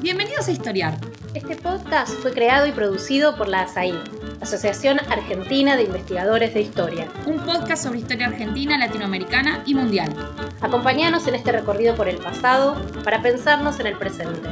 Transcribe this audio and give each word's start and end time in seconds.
Bienvenidos 0.00 0.48
a 0.48 0.52
Historiar. 0.52 0.98
Este 1.34 1.56
podcast 1.56 2.12
fue 2.20 2.32
creado 2.32 2.66
y 2.66 2.72
producido 2.72 3.36
por 3.36 3.48
la 3.48 3.62
ASAI, 3.62 3.94
Asociación 4.40 5.00
Argentina 5.10 5.76
de 5.76 5.84
Investigadores 5.84 6.54
de 6.54 6.60
Historia. 6.60 7.08
Un 7.26 7.38
podcast 7.40 7.84
sobre 7.84 8.00
historia 8.00 8.28
argentina, 8.28 8.78
latinoamericana 8.78 9.62
y 9.66 9.74
mundial. 9.74 10.14
Acompáñanos 10.60 11.26
en 11.26 11.34
este 11.34 11.52
recorrido 11.52 11.94
por 11.94 12.08
el 12.08 12.18
pasado 12.18 12.80
para 13.04 13.22
pensarnos 13.22 13.80
en 13.80 13.86
el 13.86 13.96
presente. 13.96 14.50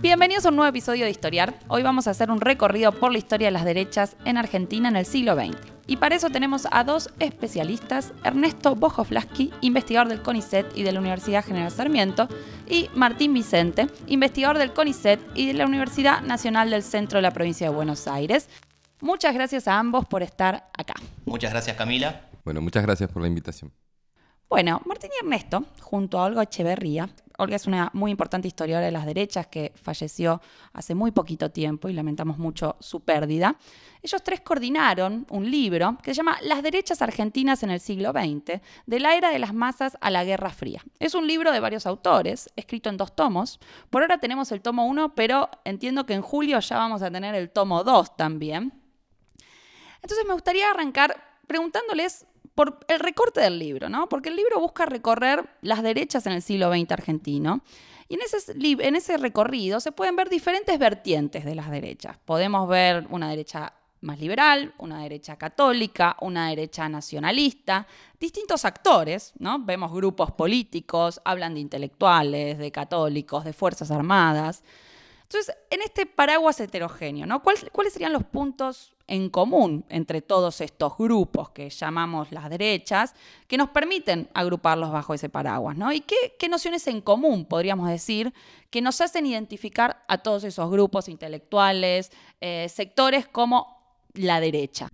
Bienvenidos 0.00 0.46
a 0.46 0.48
un 0.48 0.56
nuevo 0.56 0.70
episodio 0.70 1.04
de 1.04 1.10
Historiar. 1.10 1.54
Hoy 1.68 1.82
vamos 1.82 2.06
a 2.06 2.10
hacer 2.10 2.30
un 2.30 2.40
recorrido 2.40 2.92
por 2.92 3.12
la 3.12 3.18
historia 3.18 3.48
de 3.48 3.52
las 3.52 3.64
derechas 3.64 4.16
en 4.24 4.36
Argentina 4.36 4.88
en 4.88 4.96
el 4.96 5.06
siglo 5.06 5.34
XX. 5.34 5.79
Y 5.90 5.96
para 5.96 6.14
eso 6.14 6.30
tenemos 6.30 6.68
a 6.70 6.84
dos 6.84 7.10
especialistas, 7.18 8.12
Ernesto 8.22 8.76
Bojoflaski, 8.76 9.52
investigador 9.60 10.06
del 10.06 10.22
CONICET 10.22 10.76
y 10.76 10.84
de 10.84 10.92
la 10.92 11.00
Universidad 11.00 11.44
General 11.44 11.68
Sarmiento, 11.72 12.28
y 12.68 12.88
Martín 12.94 13.34
Vicente, 13.34 13.88
investigador 14.06 14.58
del 14.58 14.72
CONICET 14.72 15.18
y 15.34 15.48
de 15.48 15.54
la 15.54 15.66
Universidad 15.66 16.22
Nacional 16.22 16.70
del 16.70 16.84
Centro 16.84 17.18
de 17.18 17.22
la 17.22 17.32
Provincia 17.32 17.68
de 17.68 17.74
Buenos 17.74 18.06
Aires. 18.06 18.48
Muchas 19.00 19.34
gracias 19.34 19.66
a 19.66 19.80
ambos 19.80 20.06
por 20.06 20.22
estar 20.22 20.70
acá. 20.78 20.94
Muchas 21.24 21.50
gracias 21.50 21.76
Camila. 21.76 22.20
Bueno, 22.44 22.60
muchas 22.60 22.84
gracias 22.84 23.10
por 23.10 23.22
la 23.22 23.26
invitación. 23.26 23.72
Bueno, 24.48 24.80
Martín 24.86 25.10
y 25.12 25.24
Ernesto, 25.24 25.64
junto 25.80 26.20
a 26.20 26.26
Olga 26.26 26.44
Echeverría, 26.44 27.08
Olga 27.40 27.56
es 27.56 27.66
una 27.66 27.90
muy 27.94 28.10
importante 28.10 28.48
historiadora 28.48 28.84
de 28.86 28.92
las 28.92 29.06
derechas 29.06 29.46
que 29.46 29.72
falleció 29.74 30.42
hace 30.72 30.94
muy 30.94 31.10
poquito 31.10 31.50
tiempo 31.50 31.88
y 31.88 31.94
lamentamos 31.94 32.38
mucho 32.38 32.76
su 32.80 33.00
pérdida. 33.00 33.56
Ellos 34.02 34.22
tres 34.22 34.42
coordinaron 34.42 35.26
un 35.30 35.50
libro 35.50 35.96
que 36.02 36.12
se 36.12 36.18
llama 36.18 36.38
Las 36.42 36.62
derechas 36.62 37.00
argentinas 37.00 37.62
en 37.62 37.70
el 37.70 37.80
siglo 37.80 38.12
XX, 38.12 38.60
de 38.86 39.00
la 39.00 39.14
era 39.14 39.30
de 39.30 39.38
las 39.38 39.54
masas 39.54 39.96
a 40.00 40.10
la 40.10 40.24
Guerra 40.24 40.50
Fría. 40.50 40.84
Es 40.98 41.14
un 41.14 41.26
libro 41.26 41.50
de 41.50 41.60
varios 41.60 41.86
autores, 41.86 42.50
escrito 42.56 42.90
en 42.90 42.98
dos 42.98 43.16
tomos. 43.16 43.58
Por 43.88 44.02
ahora 44.02 44.18
tenemos 44.18 44.52
el 44.52 44.60
tomo 44.60 44.86
1, 44.86 45.14
pero 45.14 45.48
entiendo 45.64 46.04
que 46.04 46.14
en 46.14 46.22
julio 46.22 46.60
ya 46.60 46.76
vamos 46.76 47.02
a 47.02 47.10
tener 47.10 47.34
el 47.34 47.50
tomo 47.50 47.84
2 47.84 48.16
también. 48.16 48.72
Entonces 50.02 50.26
me 50.26 50.34
gustaría 50.34 50.70
arrancar 50.70 51.16
preguntándoles 51.46 52.26
por 52.54 52.80
el 52.88 53.00
recorte 53.00 53.40
del 53.40 53.58
libro, 53.58 53.88
¿no? 53.88 54.08
Porque 54.08 54.28
el 54.28 54.36
libro 54.36 54.60
busca 54.60 54.86
recorrer 54.86 55.48
las 55.62 55.82
derechas 55.82 56.26
en 56.26 56.32
el 56.32 56.42
siglo 56.42 56.72
XX 56.72 56.92
argentino. 56.92 57.62
Y 58.08 58.14
en 58.14 58.96
ese, 58.96 59.16
recorrido 59.18 59.78
se 59.78 59.92
pueden 59.92 60.16
ver 60.16 60.28
diferentes 60.28 60.76
vertientes 60.78 61.44
de 61.44 61.54
las 61.54 61.70
derechas. 61.70 62.16
Podemos 62.24 62.68
ver 62.68 63.06
una 63.08 63.30
derecha 63.30 63.72
más 64.00 64.18
liberal, 64.18 64.74
una 64.78 65.02
derecha 65.02 65.36
católica, 65.36 66.16
una 66.20 66.48
derecha 66.48 66.88
nacionalista, 66.88 67.86
distintos 68.18 68.64
actores, 68.64 69.32
¿no? 69.38 69.60
Vemos 69.60 69.92
grupos 69.92 70.32
políticos, 70.32 71.20
hablan 71.24 71.54
de 71.54 71.60
intelectuales, 71.60 72.58
de 72.58 72.72
católicos, 72.72 73.44
de 73.44 73.52
fuerzas 73.52 73.92
armadas. 73.92 74.64
Entonces, 75.22 75.54
en 75.70 75.82
este 75.82 76.06
paraguas 76.06 76.58
heterogéneo, 76.58 77.26
¿no? 77.26 77.42
¿Cuáles 77.42 77.92
serían 77.92 78.12
los 78.12 78.24
puntos 78.24 78.96
en 79.10 79.28
común 79.28 79.84
entre 79.88 80.22
todos 80.22 80.60
estos 80.60 80.96
grupos 80.96 81.50
que 81.50 81.68
llamamos 81.68 82.30
las 82.30 82.48
derechas, 82.48 83.14
que 83.48 83.58
nos 83.58 83.70
permiten 83.70 84.30
agruparlos 84.34 84.92
bajo 84.92 85.12
ese 85.14 85.28
paraguas, 85.28 85.76
¿no? 85.76 85.92
¿Y 85.92 86.00
qué, 86.00 86.48
nociones 86.48 86.86
en 86.86 87.00
común, 87.00 87.44
podríamos 87.44 87.88
decir, 87.88 88.32
que 88.70 88.80
nos 88.80 89.00
hacen 89.00 89.26
identificar 89.26 90.04
a 90.06 90.18
todos 90.18 90.44
esos 90.44 90.70
grupos 90.70 91.08
intelectuales, 91.08 92.12
eh, 92.40 92.68
sectores 92.68 93.26
como 93.26 93.82
la 94.14 94.40
derecha? 94.40 94.88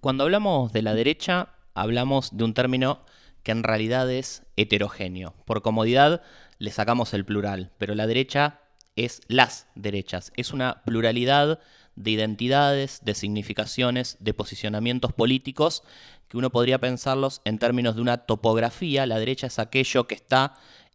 Cuando 0.00 0.24
hablamos 0.24 0.72
de 0.72 0.82
la 0.82 0.94
derecha, 0.94 1.48
hablamos 1.74 2.36
de 2.36 2.44
un 2.44 2.54
término 2.54 3.00
que 3.42 3.50
en 3.50 3.64
realidad 3.64 4.08
es 4.10 4.44
heterogéneo. 4.56 5.34
Por 5.44 5.62
comodidad 5.62 6.22
le 6.58 6.70
sacamos 6.70 7.14
el 7.14 7.24
plural, 7.24 7.72
pero 7.78 7.96
la 7.96 8.06
derecha 8.06 8.60
es 8.94 9.22
las 9.26 9.66
derechas. 9.74 10.32
Es 10.36 10.52
una 10.52 10.82
pluralidad 10.84 11.58
de 11.96 12.10
identidades, 12.12 13.00
de 13.04 13.14
significaciones, 13.14 14.16
de 14.20 14.34
posicionamientos 14.34 15.12
políticos, 15.12 15.82
que 16.28 16.36
uno 16.36 16.50
podría 16.50 16.78
pensarlos 16.78 17.40
en 17.44 17.58
términos 17.58 17.96
de 17.96 18.02
una 18.02 18.18
topografía. 18.18 19.06
La 19.06 19.18
derecha 19.18 19.46
es 19.46 19.58
aquello 19.58 20.06
que 20.06 20.14
está 20.14 20.54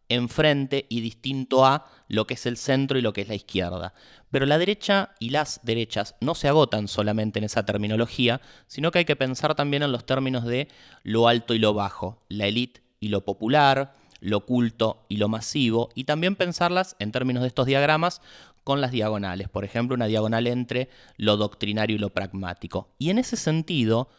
enfrente 0.09 0.85
y 0.89 1.01
distinto 1.01 1.65
a 1.65 1.85
lo 2.07 2.27
que 2.27 2.33
es 2.33 2.45
el 2.45 2.57
centro 2.57 2.97
y 2.97 3.01
lo 3.01 3.13
que 3.13 3.21
es 3.21 3.27
la 3.29 3.35
izquierda. 3.35 3.93
Pero 4.29 4.45
la 4.45 4.57
derecha 4.57 5.15
y 5.19 5.29
las 5.29 5.61
derechas 5.63 6.15
no 6.19 6.35
se 6.35 6.47
agotan 6.47 6.87
solamente 6.87 7.39
en 7.39 7.45
esa 7.45 7.65
terminología, 7.65 8.41
sino 8.67 8.91
que 8.91 8.99
hay 8.99 9.05
que 9.05 9.15
pensar 9.15 9.55
también 9.55 9.83
en 9.83 9.91
los 9.91 10.05
términos 10.05 10.45
de 10.45 10.67
lo 11.03 11.27
alto 11.27 11.53
y 11.53 11.59
lo 11.59 11.73
bajo, 11.73 12.21
la 12.27 12.47
élite 12.47 12.81
y 12.99 13.07
lo 13.07 13.23
popular, 13.23 13.95
lo 14.19 14.37
oculto 14.37 15.05
y 15.09 15.17
lo 15.17 15.27
masivo, 15.27 15.89
y 15.95 16.03
también 16.03 16.35
pensarlas 16.35 16.95
en 16.99 17.11
términos 17.11 17.41
de 17.41 17.47
estos 17.47 17.65
diagramas 17.65 18.21
con 18.63 18.81
las 18.81 18.91
diagonales, 18.91 19.49
por 19.49 19.65
ejemplo, 19.65 19.95
una 19.95 20.05
diagonal 20.05 20.47
entre 20.47 20.89
lo 21.17 21.37
doctrinario 21.37 21.95
y 21.95 21.99
lo 21.99 22.11
pragmático. 22.11 22.93
Y 22.97 23.09
en 23.09 23.17
ese 23.17 23.35
sentido, 23.37 24.09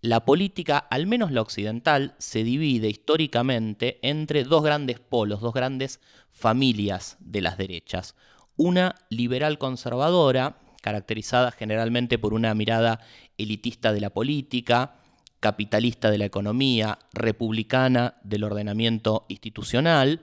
la 0.00 0.24
política, 0.24 0.78
al 0.78 1.06
menos 1.06 1.32
la 1.32 1.42
occidental, 1.42 2.14
se 2.18 2.44
divide 2.44 2.88
históricamente 2.88 3.98
entre 4.02 4.44
dos 4.44 4.62
grandes 4.62 5.00
polos, 5.00 5.40
dos 5.40 5.52
grandes 5.54 6.00
familias 6.30 7.16
de 7.20 7.40
las 7.40 7.58
derechas. 7.58 8.14
Una 8.56 8.94
liberal 9.10 9.58
conservadora, 9.58 10.58
caracterizada 10.82 11.50
generalmente 11.50 12.18
por 12.18 12.34
una 12.34 12.54
mirada 12.54 13.00
elitista 13.38 13.92
de 13.92 14.00
la 14.00 14.10
política, 14.10 14.94
capitalista 15.40 16.10
de 16.10 16.18
la 16.18 16.24
economía, 16.24 16.98
republicana 17.12 18.14
del 18.22 18.44
ordenamiento 18.44 19.24
institucional, 19.28 20.22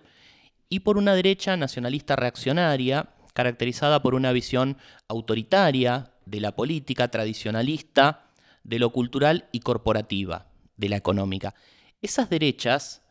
y 0.70 0.80
por 0.80 0.98
una 0.98 1.16
derecha 1.16 1.56
nacionalista 1.58 2.16
reaccionaria, 2.16 3.10
caracterizada 3.36 4.02
por 4.02 4.16
una 4.16 4.32
visión 4.32 4.78
autoritaria 5.10 6.14
de 6.26 6.40
la 6.40 6.56
política, 6.56 7.10
tradicionalista, 7.10 8.32
de 8.64 8.80
lo 8.80 8.92
cultural 8.92 9.50
y 9.52 9.60
corporativa, 9.60 10.48
de 10.78 10.88
la 10.90 10.96
económica. 10.96 11.54
Esas 12.02 12.30
derechas, 12.30 13.04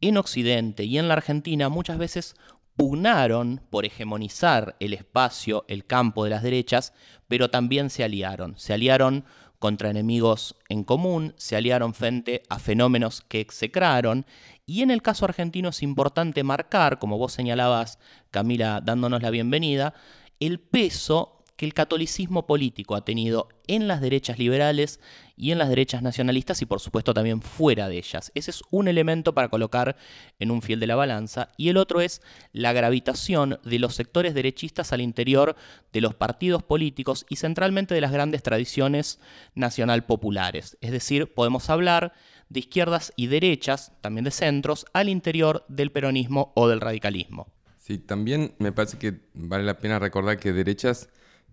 en 0.00 0.16
Occidente 0.16 0.84
y 0.84 0.96
en 0.96 1.08
la 1.08 1.14
Argentina, 1.14 1.68
muchas 1.68 1.98
veces 1.98 2.36
pugnaron 2.74 3.60
por 3.68 3.84
hegemonizar 3.84 4.76
el 4.80 4.94
espacio, 4.94 5.66
el 5.68 5.84
campo 5.84 6.24
de 6.24 6.30
las 6.30 6.42
derechas, 6.42 6.94
pero 7.28 7.50
también 7.50 7.90
se 7.90 8.02
aliaron. 8.02 8.58
Se 8.58 8.72
aliaron 8.72 9.26
contra 9.60 9.90
enemigos 9.90 10.56
en 10.68 10.82
común, 10.82 11.34
se 11.36 11.54
aliaron 11.54 11.94
frente 11.94 12.42
a 12.48 12.58
fenómenos 12.58 13.20
que 13.20 13.40
execraron, 13.40 14.26
y 14.66 14.82
en 14.82 14.90
el 14.90 15.02
caso 15.02 15.26
argentino 15.26 15.68
es 15.68 15.82
importante 15.82 16.42
marcar, 16.42 16.98
como 16.98 17.18
vos 17.18 17.32
señalabas, 17.32 17.98
Camila, 18.30 18.80
dándonos 18.82 19.22
la 19.22 19.30
bienvenida, 19.30 19.94
el 20.40 20.60
peso 20.60 21.39
que 21.60 21.66
el 21.66 21.74
catolicismo 21.74 22.46
político 22.46 22.94
ha 22.94 23.04
tenido 23.04 23.50
en 23.66 23.86
las 23.86 24.00
derechas 24.00 24.38
liberales 24.38 24.98
y 25.36 25.50
en 25.52 25.58
las 25.58 25.68
derechas 25.68 26.00
nacionalistas 26.00 26.62
y 26.62 26.64
por 26.64 26.80
supuesto 26.80 27.12
también 27.12 27.42
fuera 27.42 27.90
de 27.90 27.98
ellas. 27.98 28.32
Ese 28.34 28.50
es 28.50 28.62
un 28.70 28.88
elemento 28.88 29.34
para 29.34 29.50
colocar 29.50 29.94
en 30.38 30.52
un 30.52 30.62
fiel 30.62 30.80
de 30.80 30.86
la 30.86 30.96
balanza 30.96 31.50
y 31.58 31.68
el 31.68 31.76
otro 31.76 32.00
es 32.00 32.22
la 32.54 32.72
gravitación 32.72 33.60
de 33.62 33.78
los 33.78 33.94
sectores 33.94 34.32
derechistas 34.32 34.94
al 34.94 35.02
interior 35.02 35.54
de 35.92 36.00
los 36.00 36.14
partidos 36.14 36.62
políticos 36.62 37.26
y 37.28 37.36
centralmente 37.36 37.94
de 37.94 38.00
las 38.00 38.12
grandes 38.12 38.42
tradiciones 38.42 39.20
nacional 39.54 40.06
populares. 40.06 40.78
Es 40.80 40.92
decir, 40.92 41.34
podemos 41.34 41.68
hablar 41.68 42.14
de 42.48 42.60
izquierdas 42.60 43.12
y 43.16 43.26
derechas, 43.26 43.92
también 44.00 44.24
de 44.24 44.30
centros, 44.30 44.86
al 44.94 45.10
interior 45.10 45.66
del 45.68 45.92
peronismo 45.92 46.52
o 46.56 46.68
del 46.68 46.80
radicalismo. 46.80 47.52
Sí, 47.76 47.98
también 47.98 48.54
me 48.58 48.72
parece 48.72 48.96
que 48.96 49.20
vale 49.34 49.64
la 49.64 49.76
pena 49.76 49.98
recordar 49.98 50.38
que 50.38 50.54
derechas 50.54 51.10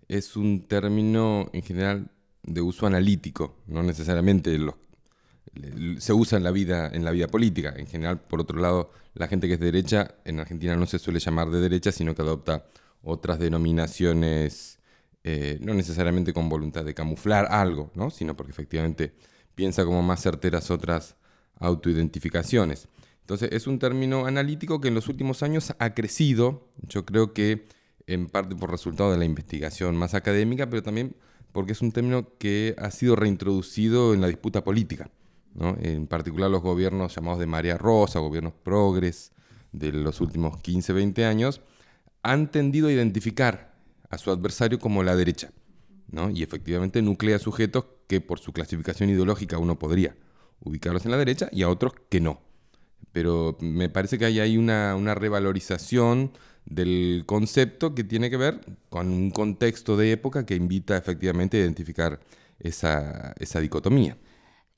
es 0.08 0.36
un 0.36 0.66
término 0.66 1.48
en 1.52 1.62
general 1.62 2.10
de 2.42 2.62
uso 2.62 2.86
analítico, 2.86 3.56
no 3.66 3.82
necesariamente 3.82 4.58
se 5.98 6.12
usa 6.12 6.38
en 6.38 6.44
la 6.44 6.50
vida 6.50 6.88
en 6.92 7.04
la 7.04 7.10
vida 7.10 7.26
política. 7.26 7.74
En 7.76 7.86
general, 7.86 8.20
por 8.20 8.40
otro 8.40 8.60
lado, 8.60 8.90
la 9.14 9.28
gente 9.28 9.48
que 9.48 9.54
es 9.54 9.60
derecha 9.60 10.14
en 10.24 10.40
Argentina 10.40 10.76
no 10.76 10.86
se 10.86 10.98
suele 10.98 11.20
llamar 11.20 11.50
de 11.50 11.60
derecha, 11.60 11.92
sino 11.92 12.14
que 12.14 12.22
adopta 12.22 12.66
otras 13.02 13.38
denominaciones, 13.38 14.78
eh, 15.24 15.58
no 15.60 15.74
necesariamente 15.74 16.32
con 16.32 16.48
voluntad 16.48 16.84
de 16.84 16.94
camuflar 16.94 17.46
algo, 17.50 17.90
¿no? 17.94 18.10
sino 18.10 18.36
porque 18.36 18.52
efectivamente 18.52 19.14
piensa 19.54 19.84
como 19.84 20.02
más 20.02 20.22
certeras 20.22 20.70
otras 20.70 21.16
autoidentificaciones. 21.56 22.88
Entonces, 23.20 23.50
es 23.52 23.66
un 23.66 23.78
término 23.78 24.26
analítico 24.26 24.80
que 24.80 24.88
en 24.88 24.94
los 24.94 25.08
últimos 25.08 25.42
años 25.42 25.74
ha 25.78 25.92
crecido. 25.92 26.70
Yo 26.82 27.04
creo 27.04 27.34
que 27.34 27.66
en 28.08 28.26
parte 28.26 28.56
por 28.56 28.70
resultado 28.70 29.12
de 29.12 29.18
la 29.18 29.26
investigación 29.26 29.94
más 29.94 30.14
académica, 30.14 30.68
pero 30.68 30.82
también 30.82 31.14
porque 31.52 31.72
es 31.72 31.82
un 31.82 31.92
término 31.92 32.26
que 32.38 32.74
ha 32.78 32.90
sido 32.90 33.16
reintroducido 33.16 34.14
en 34.14 34.22
la 34.22 34.28
disputa 34.28 34.64
política. 34.64 35.10
En 35.80 36.06
particular 36.06 36.50
los 36.50 36.62
gobiernos 36.62 37.14
llamados 37.14 37.38
de 37.38 37.46
María 37.46 37.76
Rosa, 37.76 38.20
gobiernos 38.20 38.54
progres 38.54 39.32
de 39.72 39.92
los 39.92 40.20
últimos 40.20 40.56
15, 40.62 40.92
20 40.92 41.24
años, 41.26 41.60
han 42.22 42.50
tendido 42.50 42.88
a 42.88 42.92
identificar 42.92 43.74
a 44.08 44.18
su 44.18 44.30
adversario 44.30 44.78
como 44.78 45.02
la 45.02 45.14
derecha. 45.14 45.50
Y 46.32 46.42
efectivamente 46.42 47.02
nuclea 47.02 47.38
sujetos 47.38 47.84
que 48.06 48.22
por 48.22 48.38
su 48.38 48.52
clasificación 48.52 49.10
ideológica 49.10 49.58
uno 49.58 49.78
podría 49.78 50.16
ubicarlos 50.60 51.04
en 51.04 51.10
la 51.10 51.18
derecha 51.18 51.50
y 51.52 51.62
a 51.62 51.68
otros 51.68 51.92
que 52.08 52.20
no. 52.20 52.40
pero 53.12 53.56
me 53.60 53.88
parece 53.90 54.18
que 54.18 54.24
hay 54.24 54.40
ahí 54.40 54.56
una, 54.56 54.94
una 54.94 55.14
revalorización 55.14 56.32
del 56.68 57.24
concepto 57.26 57.94
que 57.94 58.04
tiene 58.04 58.30
que 58.30 58.36
ver 58.36 58.60
con 58.90 59.10
un 59.10 59.30
contexto 59.30 59.96
de 59.96 60.12
época 60.12 60.44
que 60.44 60.54
invita 60.54 60.96
efectivamente 60.96 61.56
a 61.56 61.60
identificar 61.60 62.20
esa, 62.58 63.32
esa 63.38 63.60
dicotomía. 63.60 64.16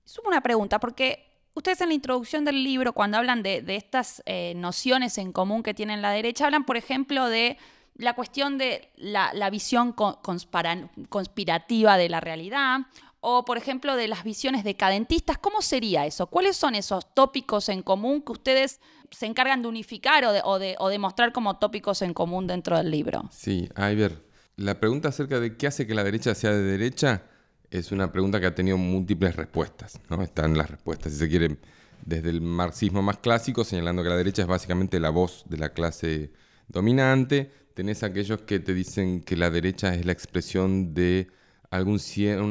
Sumo 0.05 0.29
una 0.29 0.41
pregunta, 0.41 0.79
porque 0.79 1.27
ustedes 1.55 1.81
en 1.81 1.89
la 1.89 1.95
introducción 1.95 2.45
del 2.45 2.63
libro, 2.63 2.93
cuando 2.93 3.19
hablan 3.19 3.43
de, 3.43 3.65
estas 3.69 4.23
eh, 4.27 4.55
nociones 4.57 5.19
en 5.19 5.33
común 5.33 5.63
que 5.63 5.75
tienen 5.75 6.03
la 6.03 6.11
derecha, 6.11 6.47
hablan, 6.47 6.65
por 6.65 6.77
ejemplo, 6.77 7.27
de 7.27 7.59
la 7.97 8.15
cuestión 8.15 8.57
de 8.57 8.89
la, 8.97 9.51
visión 9.51 9.93
conspirativa 9.93 11.97
de 11.97 12.09
la 12.09 12.21
realidad, 12.21 12.81
o 13.21 13.45
por 13.45 13.59
ejemplo 13.59 13.97
de 13.97 14.09
las 14.09 14.25
visiones 14.25 14.65
decadentistas. 14.65 15.39
¿Cómo 15.39 15.63
sería 15.63 16.07
eso? 16.07 16.27
¿Cuáles 16.27 16.57
son 16.57 16.75
esos 16.75 17.15
tópicos 17.15 17.69
en 17.69 17.83
común 17.83 18.23
que 18.23 18.33
ustedes 18.33 18.81
se 19.11 19.27
encargan 19.27 19.63
de 19.63 19.69
unificar 19.69 20.25
o 20.25 20.59
de, 20.59 20.99
mostrar 20.99 21.33
como 21.33 21.59
tópicos 21.59 22.03
en 22.03 22.15
común 22.15 22.47
dentro 22.47 22.77
del 22.77 22.91
libro? 22.91 23.29
Sí, 23.31 23.69
ver, 23.77 24.23
La 24.57 24.81
pregunta 24.81 25.09
acerca 25.09 25.41
de 25.41 25.57
qué 25.57 25.67
hace 25.67 25.87
que 25.87 25.95
la 25.95 26.05
derecha 26.05 26.35
sea 26.35 26.51
de 26.51 26.63
derecha 26.63 27.25
es 27.71 27.93
una 27.93 28.11
pregunta 28.11 28.41
que 28.41 28.47
ha 28.47 28.55
tenido 28.55 28.79
múltiples 28.79 29.37
respuestas. 29.37 30.01
¿no? 30.09 30.23
Están 30.23 30.57
las 30.57 30.71
respuestas, 30.71 31.13
si 31.13 31.19
se 31.19 31.29
quiere, 31.29 31.59
desde 32.05 32.31
el 32.31 32.41
marxismo 32.41 33.03
más 33.03 33.19
clásico, 33.19 33.65
señalando 33.65 34.03
que 34.03 34.09
la 34.09 34.17
derecha 34.17 34.43
es 34.43 34.49
básicamente 34.49 34.99
la 34.99 35.11
voz 35.11 35.45
de 35.47 35.59
la 35.59 35.73
clase 35.73 36.33
dominante. 36.69 37.53
Tenés 37.75 38.03
aquellos 38.03 38.43
que 38.43 38.61
te 38.61 38.75
dicen 38.75 39.23
que 39.23 39.37
la 39.37 39.51
derecha 39.51 39.95
es 39.95 40.05
la 40.05 40.13
expresión 40.13 40.95
de 40.95 41.29
algún, 41.71 42.01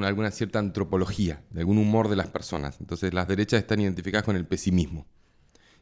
alguna 0.04 0.32
cierta 0.32 0.60
antropología, 0.60 1.44
de 1.50 1.62
algún 1.62 1.78
humor 1.78 2.08
de 2.08 2.16
las 2.16 2.28
personas. 2.28 2.78
Entonces 2.80 3.14
las 3.14 3.28
derechas 3.28 3.60
están 3.60 3.82
identificadas 3.82 4.26
con 4.26 4.36
el 4.36 4.46
pesimismo. 4.46 5.06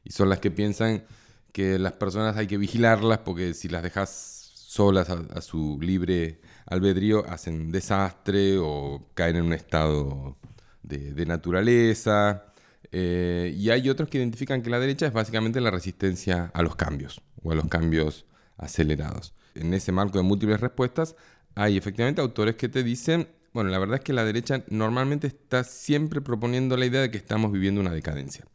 Y 0.04 0.12
son 0.12 0.30
las 0.30 0.40
que 0.40 0.52
piensan 0.52 1.06
que 1.52 1.80
las 1.80 1.94
personas 1.94 2.38
hay 2.38 2.48
que 2.48 2.58
vigilarlas 2.58 3.20
porque 3.20 3.54
si 3.54 3.70
las 3.70 3.84
dejas 3.84 4.52
solas 4.54 5.10
a, 5.10 5.42
su 5.42 5.80
libre 5.82 6.40
albedrío 6.66 7.26
hacen 7.28 7.72
desastre 7.72 8.58
o 8.60 9.08
caen 9.14 9.38
en 9.38 9.46
un 9.46 9.54
estado 9.54 10.38
de, 10.84 11.26
naturaleza. 11.26 12.46
Eh, 12.92 13.54
y 13.58 13.70
hay 13.70 13.90
otros 13.90 14.10
que 14.10 14.18
identifican 14.18 14.62
que 14.62 14.70
la 14.70 14.80
derecha 14.80 15.08
es 15.08 15.14
básicamente 15.14 15.62
la 15.62 15.72
resistencia 15.72 16.52
a 16.54 16.62
los 16.64 16.76
cambios 16.76 17.22
o 17.44 17.52
a 17.52 17.56
los 17.56 17.68
cambios 17.68 18.26
acelerados. 18.58 19.34
En 19.56 19.74
ese 19.74 19.92
marco 19.92 20.18
de 20.18 20.24
múltiples 20.24 20.60
respuestas 20.60 21.16
hay 21.58 21.76
efectivamente 21.76 22.22
autores 22.22 22.56
que 22.56 22.70
te 22.70 22.84
dicen, 22.84 23.28
bueno, 23.52 23.72
la 23.72 23.80
verdad 23.80 23.96
es 23.96 24.02
que 24.02 24.14
la 24.14 24.24
derecha 24.24 24.64
normalmente 24.70 25.26
está 25.26 25.64
siempre 25.64 26.22
proponiendo 26.22 26.78
la 26.78 26.86
idea 26.86 27.02
de 27.02 27.10
que 27.10 27.18
estamos 27.18 27.52
viviendo 27.52 27.82
una 27.82 27.92
decadencia, 27.92 28.46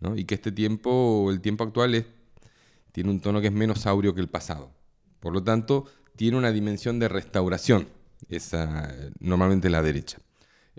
¿no? 0.00 0.16
Y 0.16 0.24
que 0.24 0.34
este 0.34 0.50
tiempo, 0.50 1.30
el 1.30 1.40
tiempo 1.40 1.62
actual, 1.62 2.04
tiene 2.90 3.10
un 3.10 3.20
tono 3.20 3.40
que 3.40 3.46
es 3.46 3.52
menos 3.52 3.86
aurio 3.86 4.16
que 4.16 4.20
el 4.20 4.28
pasado. 4.28 4.72
Por 5.20 5.32
lo 5.32 5.44
tanto, 5.44 5.86
tiene 6.16 6.36
una 6.36 6.50
dimensión 6.50 6.98
de 6.98 7.06
restauración, 7.06 7.86
esa, 8.28 8.92
normalmente 9.20 9.70
la 9.70 9.80
derecha. 9.80 10.18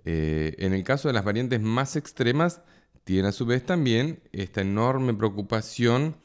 Eh, 0.04 0.56
en 0.58 0.74
el 0.74 0.84
caso 0.84 1.08
de 1.08 1.14
las 1.14 1.24
variantes 1.24 1.62
más 1.62 1.96
extremas, 1.96 2.60
tiene 3.06 3.30
a 3.30 3.32
su 3.32 3.46
vez 3.46 3.66
también 3.66 4.22
esta 4.34 4.60
enorme 4.60 5.14
preocupación 5.14 6.18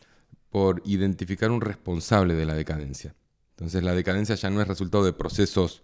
por 0.50 0.82
identificar 0.84 1.52
un 1.52 1.60
responsable 1.60 2.34
de 2.34 2.46
la 2.46 2.54
decadencia. 2.54 3.14
Entonces 3.56 3.82
la 3.82 3.94
decadencia 3.94 4.34
ya 4.34 4.50
no 4.50 4.60
es 4.60 4.68
resultado 4.68 5.04
de 5.04 5.14
procesos 5.14 5.82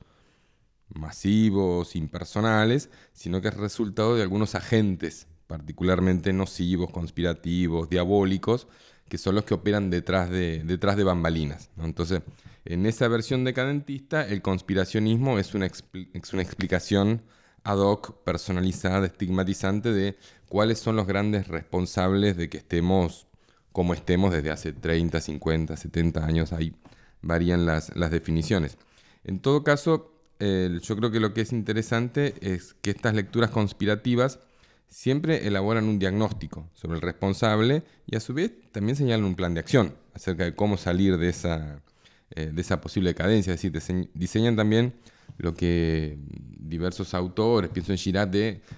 masivos, 0.94 1.96
impersonales, 1.96 2.90
sino 3.14 3.40
que 3.40 3.48
es 3.48 3.56
resultado 3.56 4.14
de 4.14 4.22
algunos 4.22 4.54
agentes 4.54 5.26
particularmente 5.46 6.32
nocivos, 6.32 6.90
conspirativos, 6.90 7.88
diabólicos, 7.88 8.68
que 9.08 9.18
son 9.18 9.34
los 9.34 9.44
que 9.44 9.54
operan 9.54 9.90
detrás 9.90 10.30
de, 10.30 10.62
detrás 10.64 10.96
de 10.96 11.04
bambalinas. 11.04 11.70
Entonces, 11.78 12.22
en 12.64 12.86
esa 12.86 13.08
versión 13.08 13.44
decadentista, 13.44 14.26
el 14.26 14.40
conspiracionismo 14.40 15.38
es 15.38 15.54
una, 15.54 15.66
es 15.66 16.32
una 16.32 16.42
explicación 16.42 17.22
ad 17.64 17.78
hoc, 17.78 18.22
personalizada, 18.24 19.06
estigmatizante 19.06 19.92
de 19.92 20.16
cuáles 20.48 20.78
son 20.78 20.96
los 20.96 21.06
grandes 21.06 21.48
responsables 21.48 22.36
de 22.36 22.48
que 22.48 22.58
estemos 22.58 23.26
como 23.72 23.94
estemos 23.94 24.32
desde 24.32 24.50
hace 24.50 24.72
30, 24.72 25.20
50, 25.20 25.76
70 25.76 26.24
años. 26.24 26.52
Ahí 26.52 26.74
varían 27.22 27.66
las, 27.66 27.94
las 27.96 28.10
definiciones. 28.10 28.76
En 29.24 29.40
todo 29.40 29.64
caso, 29.64 30.12
yo 30.40 30.96
creo 30.96 31.12
que 31.12 31.20
lo 31.20 31.32
que 31.34 31.42
es 31.42 31.52
interesante 31.52 32.34
es 32.40 32.74
que 32.74 32.90
estas 32.90 33.14
lecturas 33.14 33.50
conspirativas 33.50 34.40
siempre 34.92 35.46
elaboran 35.46 35.84
un 35.84 35.98
diagnóstico 35.98 36.68
sobre 36.74 36.96
el 36.96 37.02
responsable 37.02 37.82
y 38.06 38.16
a 38.16 38.20
su 38.20 38.34
vez 38.34 38.52
también 38.72 38.94
señalan 38.94 39.24
un 39.24 39.34
plan 39.34 39.54
de 39.54 39.60
acción 39.60 39.94
acerca 40.14 40.44
de 40.44 40.54
cómo 40.54 40.76
salir 40.76 41.16
de 41.16 41.30
esa, 41.30 41.80
eh, 42.30 42.50
de 42.52 42.60
esa 42.60 42.80
posible 42.80 43.10
decadencia. 43.10 43.54
Es 43.54 43.62
decir, 43.62 44.08
diseñan 44.14 44.54
también 44.54 44.94
lo 45.38 45.54
que 45.54 46.18
diversos 46.28 47.14
autores, 47.14 47.70
pienso 47.70 47.92
en 47.92 47.98
Girard, 47.98 48.34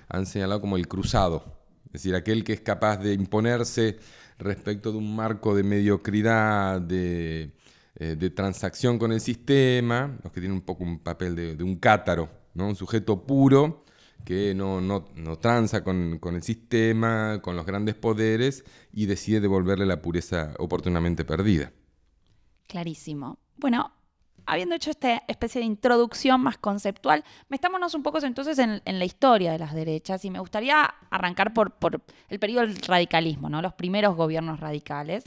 han 0.08 0.26
señalado 0.26 0.61
como 0.61 0.76
el 0.76 0.87
cruzado. 0.87 1.44
Es 1.87 1.94
decir, 1.94 2.14
aquel 2.14 2.44
que 2.44 2.52
es 2.52 2.61
capaz 2.61 2.99
de 2.99 3.12
imponerse 3.12 3.99
respecto 4.38 4.93
de 4.93 4.99
un 4.99 5.17
marco 5.17 5.55
de 5.55 5.64
mediocridad, 5.64 6.81
de 6.81 7.52
eh, 7.96 8.17
de 8.17 8.31
transacción 8.31 8.99
con 8.99 9.12
el 9.12 9.20
sistema, 9.20 10.19
los 10.23 10.32
que 10.32 10.41
tienen 10.41 10.56
un 10.56 10.62
poco 10.62 10.82
un 10.82 10.99
papel 10.99 11.37
de, 11.37 11.62
un 11.62 11.76
cátaro, 11.76 12.29
¿no? 12.55 12.67
un 12.67 12.75
sujeto 12.75 13.25
puro 13.25 13.85
que 14.25 14.55
no, 14.55 14.81
no, 14.81 15.06
no 15.14 15.38
tranza 15.38 15.85
con, 15.85 16.19
el 16.20 16.43
sistema, 16.43 17.41
con 17.43 17.56
los 17.56 17.67
grandes 17.67 17.94
poderes 17.94 18.64
y 18.93 19.06
decide 19.06 19.41
devolverle 19.41 19.87
la 19.87 20.02
pureza 20.02 20.55
oportunamente 20.58 21.25
perdida. 21.25 21.73
Clarísimo. 22.67 23.38
Bueno, 23.58 23.93
habiendo 24.46 24.75
hecho 24.75 24.91
esta 24.91 25.23
especie 25.29 25.61
de 25.61 25.67
introducción 25.67 26.41
más 26.41 26.58
conceptual, 26.58 27.23
metámonos 27.49 27.94
un 27.94 28.02
poco 28.02 28.19
entonces 28.19 28.58
en, 28.58 28.81
la 28.85 29.05
historia 29.05 29.52
de 29.52 29.58
las 29.58 29.75
derechas 29.75 30.25
y 30.25 30.31
me 30.31 30.41
gustaría 30.41 30.82
arrancar 31.11 31.52
por, 31.52 31.73
por 31.73 32.02
el 32.29 32.38
periodo 32.38 32.62
del 32.62 32.76
radicalismo, 32.76 33.49
¿no? 33.49 33.62
los 33.62 33.75
primeros 33.75 34.17
gobiernos 34.17 34.58
radicales. 34.58 35.25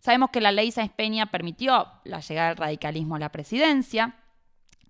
Sabemos 0.00 0.30
que 0.30 0.40
la 0.40 0.52
ley 0.52 0.70
Sáenz 0.70 0.92
Peña 0.92 1.26
permitió 1.26 1.86
la 2.04 2.20
llegada 2.20 2.48
del 2.48 2.56
radicalismo 2.56 3.16
a 3.16 3.18
la 3.18 3.30
presidencia, 3.30 4.14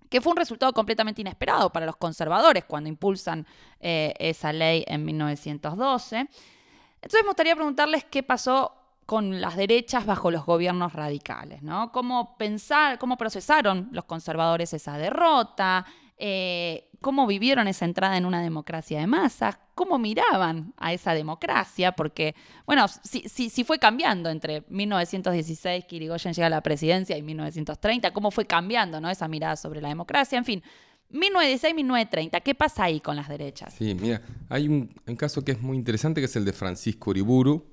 que 0.09 0.21
fue 0.21 0.31
un 0.31 0.37
resultado 0.37 0.73
completamente 0.73 1.21
inesperado 1.21 1.71
para 1.71 1.85
los 1.85 1.95
conservadores 1.95 2.65
cuando 2.65 2.89
impulsan 2.89 3.45
eh, 3.79 4.13
esa 4.19 4.51
ley 4.51 4.83
en 4.87 5.05
1912. 5.05 6.17
Entonces 6.17 7.21
me 7.21 7.27
gustaría 7.27 7.55
preguntarles 7.55 8.05
qué 8.05 8.23
pasó 8.23 8.75
con 9.05 9.41
las 9.41 9.55
derechas 9.55 10.05
bajo 10.05 10.29
los 10.29 10.45
gobiernos 10.45 10.93
radicales, 10.93 11.63
¿no? 11.63 11.91
¿Cómo 11.91 12.37
pensar, 12.37 12.99
cómo 12.99 13.17
procesaron 13.17 13.89
los 13.91 14.05
conservadores 14.05 14.73
esa 14.73 14.97
derrota? 14.97 15.85
Eh, 16.17 16.88
cómo 17.01 17.27
vivieron 17.27 17.67
esa 17.67 17.85
entrada 17.85 18.17
en 18.17 18.25
una 18.25 18.41
democracia 18.41 18.99
de 18.99 19.07
masas, 19.07 19.57
cómo 19.75 19.97
miraban 19.97 20.73
a 20.77 20.93
esa 20.93 21.13
democracia, 21.13 21.93
porque, 21.93 22.35
bueno, 22.65 22.85
si, 22.87 23.63
fue 23.63 23.79
cambiando 23.79 24.29
entre 24.29 24.63
1916, 24.69 25.85
que 25.85 25.95
Irigoyen 25.95 26.33
llega 26.33 26.47
a 26.47 26.49
la 26.49 26.61
presidencia, 26.61 27.17
y 27.17 27.21
1930, 27.21 28.11
cómo 28.11 28.31
fue 28.31 28.45
cambiando 28.45 28.99
esa 29.09 29.27
mirada 29.27 29.55
sobre 29.55 29.81
la 29.81 29.89
democracia, 29.89 30.37
en 30.37 30.45
fin. 30.45 30.63
1916-1930, 31.11 32.43
¿qué 32.43 32.53
pasa 32.53 32.83
ahí 32.83 32.99
con 32.99 33.15
las 33.15 33.27
derechas? 33.27 33.73
Sí, 33.73 33.95
mira, 33.95 34.21
hay 34.47 34.67
un, 34.67 34.89
caso 35.17 35.43
que 35.43 35.53
es 35.53 35.61
muy 35.61 35.75
interesante, 35.75 36.21
que 36.21 36.25
es 36.25 36.35
el 36.35 36.45
de 36.45 36.53
Francisco 36.53 37.09
Uriburu, 37.09 37.65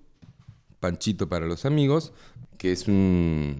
Panchito 0.81 1.29
para 1.29 1.45
los 1.45 1.67
amigos, 1.67 2.13
que 2.57 2.73
es, 2.73 2.89
un, 2.89 3.59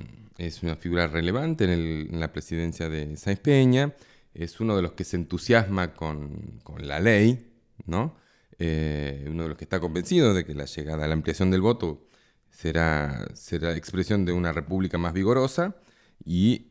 una 0.63 0.77
figura 0.77 1.09
relevante 1.09 1.65
en, 1.65 1.71
en 1.73 2.21
la 2.21 2.33
presidencia 2.33 2.89
de 2.89 3.17
Sáenz 3.17 3.41
Peña, 3.41 3.93
es 4.39 4.61
uno 4.61 4.77
de 4.77 4.83
los 4.83 4.93
que 4.93 5.05
se 5.05 5.17
entusiasma 5.17 5.95
con, 5.95 6.61
la 6.79 7.01
ley, 7.01 7.53
¿no? 7.87 8.17
Eh, 8.59 9.27
uno 9.29 9.45
de 9.45 9.49
los 9.51 9.59
que 9.59 9.65
está 9.65 9.81
convencido 9.81 10.35
de 10.35 10.45
que 10.45 10.55
la 10.55 10.65
llegada 10.67 11.05
a 11.05 11.09
la 11.09 11.15
ampliación 11.15 11.51
del 11.51 11.61
voto 11.61 12.07
será, 12.51 13.27
será 13.35 13.77
expresión 13.77 14.25
de 14.25 14.33
una 14.33 14.53
república 14.53 14.99
más 14.99 15.13
vigorosa 15.13 15.77
y 16.25 16.69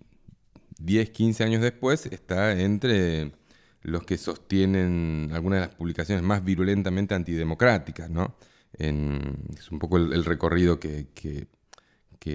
10, 0.79 1.09
15 1.11 1.43
años 1.43 1.61
después 1.61 2.05
está 2.07 2.59
entre 2.59 3.33
los 3.81 4.03
que 4.03 4.17
sostienen 4.17 5.29
algunas 5.33 5.61
de 5.61 5.67
las 5.67 5.75
publicaciones 5.75 6.23
más 6.23 6.43
virulentamente 6.43 7.13
antidemocráticas, 7.13 8.09
¿no? 8.09 8.35
es 8.77 9.71
un 9.71 9.79
poco 9.79 9.97
el, 9.97 10.25
recorrido 10.25 10.79
que, 10.79 11.07
que, 11.13 11.47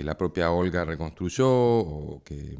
la 0.04 0.16
propia 0.16 0.52
Olga 0.52 0.84
reconstruyó 0.84 1.49
o 1.50 2.22
que 2.25 2.56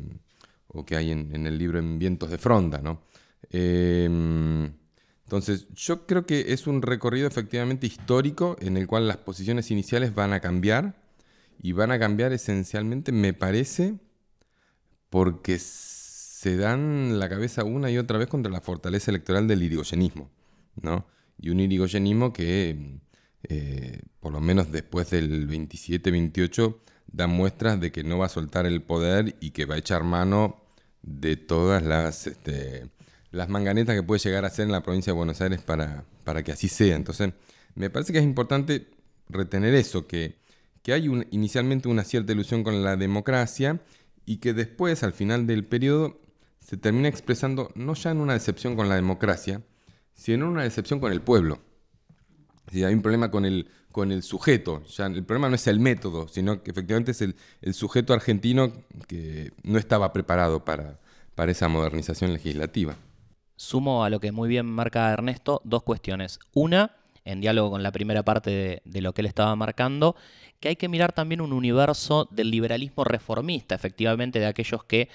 o 0.73 0.85
que 0.85 0.97
hay 0.97 1.11
en, 1.11 1.47
el 1.47 1.59
libro 1.59 1.79
En 1.79 1.99
Vientos 1.99 2.31
de 2.31 2.39
Fronda, 2.39 2.79
¿no? 2.79 3.03
Em, 3.51 4.73
entonces, 5.25 5.69
yo 5.75 6.07
creo 6.07 6.27
que 6.27 6.53
es 6.53 6.67
un 6.67 6.83
recorrido 6.83 7.27
efectivamente 7.27 7.87
histórico 7.87 8.57
en 8.61 8.77
el 8.77 8.87
cual 8.87 9.07
las 9.09 9.19
posiciones 9.19 9.71
iniciales 9.71 10.15
van 10.15 10.33
a 10.33 10.41
cambiar 10.41 11.01
y 11.63 11.73
van 11.73 11.93
a 11.93 11.99
cambiar 11.99 12.33
esencialmente, 12.33 13.13
me 13.13 13.33
parece, 13.33 13.99
porque 15.09 15.59
se 15.59 16.57
dan 16.57 17.19
la 17.19 17.29
cabeza 17.29 17.65
una 17.65 17.91
y 17.91 17.99
otra 17.99 18.19
vez 18.19 18.29
contra 18.29 18.51
la 18.51 18.61
fortaleza 18.61 19.11
electoral 19.11 19.47
del 19.47 19.63
irigoyenismo, 19.63 20.31
¿no? 20.81 21.07
Y 21.39 21.51
un 21.51 21.61
irigoyenismo 21.61 22.33
que 22.33 23.01
eh, 23.49 24.01
por 24.21 24.33
lo 24.33 24.41
menos 24.41 24.71
después 24.71 25.11
del 25.11 25.49
27-28, 25.49 26.77
da 27.13 27.27
muestras 27.27 27.81
de 27.81 27.91
que 27.93 28.05
no 28.05 28.19
va 28.19 28.27
a 28.27 28.31
soltar 28.31 28.67
el 28.67 28.83
poder 28.83 29.37
y 29.41 29.51
que 29.51 29.65
va 29.65 29.75
a 29.75 29.79
echar 29.79 30.05
mano 30.05 30.63
de 31.03 31.37
todas 31.37 31.83
las, 31.83 32.27
este, 32.27 32.91
las 33.31 33.49
manganetas 33.49 33.97
que 33.97 34.03
puede 34.03 34.21
llegar 34.21 34.45
a 34.45 34.49
hacer 34.49 34.67
en 34.67 34.73
la 34.73 34.83
provincia 34.83 35.13
de 35.13 35.17
Buenos 35.17 35.41
Aires 35.41 35.61
para, 35.63 36.05
para 36.25 36.43
que 36.43 36.53
así 36.53 36.69
sea. 36.69 36.97
Entonces, 36.97 37.33
me 37.75 37.91
parece 37.91 38.13
que 38.13 38.19
es 38.19 38.25
importante 38.25 38.89
retener 39.29 39.75
eso, 39.75 40.07
que, 40.07 40.39
que 40.83 40.93
hay 40.93 41.11
inicialmente 41.31 41.89
una 41.89 42.05
cierta 42.05 42.33
ilusión 42.33 42.63
con 42.63 42.83
la 42.83 42.97
democracia 42.97 43.81
y 44.27 44.39
que 44.39 44.53
después, 44.53 45.03
al 45.03 45.13
final 45.13 45.47
del 45.47 45.65
periodo, 45.65 46.21
se 46.61 46.77
termina 46.77 47.09
expresando 47.09 47.71
no 47.75 47.95
ya 47.95 48.11
en 48.11 48.21
una 48.21 48.35
decepción 48.35 48.77
con 48.77 48.89
la 48.89 48.95
democracia, 48.95 49.63
sino 50.15 50.47
en 50.47 50.53
una 50.53 50.63
decepción 50.63 51.01
con 51.01 51.13
el 51.13 51.23
pueblo. 51.23 51.61
Si 52.71 52.85
hay 52.85 52.95
un 52.95 53.03
problema 53.03 53.31
con 53.31 53.45
el, 53.45 53.69
con 53.93 54.13
el 54.13 54.23
sujeto, 54.23 54.83
ya 54.85 55.07
el 55.07 55.25
problema 55.25 55.49
no 55.49 55.57
es 55.57 55.67
el 55.67 55.81
método, 55.81 56.29
sino 56.29 56.63
que 56.63 56.71
efectivamente 56.71 57.11
es 57.11 57.23
el, 57.23 57.35
sujeto 57.75 58.13
argentino 58.13 58.73
que 59.09 59.53
no 59.63 59.79
estaba 59.79 60.13
preparado 60.13 60.65
para, 60.65 60.99
para 61.35 61.53
esa 61.53 61.69
modernización 61.69 62.33
legislativa. 62.33 62.97
Sumo 63.57 64.05
a 64.05 64.11
lo 64.11 64.21
que 64.21 64.33
muy 64.33 64.49
bien 64.49 64.67
marca 64.67 65.13
Ernesto 65.13 65.61
dos 65.65 65.83
cuestiones. 65.83 66.39
Una, 66.55 66.97
en 67.25 67.41
diálogo 67.41 67.71
con 67.71 67.83
la 67.83 67.93
primera 67.93 68.23
parte 68.23 68.51
de, 68.51 68.83
de, 68.85 69.01
lo 69.03 69.13
que 69.13 69.23
él 69.23 69.27
estaba 69.27 69.55
marcando, 69.57 70.17
que 70.61 70.69
hay 70.69 70.77
que 70.77 70.89
mirar 70.89 71.13
también 71.13 71.41
un 71.41 71.53
universo 71.53 72.29
del 72.31 72.51
liberalismo 72.51 73.05
reformista, 73.05 73.75
efectivamente, 73.75 74.39
de 74.39 74.47
aquellos 74.47 74.85
que 74.85 75.09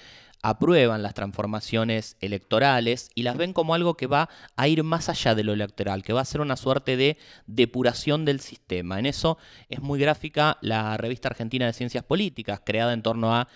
aprueban 0.48 1.02
las 1.02 1.14
transformaciones 1.14 2.16
electorales 2.20 3.10
y 3.16 3.24
las 3.24 3.36
ven 3.36 3.52
como 3.52 3.74
algo 3.74 3.96
que 3.96 4.06
va 4.06 4.28
a 4.54 4.68
ir 4.68 4.84
más 4.84 5.08
allá 5.08 5.34
de 5.34 5.42
lo 5.42 5.52
electoral, 5.52 6.04
que 6.04 6.12
va 6.12 6.20
a 6.20 6.24
ser 6.24 6.40
una 6.40 6.56
suerte 6.56 6.96
de 6.96 7.18
depuración 7.48 8.24
del 8.24 8.38
sistema. 8.38 9.00
En 9.00 9.06
eso 9.06 9.38
es 9.68 9.80
muy 9.80 9.98
gráfica 9.98 10.56
la 10.60 10.96
revista 10.98 11.26
argentina 11.26 11.66
de 11.66 11.72
ciencias 11.72 12.04
políticas, 12.04 12.60
creada 12.64 12.92
en 12.92 13.02
torno 13.02 13.34
a 13.34 13.48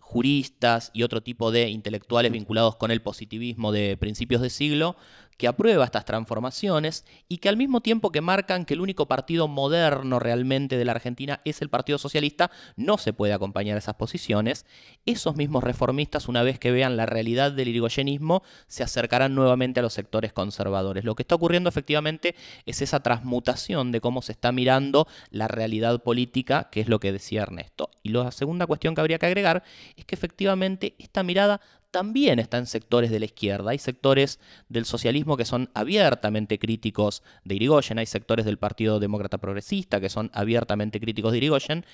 juristas 0.00 0.90
y 0.92 1.04
otro 1.04 1.22
tipo 1.22 1.52
de 1.52 1.68
intelectuales 1.68 2.32
vinculados 2.32 2.74
con 2.74 2.90
el 2.90 3.00
positivismo 3.00 3.70
de 3.70 3.96
principios 3.96 4.42
de 4.42 4.50
siglo, 4.50 4.96
que 5.38 5.46
aprueba 5.48 5.84
estas 5.84 6.04
transformaciones 6.04 7.04
y 7.28 7.38
que 7.38 7.48
al 7.48 7.56
mismo 7.56 7.80
tiempo 7.80 8.10
que 8.10 8.20
marcan 8.20 8.64
que 8.64 8.74
el 8.74 8.80
único 8.80 9.06
partido 9.06 9.48
moderno 9.48 10.18
realmente 10.18 10.76
de 10.76 10.84
la 10.84 10.92
Argentina 10.92 11.40
es 11.44 11.62
el 11.62 11.70
Partido 11.70 11.96
Socialista, 11.96 12.50
no 12.76 12.98
se 12.98 13.12
puede 13.12 13.32
acompañar 13.32 13.78
esas 13.78 13.94
posiciones. 13.94 14.66
Esos 15.06 15.36
mismos 15.36 15.62
reformistas, 15.62 16.28
una 16.28 16.42
vez 16.42 16.58
que 16.58 16.72
vean 16.72 16.96
la 16.96 17.06
realidad 17.06 17.52
del 17.52 17.68
irigoyenismo, 17.68 18.42
se 18.66 18.82
acercarán 18.82 19.36
nuevamente 19.36 19.78
a 19.80 19.82
los 19.84 19.92
sectores 19.92 20.32
conservadores. 20.32 21.04
Lo 21.04 21.14
que 21.14 21.22
está 21.22 21.36
ocurriendo 21.36 21.68
efectivamente 21.68 22.34
es 22.66 22.82
esa 22.82 23.00
transmutación 23.00 23.92
de 23.92 24.00
cómo 24.00 24.22
se 24.22 24.32
está 24.32 24.50
mirando 24.50 25.06
la 25.30 25.46
realidad 25.46 26.02
política, 26.02 26.68
que 26.70 26.80
es 26.80 26.88
lo 26.88 26.98
que 26.98 27.12
decía 27.12 27.42
Ernesto. 27.42 27.90
Y 28.02 28.08
la 28.08 28.32
segunda 28.32 28.66
cuestión 28.66 28.96
que 28.96 29.00
habría 29.02 29.20
que 29.20 29.26
agregar 29.26 29.62
es 29.96 30.04
que 30.04 30.16
efectivamente 30.16 30.96
esta 30.98 31.22
mirada 31.22 31.60
también 31.90 32.38
está 32.38 32.58
en 32.58 32.66
sectores 32.66 33.10
de 33.10 33.18
la 33.18 33.24
izquierda. 33.24 33.70
Hay 33.70 33.78
sectores 33.78 34.40
del 34.68 34.84
socialismo 34.84 35.36
que 35.36 35.44
son 35.44 35.70
abiertamente 35.74 36.58
críticos 36.58 37.22
de 37.44 37.54
Irigoyen, 37.56 37.98
hay 37.98 38.06
sectores 38.06 38.44
del 38.44 38.58
Partido 38.58 39.00
Demócrata 39.00 39.38
Progresista 39.38 40.00
que 40.00 40.08
son 40.08 40.30
abiertamente 40.34 41.00
críticos 41.00 41.32
de 41.32 41.38
Irigoyen, 41.38 41.86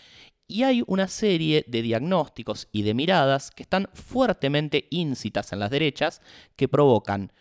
y 0.47 0.65
hay 0.65 0.83
una 0.87 1.09
serie 1.09 1.65
de 1.69 1.83
diagnósticos 1.83 2.69
y 2.71 2.83
de 2.83 2.95
miradas 2.95 3.51
que 3.51 3.63
están 3.63 3.89
fuertemente 3.95 4.89
íncitas 4.91 5.53
en 5.53 5.61
las 5.61 5.71
derechas 5.71 6.21
que 6.57 6.69
provocan 6.69 7.33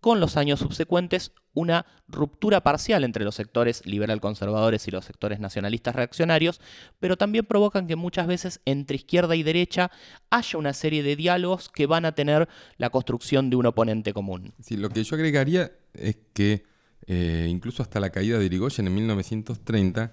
con 0.00 0.20
los 0.20 0.36
años 0.36 0.60
subsecuentes 0.60 1.32
una 1.54 1.86
ruptura 2.06 2.62
parcial 2.62 3.02
entre 3.02 3.24
los 3.24 3.34
sectores 3.34 3.84
liberal 3.84 4.20
conservadores 4.20 4.86
y 4.86 4.90
los 4.90 5.04
sectores 5.04 5.40
nacionalistas 5.40 5.96
reaccionarios, 5.96 6.60
pero 7.00 7.16
también 7.16 7.44
provocan 7.46 7.86
que 7.86 7.96
muchas 7.96 8.26
veces 8.26 8.60
entre 8.64 8.96
izquierda 8.96 9.34
y 9.34 9.42
derecha 9.42 9.90
haya 10.30 10.58
una 10.58 10.72
serie 10.72 11.02
de 11.02 11.16
diálogos 11.16 11.68
que 11.68 11.86
van 11.86 12.04
a 12.04 12.12
tener 12.12 12.48
la 12.76 12.90
construcción 12.90 13.50
de 13.50 13.56
un 13.56 13.66
oponente 13.66 14.12
común. 14.12 14.54
Sí, 14.60 14.76
lo 14.76 14.88
que 14.90 15.02
yo 15.02 15.16
agregaría 15.16 15.72
es 15.94 16.16
que 16.32 16.64
eh, 17.06 17.46
incluso 17.48 17.82
hasta 17.82 18.00
la 18.00 18.10
caída 18.10 18.38
de 18.38 18.44
Irigoyen 18.44 18.86
en 18.86 18.94
1930 18.94 20.12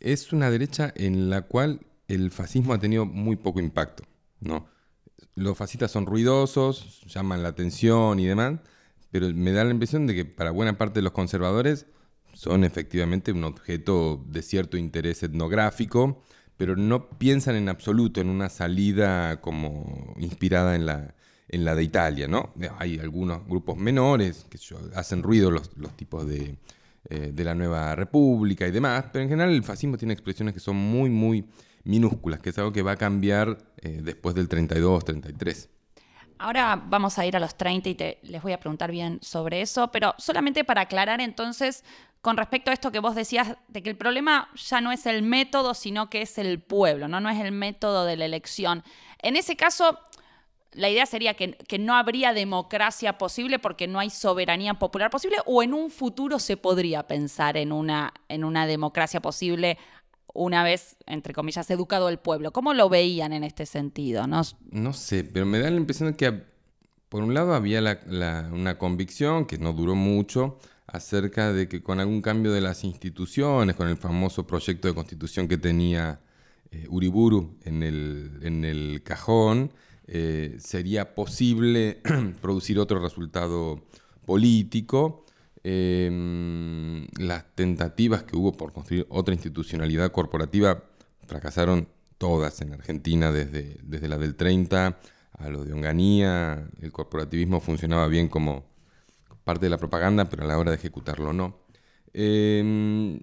es 0.00 0.32
una 0.32 0.50
derecha 0.50 0.92
en 0.96 1.30
la 1.30 1.42
cual 1.42 1.80
el 2.08 2.30
fascismo 2.30 2.72
ha 2.72 2.78
tenido 2.78 3.06
muy 3.06 3.36
poco 3.36 3.60
impacto, 3.60 4.04
¿no? 4.40 4.68
Los 5.34 5.56
fascistas 5.56 5.92
son 5.92 6.06
ruidosos, 6.06 7.02
llaman 7.06 7.42
la 7.42 7.50
atención 7.50 8.18
y 8.18 8.26
demás, 8.26 8.58
pero 9.10 9.28
me 9.32 9.52
da 9.52 9.64
la 9.64 9.70
impresión 9.70 10.06
de 10.06 10.14
que 10.14 10.24
para 10.24 10.50
buena 10.50 10.76
parte 10.76 10.98
de 10.98 11.02
los 11.02 11.12
conservadores 11.12 11.86
son 12.32 12.64
efectivamente 12.64 13.32
un 13.32 13.44
objeto 13.44 14.24
de 14.28 14.42
cierto 14.42 14.76
interés 14.76 15.22
etnográfico, 15.22 16.22
pero 16.56 16.76
no 16.76 17.08
piensan 17.18 17.56
en 17.56 17.68
absoluto 17.68 18.20
en 18.20 18.28
una 18.28 18.48
salida 18.48 19.40
como 19.40 20.14
inspirada 20.18 20.74
en 20.74 20.86
la, 20.86 21.14
en 21.48 21.64
la 21.64 21.74
de 21.74 21.82
Italia, 21.82 22.28
¿no? 22.28 22.52
Hay 22.78 22.98
algunos 22.98 23.46
grupos 23.46 23.76
menores 23.76 24.46
que 24.50 24.58
hacen 24.94 25.22
ruido 25.22 25.50
los, 25.50 25.70
tipos 25.96 26.26
de, 26.26 26.56
eh, 27.08 27.32
de 27.32 27.44
la 27.44 27.54
nueva 27.54 27.94
república 27.94 28.66
y 28.66 28.70
demás, 28.70 29.06
pero 29.12 29.22
en 29.22 29.30
general 29.30 29.54
el 29.54 29.62
fascismo 29.62 29.96
tiene 29.96 30.12
expresiones 30.12 30.52
que 30.52 30.60
son 30.60 30.76
muy, 30.76 31.10
muy 31.10 31.46
minúsculas, 31.84 32.40
que 32.40 32.50
es 32.50 32.58
algo 32.58 32.72
que 32.72 32.82
va 32.82 32.92
a 32.92 32.96
cambiar 32.96 33.58
eh, 33.78 34.00
después 34.02 34.34
del 34.34 34.48
32, 34.48 35.04
33. 35.04 35.70
Ahora 36.38 36.80
vamos 36.86 37.18
a 37.18 37.26
ir 37.26 37.36
a 37.36 37.40
los 37.40 37.56
30 37.56 37.88
y 37.88 37.94
te, 37.94 38.18
les 38.22 38.42
voy 38.42 38.52
a 38.52 38.60
preguntar 38.60 38.92
bien 38.92 39.18
sobre 39.22 39.60
eso, 39.60 39.88
pero 39.88 40.14
solamente 40.18 40.64
para 40.64 40.82
aclarar 40.82 41.20
entonces 41.20 41.84
con 42.20 42.36
respecto 42.36 42.70
a 42.70 42.74
esto 42.74 42.92
que 42.92 42.98
vos 42.98 43.14
decías, 43.14 43.56
de 43.68 43.82
que 43.82 43.90
el 43.90 43.96
problema 43.96 44.48
ya 44.54 44.80
no 44.80 44.92
es 44.92 45.06
el 45.06 45.22
método, 45.22 45.74
sino 45.74 46.10
que 46.10 46.22
es 46.22 46.38
el 46.38 46.60
pueblo, 46.60 47.08
no, 47.08 47.20
no 47.20 47.28
es 47.28 47.40
el 47.40 47.52
método 47.52 48.04
de 48.04 48.16
la 48.16 48.24
elección. 48.24 48.82
En 49.22 49.36
ese 49.36 49.56
caso, 49.56 49.98
la 50.72 50.88
idea 50.88 51.06
sería 51.06 51.34
que, 51.34 51.52
que, 51.52 51.78
no 51.78 51.94
habría 51.94 52.32
democracia 52.32 53.18
posible 53.18 53.58
porque 53.58 53.86
no 53.86 53.98
hay 53.98 54.10
soberanía 54.10 54.74
popular 54.74 55.10
posible, 55.10 55.38
o 55.46 55.62
en 55.62 55.74
un 55.74 55.90
futuro 55.90 56.38
se 56.38 56.56
podría 56.56 57.06
pensar 57.06 57.56
en 57.56 57.72
una, 57.72 58.12
en 58.28 58.44
una 58.44 58.66
democracia 58.66 59.20
posible 59.20 59.78
una 60.38 60.62
vez, 60.62 60.96
entre 61.06 61.34
comillas, 61.34 61.70
educado 61.70 62.08
el 62.08 62.18
pueblo. 62.18 62.52
¿Cómo 62.52 62.72
lo 62.74 62.88
veían 62.88 63.32
en 63.32 63.44
este 63.44 63.66
sentido? 63.66 64.26
No, 64.26 64.42
no 64.70 64.92
sé, 64.92 65.24
pero 65.24 65.46
me 65.46 65.58
da 65.58 65.70
la 65.70 65.76
impresión 65.76 66.10
de 66.10 66.16
que, 66.16 66.42
por 67.08 67.22
un 67.22 67.34
lado, 67.34 67.54
había 67.54 67.80
la, 67.80 68.48
una 68.52 68.78
convicción 68.78 69.46
que 69.46 69.58
no 69.58 69.72
duró 69.72 69.94
mucho 69.94 70.58
acerca 70.86 71.52
de 71.52 71.68
que 71.68 71.82
con 71.82 72.00
algún 72.00 72.22
cambio 72.22 72.52
de 72.52 72.60
las 72.60 72.84
instituciones, 72.84 73.76
con 73.76 73.88
el 73.88 73.96
famoso 73.96 74.46
proyecto 74.46 74.88
de 74.88 74.94
constitución 74.94 75.48
que 75.48 75.58
tenía 75.58 76.20
eh, 76.70 76.86
Uriburu 76.88 77.58
en 77.64 77.82
el, 77.82 78.38
en 78.42 78.64
el 78.64 79.02
cajón, 79.02 79.72
eh, 80.06 80.56
sería 80.58 81.14
posible 81.14 82.00
producir 82.40 82.78
otro 82.78 83.00
resultado 83.00 83.82
político. 84.24 85.26
Eh, 85.64 87.06
las 87.18 87.54
tentativas 87.54 88.22
que 88.22 88.36
hubo 88.36 88.52
por 88.52 88.72
construir 88.72 89.06
otra 89.08 89.34
institucionalidad 89.34 90.12
corporativa 90.12 90.84
fracasaron 91.26 91.88
todas 92.16 92.60
en 92.60 92.72
Argentina, 92.72 93.32
desde, 93.32 93.78
desde 93.82 94.08
la 94.08 94.18
del 94.18 94.34
30 94.34 94.98
a 95.32 95.48
lo 95.48 95.64
de 95.64 95.72
Onganía. 95.72 96.68
El 96.80 96.92
corporativismo 96.92 97.60
funcionaba 97.60 98.08
bien 98.08 98.28
como 98.28 98.64
parte 99.44 99.66
de 99.66 99.70
la 99.70 99.78
propaganda, 99.78 100.28
pero 100.28 100.44
a 100.44 100.46
la 100.46 100.58
hora 100.58 100.70
de 100.70 100.76
ejecutarlo 100.76 101.32
no. 101.32 101.58
Eh, 102.12 103.20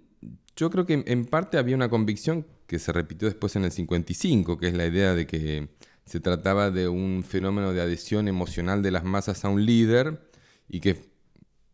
yo 0.55 0.69
creo 0.69 0.85
que 0.85 1.03
en 1.05 1.25
parte 1.25 1.57
había 1.57 1.75
una 1.75 1.89
convicción 1.89 2.45
que 2.67 2.79
se 2.79 2.91
repitió 2.91 3.27
después 3.27 3.55
en 3.55 3.65
el 3.65 3.71
55, 3.71 4.57
que 4.57 4.67
es 4.69 4.73
la 4.73 4.85
idea 4.85 5.13
de 5.13 5.27
que 5.27 5.69
se 6.05 6.19
trataba 6.19 6.71
de 6.71 6.87
un 6.87 7.23
fenómeno 7.27 7.73
de 7.73 7.81
adhesión 7.81 8.27
emocional 8.27 8.81
de 8.81 8.91
las 8.91 9.03
masas 9.03 9.43
a 9.43 9.49
un 9.49 9.65
líder 9.65 10.29
y 10.69 10.79
que 10.79 11.14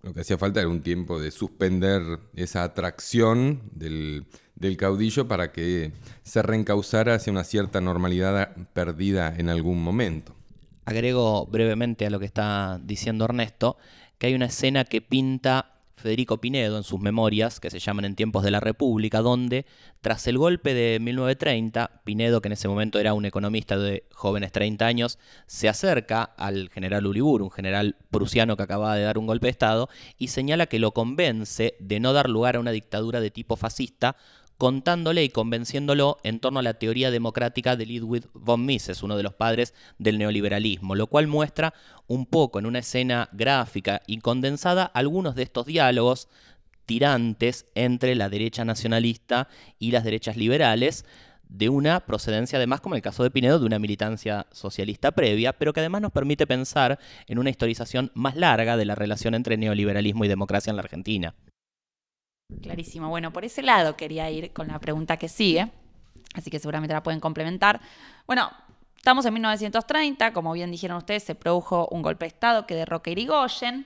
lo 0.03 0.13
que 0.13 0.21
hacía 0.21 0.37
falta 0.37 0.59
era 0.59 0.69
un 0.69 0.81
tiempo 0.81 1.19
de 1.19 1.31
suspender 1.31 2.01
esa 2.33 2.63
atracción 2.63 3.61
del, 3.71 4.25
del, 4.55 4.77
caudillo 4.77 5.27
para 5.27 5.51
que 5.51 5.91
se 6.23 6.41
reencauzara 6.41 7.15
hacia 7.15 7.31
una 7.31 7.43
cierta 7.43 7.81
normalidad 7.81 8.55
perdida 8.73 9.33
en 9.37 9.49
algún 9.49 9.83
momento. 9.83 10.35
Agrego 10.85 11.45
brevemente 11.45 12.05
a 12.07 12.09
lo 12.09 12.19
que 12.19 12.25
está 12.25 12.79
diciendo 12.83 13.25
Ernesto, 13.25 13.77
que 14.17 14.27
hay 14.27 14.33
una 14.33 14.47
escena 14.47 14.85
que 14.85 15.01
pinta 15.01 15.80
Federico 15.95 16.41
Pinedo 16.41 16.77
en 16.77 16.83
sus 16.83 16.99
memorias, 16.99 17.59
que 17.59 17.69
se 17.69 17.79
llaman 17.79 18.05
En 18.05 18.15
tiempos 18.15 18.43
de 18.43 18.51
la 18.51 18.59
República, 18.59 19.21
donde, 19.21 19.65
tras 20.01 20.27
el 20.27 20.37
golpe 20.37 20.73
de 20.73 20.99
1930, 20.99 22.01
Pinedo, 22.03 22.41
que 22.41 22.49
en 22.49 22.53
ese 22.53 22.67
momento 22.67 22.99
era 22.99 23.13
un 23.13 23.25
economista 23.25 23.77
de 23.77 24.03
jóvenes 24.11 24.51
30 24.51 24.85
años, 24.85 25.19
se 25.47 25.69
acerca 25.69 26.23
al 26.23 26.69
general 26.69 27.05
Uribur, 27.05 27.41
un 27.41 27.51
general 27.51 27.95
prusiano 28.09 28.57
que 28.57 28.63
acababa 28.63 28.95
de 28.95 29.03
dar 29.03 29.17
un 29.17 29.27
golpe 29.27 29.47
de 29.47 29.51
Estado, 29.51 29.89
y 30.17 30.29
señala 30.29 30.67
que 30.67 30.79
lo 30.79 30.91
convence 30.91 31.75
de 31.79 31.99
no 31.99 32.13
dar 32.13 32.29
lugar 32.29 32.55
a 32.55 32.59
una 32.59 32.71
dictadura 32.71 33.21
de 33.21 33.31
tipo 33.31 33.55
fascista, 33.55 34.15
contándole 34.61 35.23
y 35.23 35.29
convenciéndolo 35.29 36.19
en 36.21 36.39
torno 36.39 36.59
a 36.59 36.61
la 36.61 36.75
teoría 36.75 37.09
democrática 37.09 37.75
de 37.75 37.87
Ludwig 37.87 38.29
von 38.35 38.63
Mises, 38.63 39.01
uno 39.01 39.17
de 39.17 39.23
los 39.23 39.33
padres 39.33 39.73
del 39.97 40.19
neoliberalismo, 40.19 40.93
lo 40.93 41.07
cual 41.07 41.25
muestra 41.25 41.73
un 42.05 42.27
poco 42.27 42.59
en 42.59 42.67
una 42.67 42.77
escena 42.77 43.27
gráfica 43.31 44.03
y 44.05 44.19
condensada 44.19 44.83
algunos 44.83 45.33
de 45.33 45.41
estos 45.41 45.65
diálogos 45.65 46.29
tirantes 46.85 47.65
entre 47.73 48.13
la 48.13 48.29
derecha 48.29 48.63
nacionalista 48.63 49.47
y 49.79 49.89
las 49.89 50.03
derechas 50.03 50.37
liberales, 50.37 51.05
de 51.49 51.69
una 51.69 52.01
procedencia 52.05 52.57
además, 52.57 52.81
como 52.81 52.93
en 52.93 52.97
el 52.97 53.03
caso 53.03 53.23
de 53.23 53.31
Pinedo, 53.31 53.57
de 53.57 53.65
una 53.65 53.79
militancia 53.79 54.45
socialista 54.51 55.11
previa, 55.11 55.53
pero 55.53 55.73
que 55.73 55.79
además 55.79 56.03
nos 56.03 56.11
permite 56.11 56.45
pensar 56.45 56.99
en 57.25 57.39
una 57.39 57.49
historización 57.49 58.11
más 58.13 58.35
larga 58.35 58.77
de 58.77 58.85
la 58.85 58.93
relación 58.93 59.33
entre 59.33 59.57
neoliberalismo 59.57 60.23
y 60.23 60.27
democracia 60.27 60.69
en 60.69 60.75
la 60.75 60.83
Argentina. 60.83 61.33
Clarísimo. 62.61 63.09
Bueno, 63.09 63.31
por 63.31 63.45
ese 63.45 63.61
lado 63.61 63.95
quería 63.95 64.29
ir 64.29 64.51
con 64.53 64.67
la 64.67 64.79
pregunta 64.79 65.17
que 65.17 65.29
sigue, 65.29 65.71
así 66.33 66.49
que 66.49 66.59
seguramente 66.59 66.93
la 66.93 67.03
pueden 67.03 67.19
complementar. 67.19 67.79
Bueno, 68.27 68.51
estamos 68.97 69.25
en 69.25 69.33
1930, 69.33 70.33
como 70.33 70.53
bien 70.53 70.71
dijeron 70.71 70.97
ustedes, 70.97 71.23
se 71.23 71.35
produjo 71.35 71.87
un 71.91 72.01
golpe 72.01 72.25
de 72.25 72.29
Estado 72.29 72.67
que 72.67 72.75
derroca 72.75 73.09
a 73.09 73.13
Irigoyen. 73.13 73.85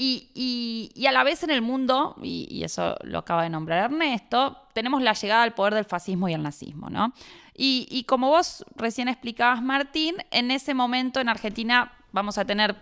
Y, 0.00 1.04
a 1.08 1.10
la 1.10 1.24
vez 1.24 1.42
en 1.42 1.50
el 1.50 1.60
mundo, 1.60 2.14
y, 2.22 2.62
eso 2.62 2.94
lo 3.02 3.18
acaba 3.18 3.42
de 3.42 3.50
nombrar 3.50 3.90
Ernesto, 3.90 4.56
tenemos 4.72 5.02
la 5.02 5.12
llegada 5.12 5.42
al 5.42 5.54
poder 5.54 5.74
del 5.74 5.84
fascismo 5.84 6.28
y 6.28 6.34
el 6.34 6.42
nazismo, 6.42 6.88
¿no? 6.88 7.12
Y, 7.52 8.04
como 8.04 8.28
vos 8.28 8.64
recién 8.76 9.08
explicabas, 9.08 9.60
Martín, 9.60 10.14
en 10.30 10.52
ese 10.52 10.72
momento 10.72 11.18
en 11.18 11.28
Argentina 11.28 11.92
vamos 12.12 12.38
a 12.38 12.44
tener 12.44 12.76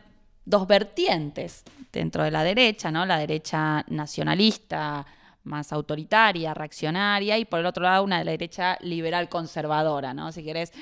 dos 0.46 0.66
vertientes 0.66 1.64
dentro 1.92 2.24
de 2.24 2.30
la 2.30 2.42
derecha, 2.42 2.90
¿no? 2.90 3.04
La 3.04 3.18
derecha 3.18 3.84
nacionalista, 3.88 5.04
más 5.42 5.72
autoritaria, 5.72 6.54
reaccionaria, 6.54 7.38
y 7.38 7.44
por 7.44 7.60
el 7.60 7.66
otro 7.66 7.84
lado 7.84 8.04
una 8.04 8.22
derecha 8.22 8.78
liberal 8.80 9.28
conservadora, 9.28 10.14
¿no? 10.14 10.32
Si 10.32 10.42
querés, 10.42 10.72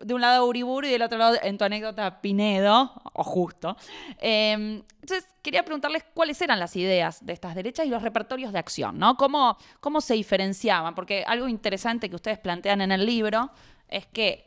de 0.00 0.14
un 0.14 0.20
lado 0.20 0.46
Uriburu 0.46 0.86
y 0.86 0.90
del 0.90 1.02
otro 1.02 1.18
lado, 1.18 1.36
en 1.42 1.58
tu 1.58 1.64
anécdota, 1.64 2.20
Pinedo, 2.20 2.92
o 3.12 3.24
justo. 3.24 3.76
Em, 4.20 4.82
entonces, 5.00 5.26
quería 5.42 5.64
preguntarles 5.64 6.04
cuáles 6.14 6.40
eran 6.40 6.58
las 6.58 6.74
ideas 6.76 7.24
de 7.24 7.32
estas 7.32 7.54
derechas 7.54 7.86
y 7.86 7.90
los 7.90 8.02
repertorios 8.02 8.52
de 8.52 8.58
acción, 8.58 8.98
¿no? 8.98 9.16
¿Cómo, 9.16 9.56
cómo 9.80 10.00
se 10.00 10.14
diferenciaban? 10.14 10.94
Porque 10.94 11.24
algo 11.26 11.48
interesante 11.48 12.08
que 12.08 12.16
ustedes 12.16 12.38
plantean 12.38 12.80
en 12.80 12.92
el 12.92 13.06
libro 13.06 13.50
es 13.88 14.06
que 14.06 14.46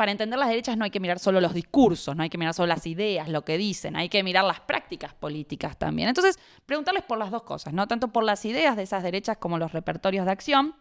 para 0.00 0.12
entender 0.12 0.38
las 0.38 0.48
derechas 0.48 0.78
no 0.78 0.84
hay 0.84 0.90
que 0.90 0.98
mirar 0.98 1.18
solo 1.18 1.42
los 1.42 1.52
discursos, 1.52 2.16
no 2.16 2.22
hay 2.22 2.30
que 2.30 2.38
mirar 2.38 2.54
solo 2.54 2.68
las 2.68 2.86
ideas, 2.86 3.28
lo 3.28 3.44
que 3.44 3.58
dicen, 3.58 3.96
hay 3.96 4.08
que 4.08 4.22
mirar 4.22 4.46
las 4.46 4.58
prácticas 4.58 5.12
políticas 5.12 5.76
también. 5.76 6.08
Entonces, 6.08 6.38
preguntarles 6.64 7.02
por 7.02 7.18
las 7.18 7.30
dos 7.30 7.42
cosas, 7.42 7.74
¿no? 7.74 7.86
Tanto 7.86 8.08
por 8.08 8.24
las 8.24 8.46
ideas 8.46 8.76
de 8.76 8.84
esas 8.84 9.02
derechas 9.02 9.36
como 9.36 9.58
los 9.58 9.72
repertorios 9.72 10.24
de 10.24 10.32
acción, 10.32 10.74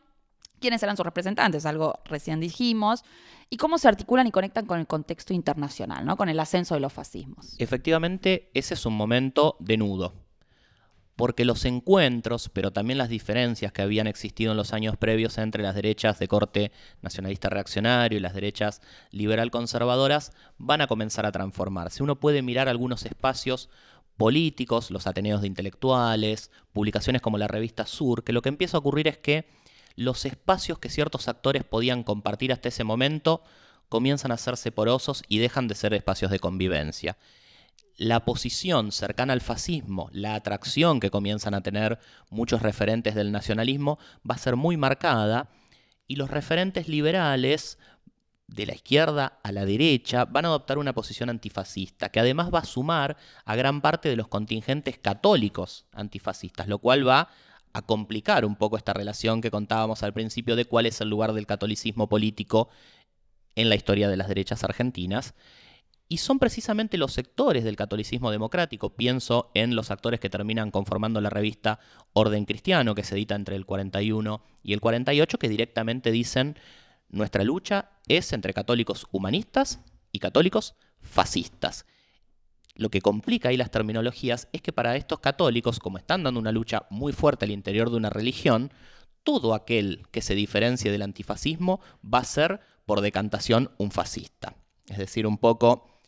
quiénes 0.62 0.82
eran 0.84 0.96
sus 0.96 1.06
representantes, 1.06 1.66
algo 1.66 2.00
recién 2.06 2.40
dijimos, 2.40 3.04
y 3.50 3.58
cómo 3.58 3.78
se 3.78 3.90
articulan 3.90 4.26
y 4.26 4.32
conectan 4.32 4.66
con 4.66 4.80
el 4.80 4.88
contexto 4.88 5.34
internacional, 5.34 6.06
¿no? 6.06 6.16
Con 6.16 6.30
el 6.30 6.40
ascenso 6.40 6.76
de 6.76 6.80
los 6.80 6.94
fascismos. 6.94 7.60
Efectivamente, 7.60 8.50
ese 8.54 8.76
es 8.76 8.86
un 8.86 8.96
momento 8.96 9.58
de 9.60 9.76
nudo 9.76 10.29
porque 11.20 11.44
los 11.44 11.66
encuentros, 11.66 12.48
pero 12.48 12.72
también 12.72 12.98
las 12.98 13.10
diferencias 13.10 13.74
que 13.74 13.82
habían 13.82 14.08
existido 14.08 14.52
en 14.52 14.58
los 14.58 14.72
años 14.72 14.96
previos 14.96 15.38
entre 15.38 15.62
las 15.62 15.76
derechas 15.76 16.18
de 16.18 16.30
corte 16.30 16.72
nacionalista 17.02 17.50
reaccionario 17.50 18.18
y 18.18 18.22
las 18.22 18.34
derechas 18.34 18.82
liberal 19.12 19.52
conservadoras, 19.52 20.32
van 20.58 20.80
a 20.80 20.88
comenzar 20.88 21.26
a 21.26 21.34
transformarse. 21.34 22.04
Uno 22.04 22.22
puede 22.22 22.42
mirar 22.42 22.70
algunos 22.70 23.06
espacios 23.06 23.68
políticos, 24.16 24.92
los 24.92 25.08
ateneos 25.08 25.42
de 25.42 25.48
intelectuales, 25.48 26.52
publicaciones 26.72 27.22
como 27.22 27.38
la 27.38 27.50
revista 27.50 27.86
Sur, 27.86 28.24
que 28.24 28.32
lo 28.32 28.42
que 28.42 28.48
empieza 28.48 28.78
a 28.78 28.80
ocurrir 28.80 29.10
es 29.10 29.18
que 29.18 29.46
los 29.98 30.24
espacios 30.24 30.80
que 30.80 30.88
ciertos 30.88 31.28
actores 31.28 31.66
podían 31.66 32.04
compartir 32.04 32.54
hasta 32.54 32.70
ese 32.70 32.86
momento 32.86 33.44
comienzan 33.90 34.32
a 34.32 34.36
hacerse 34.36 34.72
porosos 34.72 35.24
y 35.28 35.40
dejan 35.40 35.68
de 35.68 35.76
ser 35.76 35.94
espacios 35.94 36.32
de 36.32 36.40
convivencia 36.40 37.18
la 38.00 38.24
posición 38.24 38.94
cercana 38.94 39.34
al 39.34 39.42
fascismo, 39.42 40.10
la 40.14 40.36
atracción 40.36 41.02
que 41.02 41.12
comienzan 41.12 41.54
a 41.54 41.62
tener 41.62 42.00
muchos 42.30 42.62
referentes 42.62 43.14
del 43.14 43.34
nacionalismo, 43.34 44.00
va 44.28 44.36
a 44.36 44.40
ser 44.40 44.56
muy 44.56 44.78
marcada 44.78 45.50
y 46.08 46.16
los 46.16 46.32
referentes 46.32 46.88
liberales 46.88 47.78
de 48.48 48.66
la 48.66 48.74
izquierda 48.74 49.40
a 49.44 49.52
la 49.52 49.66
derecha 49.66 50.24
van 50.24 50.46
a 50.46 50.48
adoptar 50.48 50.78
una 50.78 50.94
posición 50.94 51.30
antifascista, 51.30 52.08
que 52.08 52.22
además 52.22 52.52
va 52.54 52.60
a 52.60 52.66
sumar 52.66 53.18
a 53.44 53.56
gran 53.58 53.82
parte 53.82 54.08
de 54.08 54.16
los 54.16 54.30
contingentes 54.30 54.98
católicos 54.98 55.86
antifascistas, 55.92 56.70
lo 56.70 56.80
cual 56.80 57.06
va 57.06 57.28
a 57.74 57.82
complicar 57.82 58.46
un 58.46 58.56
poco 58.56 58.78
esta 58.78 58.94
relación 58.94 59.42
que 59.42 59.52
contábamos 59.52 60.04
al 60.04 60.14
principio 60.14 60.56
de 60.56 60.64
cuál 60.64 60.86
es 60.86 61.02
el 61.02 61.10
lugar 61.10 61.34
del 61.34 61.46
catolicismo 61.46 62.08
político 62.08 62.70
en 63.56 63.68
la 63.68 63.76
historia 63.76 64.08
de 64.08 64.16
las 64.16 64.30
derechas 64.30 64.64
argentinas. 64.64 65.36
Y 66.12 66.18
son 66.18 66.40
precisamente 66.40 66.98
los 66.98 67.14
sectores 67.14 67.64
del 67.64 67.76
catolicismo 67.76 68.32
democrático, 68.32 68.96
pienso 68.96 69.52
en 69.54 69.76
los 69.76 69.92
actores 69.92 70.20
que 70.20 70.32
terminan 70.32 70.72
conformando 70.72 71.22
la 71.22 71.30
revista 71.30 71.80
Orden 72.14 72.46
Cristiano, 72.46 72.96
que 72.96 73.04
se 73.04 73.14
edita 73.14 73.36
entre 73.36 73.56
el 73.56 73.68
41 73.68 74.42
y 74.64 74.74
el 74.74 74.82
48, 74.82 75.38
que 75.38 75.48
directamente 75.48 76.12
dicen, 76.12 76.58
nuestra 77.10 77.44
lucha 77.44 77.92
es 78.08 78.34
entre 78.34 78.56
católicos 78.56 79.06
humanistas 79.12 79.82
y 80.12 80.18
católicos 80.18 80.74
fascistas. 81.00 81.86
Lo 82.74 82.90
que 82.90 83.02
complica 83.02 83.50
ahí 83.50 83.58
las 83.58 83.70
terminologías 83.70 84.48
es 84.52 84.64
que 84.64 84.74
para 84.74 84.96
estos 84.96 85.20
católicos, 85.20 85.80
como 85.80 86.00
están 86.00 86.24
dando 86.24 86.40
una 86.40 86.52
lucha 86.52 86.88
muy 86.90 87.14
fuerte 87.14 87.46
al 87.46 87.52
interior 87.52 87.92
de 87.92 87.98
una 87.98 88.10
religión, 88.10 88.72
todo 89.24 89.54
aquel 89.54 90.08
que 90.10 90.22
se 90.22 90.34
diferencie 90.34 90.92
del 90.92 91.04
antifascismo 91.04 91.82
va 92.02 92.20
a 92.20 92.24
ser, 92.24 92.62
por 92.88 93.02
decantación, 93.02 93.70
un 93.78 93.92
fascista. 93.92 94.56
Es 94.88 94.98
decir, 94.98 95.28
un 95.28 95.38
poco 95.38 95.99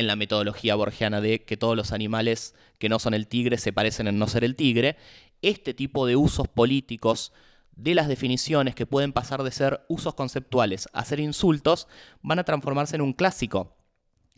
en 0.00 0.06
la 0.06 0.16
metodología 0.16 0.74
borgiana 0.74 1.20
de 1.20 1.44
que 1.44 1.56
todos 1.56 1.76
los 1.76 1.92
animales 1.92 2.54
que 2.78 2.88
no 2.88 2.98
son 2.98 3.14
el 3.14 3.28
tigre 3.28 3.58
se 3.58 3.72
parecen 3.72 4.08
en 4.08 4.18
no 4.18 4.26
ser 4.26 4.44
el 4.44 4.56
tigre, 4.56 4.96
este 5.42 5.74
tipo 5.74 6.06
de 6.06 6.16
usos 6.16 6.48
políticos 6.48 7.32
de 7.76 7.94
las 7.94 8.08
definiciones 8.08 8.74
que 8.74 8.86
pueden 8.86 9.12
pasar 9.12 9.42
de 9.42 9.50
ser 9.50 9.84
usos 9.88 10.14
conceptuales 10.14 10.88
a 10.92 11.04
ser 11.04 11.20
insultos 11.20 11.88
van 12.22 12.38
a 12.38 12.44
transformarse 12.44 12.96
en 12.96 13.02
un 13.02 13.12
clásico 13.12 13.76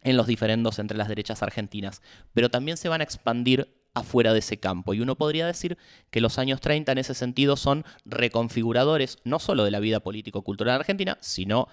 en 0.02 0.16
los 0.16 0.26
diferendos 0.26 0.78
entre 0.78 0.98
las 0.98 1.08
derechas 1.08 1.42
argentinas, 1.42 2.02
pero 2.34 2.50
también 2.50 2.76
se 2.76 2.88
van 2.88 3.00
a 3.00 3.04
expandir 3.04 3.72
afuera 3.94 4.32
de 4.32 4.40
ese 4.40 4.58
campo. 4.58 4.94
Y 4.94 5.00
uno 5.00 5.16
podría 5.16 5.46
decir 5.46 5.78
que 6.10 6.20
los 6.20 6.38
años 6.38 6.60
30 6.60 6.92
en 6.92 6.98
ese 6.98 7.14
sentido 7.14 7.56
son 7.56 7.84
reconfiguradores 8.04 9.18
no 9.24 9.38
solo 9.38 9.64
de 9.64 9.70
la 9.70 9.80
vida 9.80 10.00
político-cultural 10.00 10.76
argentina, 10.76 11.18
sino 11.20 11.68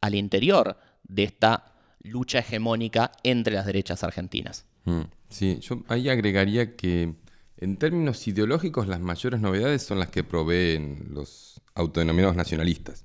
al 0.00 0.14
interior 0.14 0.78
de 1.02 1.24
esta 1.24 1.71
lucha 2.02 2.40
hegemónica 2.40 3.12
entre 3.22 3.54
las 3.54 3.66
derechas 3.66 4.02
argentinas. 4.02 4.64
Mm, 4.84 5.02
sí, 5.28 5.58
yo 5.60 5.82
ahí 5.88 6.08
agregaría 6.08 6.76
que 6.76 7.14
en 7.58 7.76
términos 7.76 8.26
ideológicos 8.26 8.88
las 8.88 9.00
mayores 9.00 9.40
novedades 9.40 9.82
son 9.82 9.98
las 9.98 10.08
que 10.08 10.24
proveen 10.24 11.08
los 11.10 11.60
autodenominados 11.74 12.36
nacionalistas. 12.36 13.04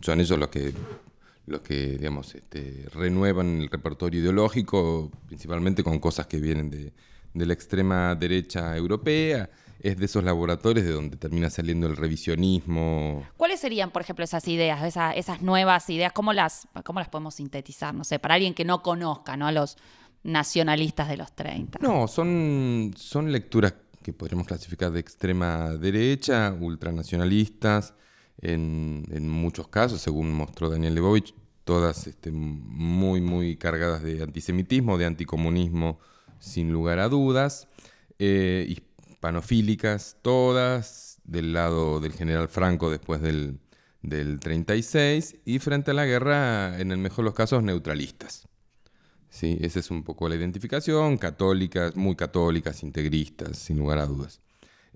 Son 0.00 0.20
ellos 0.20 0.38
los 0.38 0.48
que 0.48 0.72
los 1.46 1.60
que 1.60 1.96
digamos 1.96 2.34
este, 2.34 2.86
renuevan 2.92 3.60
el 3.62 3.70
repertorio 3.70 4.20
ideológico, 4.20 5.12
principalmente 5.28 5.84
con 5.84 6.00
cosas 6.00 6.26
que 6.26 6.38
vienen 6.38 6.70
de, 6.70 6.92
de 7.34 7.46
la 7.46 7.52
extrema 7.52 8.16
derecha 8.16 8.76
europea 8.76 9.48
es 9.80 9.96
de 9.96 10.04
esos 10.04 10.24
laboratorios 10.24 10.86
de 10.86 10.92
donde 10.92 11.16
termina 11.16 11.50
saliendo 11.50 11.86
el 11.86 11.96
revisionismo. 11.96 13.26
¿Cuáles 13.36 13.60
serían, 13.60 13.90
por 13.90 14.02
ejemplo, 14.02 14.24
esas 14.24 14.46
ideas, 14.48 14.96
esas 15.14 15.42
nuevas 15.42 15.88
ideas? 15.90 16.12
¿Cómo 16.12 16.32
las, 16.32 16.68
¿Cómo 16.84 16.98
las 16.98 17.08
podemos 17.08 17.34
sintetizar? 17.34 17.94
No 17.94 18.04
sé, 18.04 18.18
para 18.18 18.34
alguien 18.34 18.54
que 18.54 18.64
no 18.64 18.82
conozca 18.82 19.36
¿no? 19.36 19.46
a 19.46 19.52
los 19.52 19.76
nacionalistas 20.22 21.08
de 21.08 21.16
los 21.16 21.32
30. 21.34 21.78
No, 21.82 22.08
son, 22.08 22.94
son 22.96 23.30
lecturas 23.30 23.74
que 24.02 24.12
podríamos 24.12 24.46
clasificar 24.46 24.90
de 24.92 25.00
extrema 25.00 25.70
derecha, 25.72 26.56
ultranacionalistas, 26.58 27.94
en, 28.40 29.04
en 29.10 29.28
muchos 29.28 29.68
casos, 29.68 30.00
según 30.00 30.32
mostró 30.32 30.68
Daniel 30.68 30.94
Lebovich, 30.94 31.34
todas 31.64 32.06
este, 32.06 32.30
muy, 32.30 33.20
muy 33.20 33.56
cargadas 33.56 34.02
de 34.02 34.22
antisemitismo, 34.22 34.98
de 34.98 35.06
anticomunismo, 35.06 35.98
sin 36.38 36.70
lugar 36.70 37.00
a 37.00 37.08
dudas. 37.08 37.68
Eh, 38.18 38.76
panofílicas, 39.26 40.18
todas 40.22 41.20
del 41.24 41.52
lado 41.52 41.98
del 41.98 42.12
general 42.12 42.46
Franco 42.46 42.92
después 42.92 43.20
del, 43.20 43.58
36, 44.38 45.38
y 45.44 45.58
frente 45.58 45.90
a 45.90 45.94
la 45.94 46.06
guerra, 46.06 46.78
en 46.78 46.92
el 46.92 46.98
mejor 46.98 47.24
de 47.24 47.30
los 47.30 47.34
casos, 47.34 47.60
neutralistas. 47.64 48.46
¿Sí? 49.28 49.58
Esa 49.62 49.80
es 49.80 49.90
un 49.90 50.04
poco 50.04 50.28
la 50.28 50.36
identificación, 50.36 51.18
católicas, 51.18 51.96
muy 51.96 52.14
católicas, 52.14 52.84
integristas, 52.84 53.58
sin 53.58 53.78
lugar 53.78 53.98
a 53.98 54.06
dudas. 54.06 54.40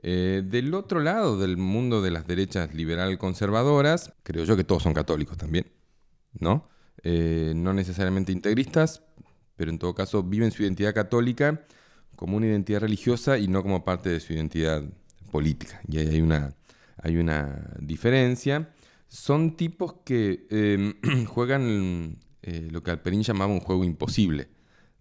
Eh, 0.01 0.45
del 0.45 0.75
otro 0.75 1.01
lado 1.01 1.37
del 1.37 1.57
mundo 1.57 2.01
de 2.01 2.13
las 2.13 2.29
derechas 2.29 2.73
liberal 2.73 3.19
conservadoras, 3.19 4.13
creo 4.23 4.45
yo 4.45 4.57
que 4.57 4.63
todos 4.63 4.85
son 4.85 4.95
católicos 4.95 5.39
también, 5.39 5.73
¿no? 6.39 6.69
Eh, 7.03 7.53
no 7.57 7.75
necesariamente 7.75 8.31
integristas, 8.31 9.03
pero 9.57 9.73
en 9.73 9.81
todo 9.81 9.93
caso 9.93 10.23
viven 10.23 10.53
su 10.53 10.63
identidad 10.63 10.95
católica 10.95 11.65
como 12.21 12.37
una 12.37 12.49
identidad 12.49 12.81
religiosa 12.81 13.39
y 13.39 13.49
no 13.49 13.63
como 13.63 13.83
parte 13.83 14.11
de 14.11 14.21
su 14.21 14.35
identidad 14.35 14.85
política. 15.33 15.81
Y 15.89 15.97
ahí 15.97 16.09
hay 16.09 16.21
una, 16.21 16.55
hay 17.03 17.17
una 17.17 17.67
diferencia. 17.81 18.75
Son 19.09 19.57
tipos 19.57 19.95
que 20.05 20.47
em, 20.51 21.25
juegan 21.25 22.19
eh, 22.43 22.69
lo 22.71 22.83
que 22.83 22.91
Alperín 22.91 23.23
llamaba 23.23 23.51
un 23.51 23.61
juego 23.61 23.85
imposible, 23.85 24.49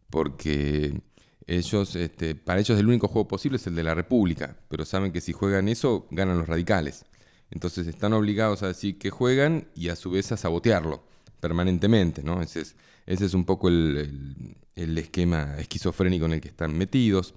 porque 0.10 1.02
ellos, 1.46 1.98
este, 1.98 2.36
para 2.36 2.62
ellos 2.62 2.80
el 2.80 2.88
único 2.88 3.10
juego 3.10 3.28
posible 3.28 3.58
es 3.58 3.68
el 3.68 3.76
de 3.76 3.84
la 3.84 3.96
República, 3.96 4.56
pero 4.70 4.86
saben 4.86 5.12
que 5.12 5.20
si 5.20 5.34
juegan 5.34 5.68
eso, 5.68 6.08
ganan 6.12 6.38
los 6.38 6.48
radicales. 6.48 7.04
Entonces 7.52 7.86
están 7.86 8.14
obligados 8.14 8.64
a 8.64 8.68
decir 8.68 8.98
que 8.98 9.10
juegan 9.10 9.68
y 9.76 9.90
a 9.90 9.98
su 9.98 10.10
vez 10.10 10.32
a 10.32 10.38
sabotearlo 10.38 11.04
permanentemente, 11.42 12.24
¿no? 12.24 12.42
Es, 12.42 12.78
ese 13.10 13.26
es 13.26 13.34
un 13.34 13.44
poco 13.44 13.70
el, 13.70 14.56
esquema 14.76 15.56
esquizofrénico 15.58 16.26
en 16.26 16.34
el 16.34 16.42
que 16.42 16.50
están 16.50 16.78
metidos. 16.78 17.34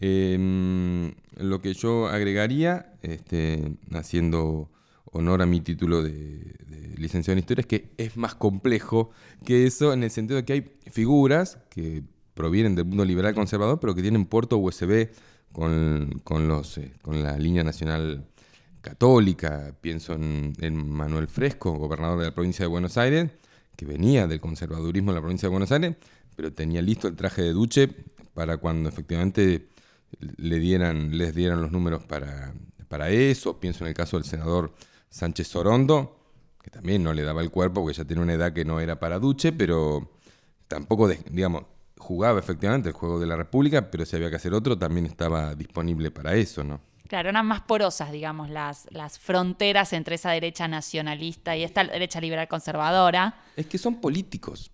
Em, 0.00 1.12
lo 1.36 1.62
que 1.62 1.72
yo 1.72 2.08
agregaría, 2.08 2.96
este, 3.00 3.76
haciendo 3.92 4.68
honor 5.04 5.40
a 5.40 5.46
mi 5.46 5.60
título 5.60 6.02
de, 6.02 6.56
licenciado 6.96 7.34
en 7.34 7.38
historia, 7.38 7.60
es 7.60 7.66
que 7.66 7.90
es 7.96 8.16
más 8.16 8.34
complejo 8.34 9.10
que 9.44 9.66
eso 9.66 9.92
en 9.92 10.02
el 10.02 10.10
sentido 10.10 10.36
de 10.36 10.44
que 10.44 10.52
hay 10.52 10.72
figuras 10.90 11.58
que 11.70 12.02
provienen 12.34 12.74
del 12.74 12.86
mundo 12.86 13.04
liberal 13.04 13.36
conservador, 13.36 13.78
pero 13.78 13.94
que 13.94 14.02
tienen 14.02 14.26
puerto 14.26 14.58
USB 14.58 15.10
con, 15.52 16.48
los, 16.48 16.78
eh, 16.78 16.92
con 17.02 17.22
la 17.22 17.38
línea 17.38 17.62
nacional 17.62 18.26
católica. 18.80 19.76
Pienso 19.80 20.14
en, 20.14 20.88
Manuel 20.88 21.28
Fresco, 21.28 21.70
gobernador 21.70 22.18
de 22.18 22.24
la 22.26 22.34
provincia 22.34 22.64
de 22.64 22.68
Buenos 22.68 22.98
Aires, 22.98 23.30
que 23.76 23.86
venía 23.86 24.26
del 24.26 24.40
conservadurismo 24.40 25.12
de 25.12 25.16
la 25.16 25.20
provincia 25.20 25.48
de 25.48 25.50
Buenos 25.50 25.72
Aires, 25.72 25.96
pero 26.36 26.52
tenía 26.52 26.82
listo 26.82 27.08
el 27.08 27.16
traje 27.16 27.42
de 27.42 27.52
duche 27.52 27.88
para 28.34 28.56
cuando 28.58 28.88
efectivamente 28.88 29.68
le 30.36 30.58
dieran, 30.58 31.16
les 31.16 31.34
dieran 31.34 31.60
los 31.60 31.72
números 31.72 32.04
para, 32.04 32.54
para 32.88 33.10
eso. 33.10 33.60
Pienso 33.60 33.84
en 33.84 33.88
el 33.88 33.94
caso 33.94 34.16
del 34.16 34.24
senador 34.24 34.72
Sánchez 35.10 35.48
Sorondo, 35.48 36.18
que 36.62 36.70
también 36.70 37.02
no 37.02 37.12
le 37.12 37.22
daba 37.22 37.42
el 37.42 37.50
cuerpo 37.50 37.82
porque 37.82 37.96
ya 37.96 38.04
tenía 38.04 38.22
una 38.22 38.34
edad 38.34 38.52
que 38.52 38.64
no 38.64 38.80
era 38.80 38.98
para 38.98 39.18
duche, 39.18 39.52
pero 39.52 40.10
tampoco, 40.68 41.08
digamos, 41.08 41.64
jugaba 41.98 42.38
efectivamente 42.38 42.88
el 42.88 42.94
juego 42.94 43.18
de 43.18 43.26
la 43.26 43.36
República, 43.36 43.90
pero 43.90 44.04
si 44.04 44.16
había 44.16 44.30
que 44.30 44.36
hacer 44.36 44.54
otro, 44.54 44.78
también 44.78 45.06
estaba 45.06 45.54
disponible 45.54 46.10
para 46.10 46.34
eso, 46.34 46.64
¿no? 46.64 46.80
Claro, 47.08 47.28
eran 47.28 47.46
más 47.46 47.60
porosas, 47.60 48.12
digamos, 48.12 48.48
las, 48.48 48.86
las 48.90 49.18
fronteras 49.18 49.92
entre 49.92 50.14
esa 50.14 50.30
derecha 50.30 50.68
nacionalista 50.68 51.56
y 51.56 51.62
esta 51.62 51.84
derecha 51.84 52.20
liberal 52.20 52.48
conservadora. 52.48 53.42
Es 53.56 53.66
que 53.66 53.76
son 53.76 54.00
políticos. 54.00 54.70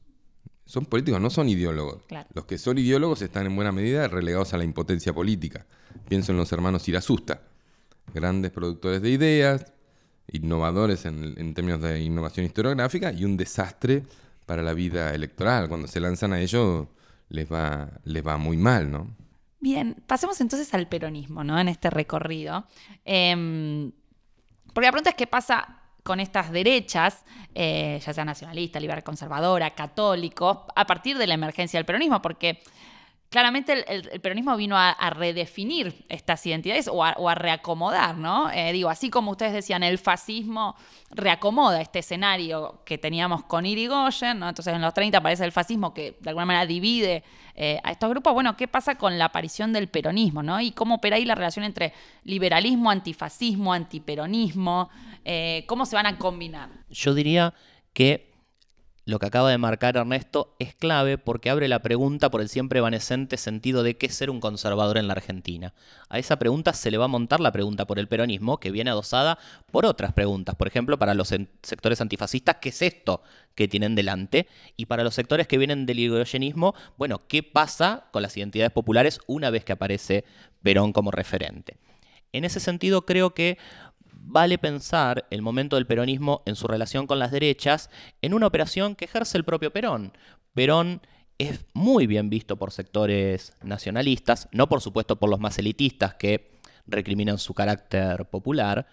Son 0.64 0.87
políticos, 0.87 1.21
no 1.21 1.31
son 1.31 1.49
ideólogos. 1.49 2.05
Los 2.33 2.45
que 2.45 2.57
son 2.57 2.79
ideólogos 2.79 3.23
están 3.23 3.47
en 3.47 3.57
buena 3.57 3.73
medida 3.73 4.07
relegados 4.07 4.55
a 4.55 4.59
la 4.59 4.62
impotencia 4.62 5.12
política. 5.12 5.66
Pienso 6.09 6.31
en 6.31 6.38
los 6.38 6.53
hermanos 6.53 6.88
Irasusta, 6.88 7.43
grandes 8.14 8.53
productores 8.53 9.03
de 9.03 9.11
ideas, 9.11 9.73
innovadores 10.31 11.07
en, 11.07 11.35
en 11.37 11.55
términos 11.55 11.83
de 11.83 12.01
innovación 12.01 12.47
historiográfica 12.47 13.11
y 13.11 13.25
un 13.25 13.37
desastre 13.37 14.05
para 14.47 14.62
la 14.62 14.73
vida 14.73 15.12
electoral. 15.12 15.69
Cuando 15.69 15.88
se 15.88 15.99
lanzan 15.99 16.33
a 16.33 16.40
ellos 16.40 16.87
les 17.31 17.51
va, 17.51 17.90
les 18.05 18.25
va 18.25 18.37
muy 18.37 18.57
mal, 18.57 18.90
¿no? 18.93 19.09
Bien, 19.61 20.03
pasemos 20.07 20.40
entonces 20.40 20.73
al 20.73 20.88
peronismo, 20.88 21.44
¿no? 21.44 21.59
En 21.61 21.68
este 21.68 21.90
recorrido. 21.90 22.66
Em, 23.05 23.92
porque 24.73 24.87
la 24.87 24.92
pregunta 24.92 25.11
es 25.11 25.16
qué 25.16 25.27
pasa 25.27 25.81
con 26.03 26.18
estas 26.18 26.51
derechas, 26.51 27.25
eh, 27.55 28.01
ya 28.05 28.14
sea 28.14 28.25
nacionalista, 28.25 28.81
liberal 28.81 29.05
conservadora, 29.05 29.70
católicos, 29.75 30.61
a 30.75 30.87
partir 30.87 31.18
de 31.18 31.27
la 31.27 31.35
emergencia 31.35 31.79
del 31.79 31.85
peronismo, 31.85 32.23
porque 32.23 32.62
claramente 33.31 33.85
el, 33.87 34.21
peronismo 34.21 34.57
vino 34.57 34.77
a, 34.77 35.11
redefinir 35.11 36.05
estas 36.09 36.45
identidades 36.45 36.88
o 36.88 37.03
a, 37.05 37.35
reacomodar, 37.35 38.16
¿no? 38.19 38.51
Eh, 38.51 38.73
digo, 38.73 38.90
así 38.90 39.09
como 39.09 39.31
ustedes 39.31 39.53
decían, 39.53 39.85
el 39.85 39.99
fascismo 39.99 40.77
reacomoda 41.11 41.81
este 41.81 42.01
escenario 42.01 42.83
que 42.85 42.99
teníamos 42.99 43.45
con 43.45 43.66
Irigoyen, 43.66 44.40
¿no? 44.40 44.49
Entonces 44.49 44.75
en 44.75 44.83
los 44.83 44.93
30 44.93 45.19
aparece 45.19 45.45
el 45.45 45.53
fascismo 45.53 45.95
que 45.95 46.16
de 46.21 46.31
alguna 46.31 46.45
manera 46.45 46.66
divide 46.66 47.23
eh, 47.55 47.81
a 47.85 47.93
estos 47.93 48.11
grupos. 48.11 48.35
Bueno, 48.35 48.57
¿qué 48.57 48.66
pasa 48.66 48.97
con 48.97 49.16
la 49.16 49.27
aparición 49.27 49.73
del 49.73 49.88
peronismo, 49.88 50.43
¿no? 50.43 50.61
Y 50.61 50.73
cómo 50.73 50.97
opera 50.97 51.16
ahí 51.16 51.25
la 51.25 51.37
relación 51.37 51.64
entre 51.64 51.93
liberalismo, 52.25 52.90
antifascismo, 52.90 53.73
antiperonismo, 53.73 54.90
eh, 55.25 55.64
cómo 55.69 55.87
se 55.87 55.95
van 55.95 56.07
a 56.07 56.19
combinar. 56.19 56.69
Yo 56.90 57.14
diría 57.14 57.55
que 57.93 58.30
lo 59.11 59.18
que 59.18 59.27
acaba 59.27 59.51
de 59.51 59.59
marcar 59.59 59.96
Ernesto 59.96 60.55
es 60.61 60.75
clave 60.75 61.18
porque 61.18 61.51
abre 61.51 61.66
la 61.66 61.83
pregunta 61.83 62.31
por 62.31 62.40
el 62.40 62.49
siempre 62.49 62.79
evanescente 62.79 63.37
sentido 63.37 63.83
de 63.83 63.96
qué 63.96 64.09
ser 64.09 64.31
un 64.31 64.40
conservador 64.40 64.99
en 64.99 65.09
la 65.09 65.14
Argentina. 65.14 65.75
A 66.09 66.20
esa 66.20 66.38
pregunta 66.38 66.73
se 66.73 66.92
le 66.92 66.96
va 66.96 67.07
a 67.07 67.09
montar 67.09 67.40
la 67.40 67.51
pregunta 67.51 67.87
por 67.87 67.99
el 67.99 68.07
peronismo, 68.07 68.59
que 68.61 68.70
viene 68.70 68.90
adosada 68.90 69.38
por 69.73 69.85
otras 69.85 70.12
preguntas. 70.12 70.55
Por 70.55 70.68
ejemplo, 70.68 70.96
para 70.96 71.14
los 71.14 71.29
sectores 71.29 72.01
antifascistas, 72.01 72.57
¿qué 72.61 72.68
es 72.68 72.83
esto 72.83 73.23
que 73.57 73.66
tienen 73.66 73.96
delante? 73.96 74.46
Y 74.77 74.87
para 74.87 75.03
los 75.03 75.14
sectores 75.14 75.49
que 75.49 75.59
vienen 75.59 75.87
del 75.87 75.99
hidrogenismo, 75.99 76.75
bueno, 76.96 77.27
¿qué 77.27 77.42
pasa 77.42 78.05
con 78.12 78.23
las 78.23 78.37
identidades 78.37 78.73
populares 78.73 79.20
una 79.27 79.51
vez 79.51 79.64
que 79.64 79.73
aparece 79.73 80.25
Perón 80.62 80.92
como 80.92 81.11
referente? 81.11 81.77
En 82.33 82.44
ese 82.44 82.61
sentido, 82.61 83.07
creo 83.07 83.35
que 83.35 83.59
vale 84.22 84.59
pensar 84.59 85.26
el 85.30 85.42
momento 85.42 85.76
del 85.76 85.87
peronismo 85.87 86.42
en 86.46 86.56
su 86.56 86.66
relación 86.68 87.06
con 87.06 87.18
las 87.18 87.30
derechas 87.30 87.90
en 88.22 88.35
una 88.35 88.46
operación 88.46 88.94
que 88.94 89.06
ejerce 89.06 89.38
el 89.38 89.44
propio 89.44 89.72
Perón. 89.72 90.12
Perón 90.54 91.02
es 91.38 91.64
muy 91.72 92.06
bien 92.06 92.28
visto 92.28 92.56
por 92.56 92.70
sectores 92.70 93.54
nacionalistas, 93.62 94.48
no 94.52 94.68
por 94.68 94.80
supuesto 94.80 95.16
por 95.16 95.30
los 95.30 95.40
más 95.40 95.59
elitistas 95.59 96.14
que 96.14 96.61
recriminan 96.87 97.38
su 97.38 97.54
carácter 97.54 98.26
popular, 98.26 98.87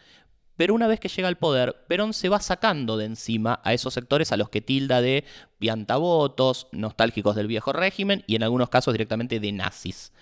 pero 0.56 0.74
una 0.74 0.88
vez 0.88 1.00
que 1.00 1.10
llega 1.10 1.28
al 1.28 1.38
poder, 1.38 1.86
Perón 1.88 2.14
se 2.14 2.30
va 2.30 2.40
sacando 2.40 2.98
de 2.98 3.06
encima 3.06 3.62
a 3.64 3.74
esos 3.74 3.94
sectores 3.94 4.32
a 4.32 4.38
los 4.38 4.50
que 4.50 4.62
tilda 4.62 5.02
de 5.02 5.24
piantavotos, 5.60 6.68
nostálgicos 6.72 7.36
del 7.36 7.48
viejo 7.48 7.74
régimen 7.74 8.24
y 8.28 8.36
en 8.36 8.44
algunos 8.44 8.70
casos 8.70 8.94
directamente 8.94 9.40
de 9.40 9.52
nazis. 9.52 10.14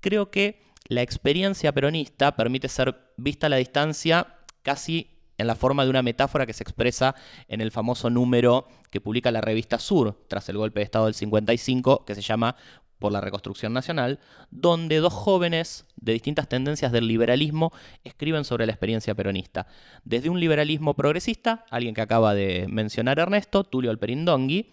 Creo 0.00 0.30
que 0.30 0.63
la 0.88 1.00
experiencia 1.02 1.72
peronista 1.72 2.36
permite 2.36 2.68
ser 2.68 3.12
vista 3.16 3.46
a 3.46 3.50
la 3.50 3.56
distancia 3.56 4.26
casi 4.62 5.10
en 5.38 5.46
la 5.46 5.54
forma 5.54 5.84
de 5.84 5.90
una 5.90 6.02
metáfora 6.02 6.46
que 6.46 6.52
se 6.52 6.62
expresa 6.62 7.14
en 7.48 7.60
el 7.60 7.70
famoso 7.70 8.10
número 8.10 8.68
que 8.90 9.00
publica 9.00 9.30
la 9.30 9.40
revista 9.40 9.78
Sur 9.78 10.24
tras 10.28 10.48
el 10.48 10.58
golpe 10.58 10.80
de 10.80 10.84
Estado 10.84 11.06
del 11.06 11.14
55, 11.14 12.04
que 12.04 12.14
se 12.14 12.20
llama 12.20 12.56
Por 12.98 13.12
la 13.12 13.20
Reconstrucción 13.20 13.72
Nacional, 13.72 14.20
donde 14.50 14.98
dos 14.98 15.12
jóvenes 15.12 15.86
de 15.96 16.12
distintas 16.12 16.48
tendencias 16.48 16.92
del 16.92 17.08
liberalismo 17.08 17.72
escriben 18.04 18.44
sobre 18.44 18.66
la 18.66 18.72
experiencia 18.72 19.14
peronista. 19.14 19.66
Desde 20.04 20.28
un 20.28 20.38
liberalismo 20.38 20.94
progresista, 20.94 21.64
alguien 21.70 21.94
que 21.94 22.02
acaba 22.02 22.34
de 22.34 22.66
mencionar 22.68 23.18
Ernesto, 23.18 23.64
Tulio 23.64 23.90
Alperindongui, 23.90 24.70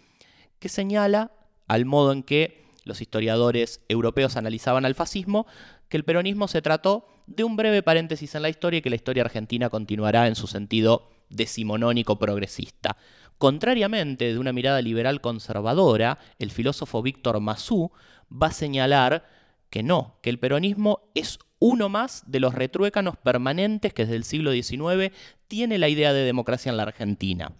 que 0.60 0.70
señala 0.70 1.32
al 1.68 1.86
modo 1.86 2.12
en 2.12 2.22
que 2.22 2.61
los 2.84 3.02
historiadores 3.02 3.82
europeos 3.88 4.38
analizaban 4.38 4.86
al 4.86 4.96
fascismo, 4.96 5.46
que 5.90 5.98
el 5.98 6.04
peronismo 6.04 6.48
se 6.48 6.62
trató 6.62 7.08
de 7.28 7.44
un 7.44 7.56
breve 7.56 7.84
paréntesis 7.84 8.34
en 8.36 8.42
la 8.42 8.50
historia 8.50 8.80
y 8.80 8.82
que 8.82 8.90
la 8.90 8.96
historia 8.96 9.24
argentina 9.24 9.70
continuará 9.70 10.28
en 10.28 10.36
su 10.36 10.48
sentido 10.48 11.10
decimonónico 11.30 12.18
progresista. 12.18 12.98
Contrariamente 13.38 14.34
de 14.34 14.40
una 14.40 14.54
mirada 14.54 14.82
liberal 14.82 15.22
conservadora, 15.22 16.20
el 16.40 16.52
filósofo 16.52 17.02
Víctor 17.02 17.40
Massú 17.40 17.92
va 18.32 18.48
a 18.48 18.52
señalar 18.52 19.26
que 19.70 19.84
no, 19.84 20.20
que 20.22 20.30
el 20.30 20.40
peronismo 20.40 21.12
es 21.16 21.40
uno 21.60 21.90
más 21.90 22.24
de 22.28 22.40
los 22.40 22.54
retruécanos 22.54 23.16
permanentes 23.18 23.94
que 23.94 24.04
desde 24.04 24.16
el 24.16 24.24
siglo 24.24 24.52
XIX 24.52 25.14
tiene 25.48 25.78
la 25.78 25.90
idea 25.90 26.14
de 26.14 26.24
democracia 26.24 26.70
en 26.70 26.78
la 26.78 26.84
Argentina 26.84 27.54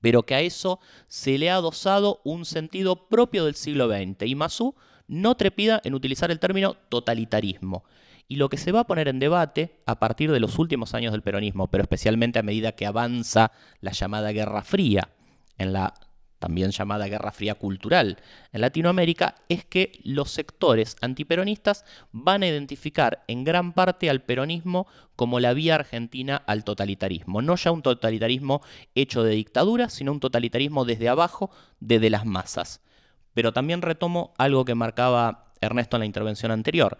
pero 0.00 0.24
que 0.24 0.34
a 0.34 0.40
eso 0.40 0.80
se 1.08 1.38
le 1.38 1.50
ha 1.50 1.56
adosado 1.56 2.20
un 2.24 2.44
sentido 2.44 3.08
propio 3.08 3.44
del 3.44 3.54
siglo 3.54 3.88
XX. 3.88 4.26
Y 4.26 4.34
Massú 4.34 4.74
no 5.08 5.36
trepida 5.36 5.80
en 5.84 5.94
utilizar 5.94 6.30
el 6.30 6.38
término 6.38 6.76
totalitarismo. 6.88 7.84
Y 8.28 8.36
lo 8.36 8.48
que 8.48 8.56
se 8.56 8.70
va 8.70 8.80
a 8.80 8.86
poner 8.86 9.08
en 9.08 9.18
debate 9.18 9.80
a 9.86 9.98
partir 9.98 10.30
de 10.30 10.38
los 10.38 10.58
últimos 10.58 10.94
años 10.94 11.12
del 11.12 11.22
peronismo, 11.22 11.68
pero 11.68 11.82
especialmente 11.82 12.38
a 12.38 12.44
medida 12.44 12.72
que 12.72 12.86
avanza 12.86 13.50
la 13.80 13.90
llamada 13.90 14.30
Guerra 14.30 14.62
Fría, 14.62 15.08
en 15.58 15.72
la 15.72 15.94
también 16.40 16.72
llamada 16.72 17.06
Guerra 17.06 17.30
Fría 17.30 17.54
Cultural 17.54 18.16
en 18.52 18.60
Latinoamérica, 18.62 19.36
es 19.48 19.64
que 19.64 20.00
los 20.02 20.30
sectores 20.30 20.96
antiperonistas 21.00 21.84
van 22.10 22.42
a 22.42 22.48
identificar 22.48 23.22
en 23.28 23.44
gran 23.44 23.72
parte 23.72 24.10
al 24.10 24.22
peronismo 24.22 24.88
como 25.14 25.38
la 25.38 25.52
vía 25.52 25.76
argentina 25.76 26.42
al 26.46 26.64
totalitarismo. 26.64 27.42
No 27.42 27.54
ya 27.54 27.70
un 27.70 27.82
totalitarismo 27.82 28.62
hecho 28.94 29.22
de 29.22 29.34
dictadura, 29.34 29.90
sino 29.90 30.12
un 30.12 30.20
totalitarismo 30.20 30.84
desde 30.84 31.10
abajo, 31.10 31.50
desde 31.78 32.10
las 32.10 32.24
masas. 32.24 32.80
Pero 33.34 33.52
también 33.52 33.82
retomo 33.82 34.34
algo 34.38 34.64
que 34.64 34.74
marcaba 34.74 35.52
Ernesto 35.60 35.96
en 35.96 36.00
la 36.00 36.06
intervención 36.06 36.50
anterior. 36.50 36.96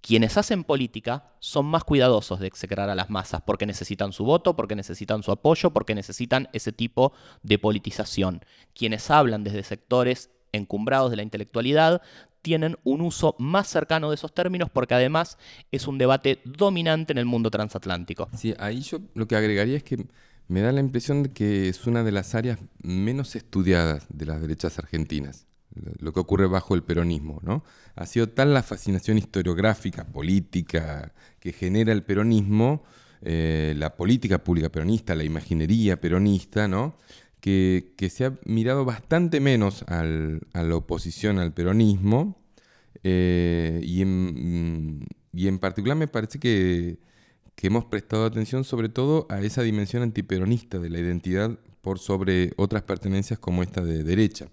Quienes 0.00 0.36
hacen 0.36 0.62
política 0.62 1.32
son 1.40 1.66
más 1.66 1.82
cuidadosos 1.82 2.38
de 2.38 2.46
execrar 2.46 2.90
a 2.90 2.94
las 2.94 3.10
masas 3.10 3.42
porque 3.44 3.66
necesitan 3.66 4.12
su 4.12 4.24
voto, 4.24 4.54
porque 4.54 4.76
necesitan 4.76 5.22
su 5.22 5.32
apoyo, 5.32 5.72
porque 5.72 5.94
necesitan 5.94 6.48
ese 6.52 6.72
tipo 6.72 7.12
de 7.42 7.58
politización. 7.58 8.44
Quienes 8.74 9.10
hablan 9.10 9.42
desde 9.42 9.64
sectores 9.64 10.30
encumbrados 10.52 11.10
de 11.10 11.16
la 11.16 11.22
intelectualidad 11.22 12.02
tienen 12.42 12.76
un 12.84 13.00
uso 13.00 13.34
más 13.40 13.66
cercano 13.66 14.08
de 14.08 14.14
esos 14.14 14.32
términos 14.32 14.70
porque 14.72 14.94
además 14.94 15.36
es 15.72 15.88
un 15.88 15.98
debate 15.98 16.40
dominante 16.44 17.12
en 17.12 17.18
el 17.18 17.26
mundo 17.26 17.50
transatlántico. 17.50 18.28
Sí, 18.36 18.54
ahí 18.60 18.82
yo 18.82 19.00
lo 19.14 19.26
que 19.26 19.34
agregaría 19.34 19.76
es 19.76 19.82
que 19.82 20.06
me 20.46 20.60
da 20.60 20.70
la 20.70 20.78
impresión 20.78 21.24
de 21.24 21.32
que 21.32 21.68
es 21.68 21.84
una 21.88 22.04
de 22.04 22.12
las 22.12 22.36
áreas 22.36 22.60
menos 22.80 23.34
estudiadas 23.34 24.06
de 24.08 24.26
las 24.26 24.40
derechas 24.40 24.78
argentinas, 24.78 25.46
lo 25.98 26.12
que 26.12 26.20
ocurre 26.20 26.46
bajo 26.46 26.74
el 26.74 26.82
peronismo. 26.82 27.40
¿no? 27.42 27.64
Ha 27.94 28.06
sido 28.06 28.28
tal 28.28 28.54
la 28.54 28.62
fascinación 28.62 29.18
historiográfica, 29.18 30.04
política, 30.06 31.12
que 31.40 31.52
genera 31.52 31.92
el 31.92 32.02
peronismo, 32.02 32.84
eh, 33.22 33.74
la 33.76 33.96
política 33.96 34.42
pública 34.42 34.70
peronista, 34.70 35.14
la 35.14 35.24
imaginería 35.24 36.00
peronista, 36.00 36.68
¿no? 36.68 36.96
que, 37.40 38.10
se 38.10 38.24
ha 38.24 38.38
mirado 38.44 38.84
bastante 38.84 39.40
menos 39.40 39.84
a 39.88 40.02
la 40.04 40.76
oposición 40.76 41.38
al 41.38 41.52
peronismo 41.52 42.42
eh, 43.04 43.80
y, 43.84 44.02
en, 44.02 45.58
particular 45.60 45.96
me 45.96 46.08
parece 46.08 46.40
que, 46.40 46.98
que 47.54 47.68
hemos 47.68 47.84
prestado 47.84 48.24
atención 48.24 48.64
sobre 48.64 48.88
todo 48.88 49.26
a 49.30 49.40
esa 49.40 49.62
dimensión 49.62 50.02
antiperonista 50.02 50.78
de 50.78 50.90
la 50.90 50.98
identidad 50.98 51.56
por 51.82 52.00
sobre 52.00 52.52
otras 52.56 52.82
pertenencias 52.82 53.38
como 53.38 53.62
esta 53.62 53.80
de 53.80 54.02
derecha. 54.02 54.48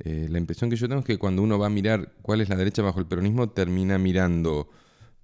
Eh, 0.00 0.26
la 0.30 0.38
impresión 0.38 0.70
que 0.70 0.76
yo 0.76 0.88
tengo 0.88 1.00
es 1.00 1.06
que 1.06 1.18
cuando 1.18 1.42
uno 1.42 1.58
va 1.58 1.66
a 1.66 1.70
mirar 1.70 2.12
cuál 2.22 2.40
es 2.40 2.48
la 2.48 2.56
derecha 2.56 2.82
bajo 2.82 3.00
el 3.00 3.06
peronismo, 3.06 3.48
termina 3.48 3.98
mirando 3.98 4.68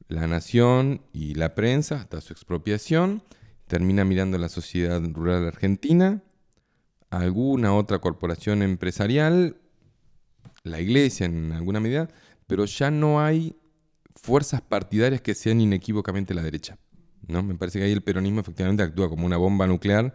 la 0.08 0.26
nación 0.26 1.02
y 1.12 1.34
la 1.34 1.54
prensa 1.54 1.96
hasta 1.96 2.20
su 2.20 2.32
expropiación, 2.32 3.22
termina 3.66 4.04
mirando 4.04 4.38
la 4.38 4.48
sociedad 4.48 5.02
rural 5.12 5.46
argentina, 5.46 6.22
alguna 7.10 7.74
otra 7.74 7.98
corporación 7.98 8.62
empresarial, 8.62 9.56
la 10.64 10.80
iglesia 10.80 11.26
en 11.26 11.52
alguna 11.52 11.80
medida, 11.80 12.08
pero 12.46 12.64
ya 12.64 12.90
no 12.90 13.20
hay 13.20 13.56
fuerzas 14.14 14.60
partidarias 14.60 15.20
que 15.20 15.34
sean 15.34 15.60
inequívocamente 15.60 16.34
la 16.34 16.42
derecha. 16.42 16.78
¿no? 17.26 17.42
Me 17.42 17.54
parece 17.54 17.78
que 17.78 17.86
ahí 17.86 17.92
el 17.92 18.02
peronismo 18.02 18.40
efectivamente 18.40 18.82
actúa 18.82 19.08
como 19.08 19.26
una 19.26 19.36
bomba 19.36 19.66
nuclear 19.66 20.14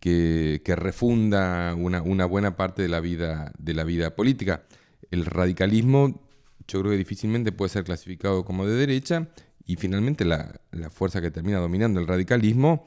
que, 0.00 0.60
refunda 0.76 1.74
una, 1.74 2.24
buena 2.24 2.56
parte 2.56 2.82
de 2.82 2.88
la, 2.88 3.00
vida, 3.00 3.52
de 3.58 3.74
la 3.74 3.84
vida 3.84 4.14
política. 4.14 4.64
El 5.10 5.26
radicalismo 5.26 6.22
yo 6.68 6.80
creo 6.80 6.92
que 6.92 6.98
difícilmente 6.98 7.52
puede 7.52 7.70
ser 7.70 7.84
clasificado 7.84 8.44
como 8.44 8.66
de 8.66 8.74
derecha 8.74 9.28
y 9.66 9.76
finalmente 9.76 10.24
la, 10.24 10.60
fuerza 10.90 11.20
que 11.20 11.30
termina 11.30 11.58
dominando 11.58 12.00
el 12.00 12.06
radicalismo 12.06 12.86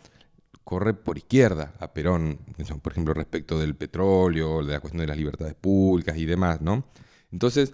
corre 0.64 0.94
por 0.94 1.18
izquierda 1.18 1.74
a 1.80 1.94
Perón, 1.94 2.40
por 2.82 2.94
ejemplo, 2.94 3.14
respecto 3.14 3.60
del 3.60 3.76
petróleo, 3.76 4.64
de 4.64 4.74
la 4.74 4.80
cuestión 4.80 5.02
de 5.02 5.08
las 5.08 5.18
libertades 5.18 5.56
públicas 5.56 6.18
y 6.18 6.26
demás, 6.26 6.62
¿no? 6.62 6.86
Entonces, 7.32 7.74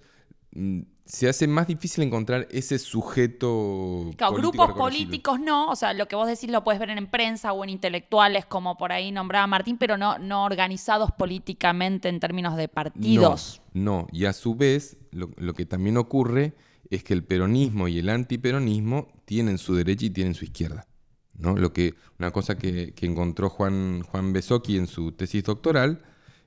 mm, 0.56 0.82
se 1.10 1.28
hace 1.28 1.48
más 1.48 1.66
difícil 1.66 2.04
encontrar 2.04 2.48
ese 2.52 2.78
sujeto. 2.78 4.12
Claro, 4.16 4.36
grupos 4.36 4.74
políticos 4.74 5.40
no, 5.40 5.70
o 5.70 5.76
sea, 5.76 5.94
lo 5.94 6.08
que 6.08 6.16
vos 6.16 6.28
decís 6.28 6.52
lo 6.52 6.64
puedes 6.64 6.80
ver 6.80 6.92
en 6.92 7.08
prensa 7.08 7.52
o 7.52 7.64
en 7.64 7.72
intelectuales, 7.72 8.46
como 8.46 8.78
por 8.78 8.92
ahí 8.92 9.12
nombraba 9.12 9.48
Martín, 9.48 9.80
pero 9.80 9.98
no, 9.98 10.20
no 10.20 10.46
organizados 10.46 11.12
políticamente 11.12 12.10
en 12.10 12.20
términos 12.20 12.56
de 12.56 12.68
partidos. 12.68 13.60
No, 13.74 14.06
y 14.12 14.26
a 14.26 14.34
su 14.34 14.54
vez, 14.54 14.98
lo, 15.12 15.54
que 15.56 15.66
también 15.66 15.98
ocurre 15.98 16.54
es 16.92 17.04
que 17.04 17.16
el 17.16 17.24
peronismo 17.24 17.88
y 17.88 17.98
el 17.98 18.10
antiperonismo 18.10 19.08
tienen 19.26 19.58
su 19.58 19.74
derecha 19.74 20.06
y 20.06 20.10
tienen 20.12 20.36
su 20.36 20.46
izquierda. 20.46 20.86
¿no? 21.34 21.56
Lo 21.56 21.74
que, 21.74 21.96
una 22.20 22.30
cosa 22.30 22.56
que, 22.56 22.94
encontró 23.02 23.50
Juan, 23.50 24.04
Juan 24.04 24.32
Besoki 24.32 24.78
en 24.78 24.86
su 24.86 25.14
tesis 25.14 25.44
doctoral 25.44 26.04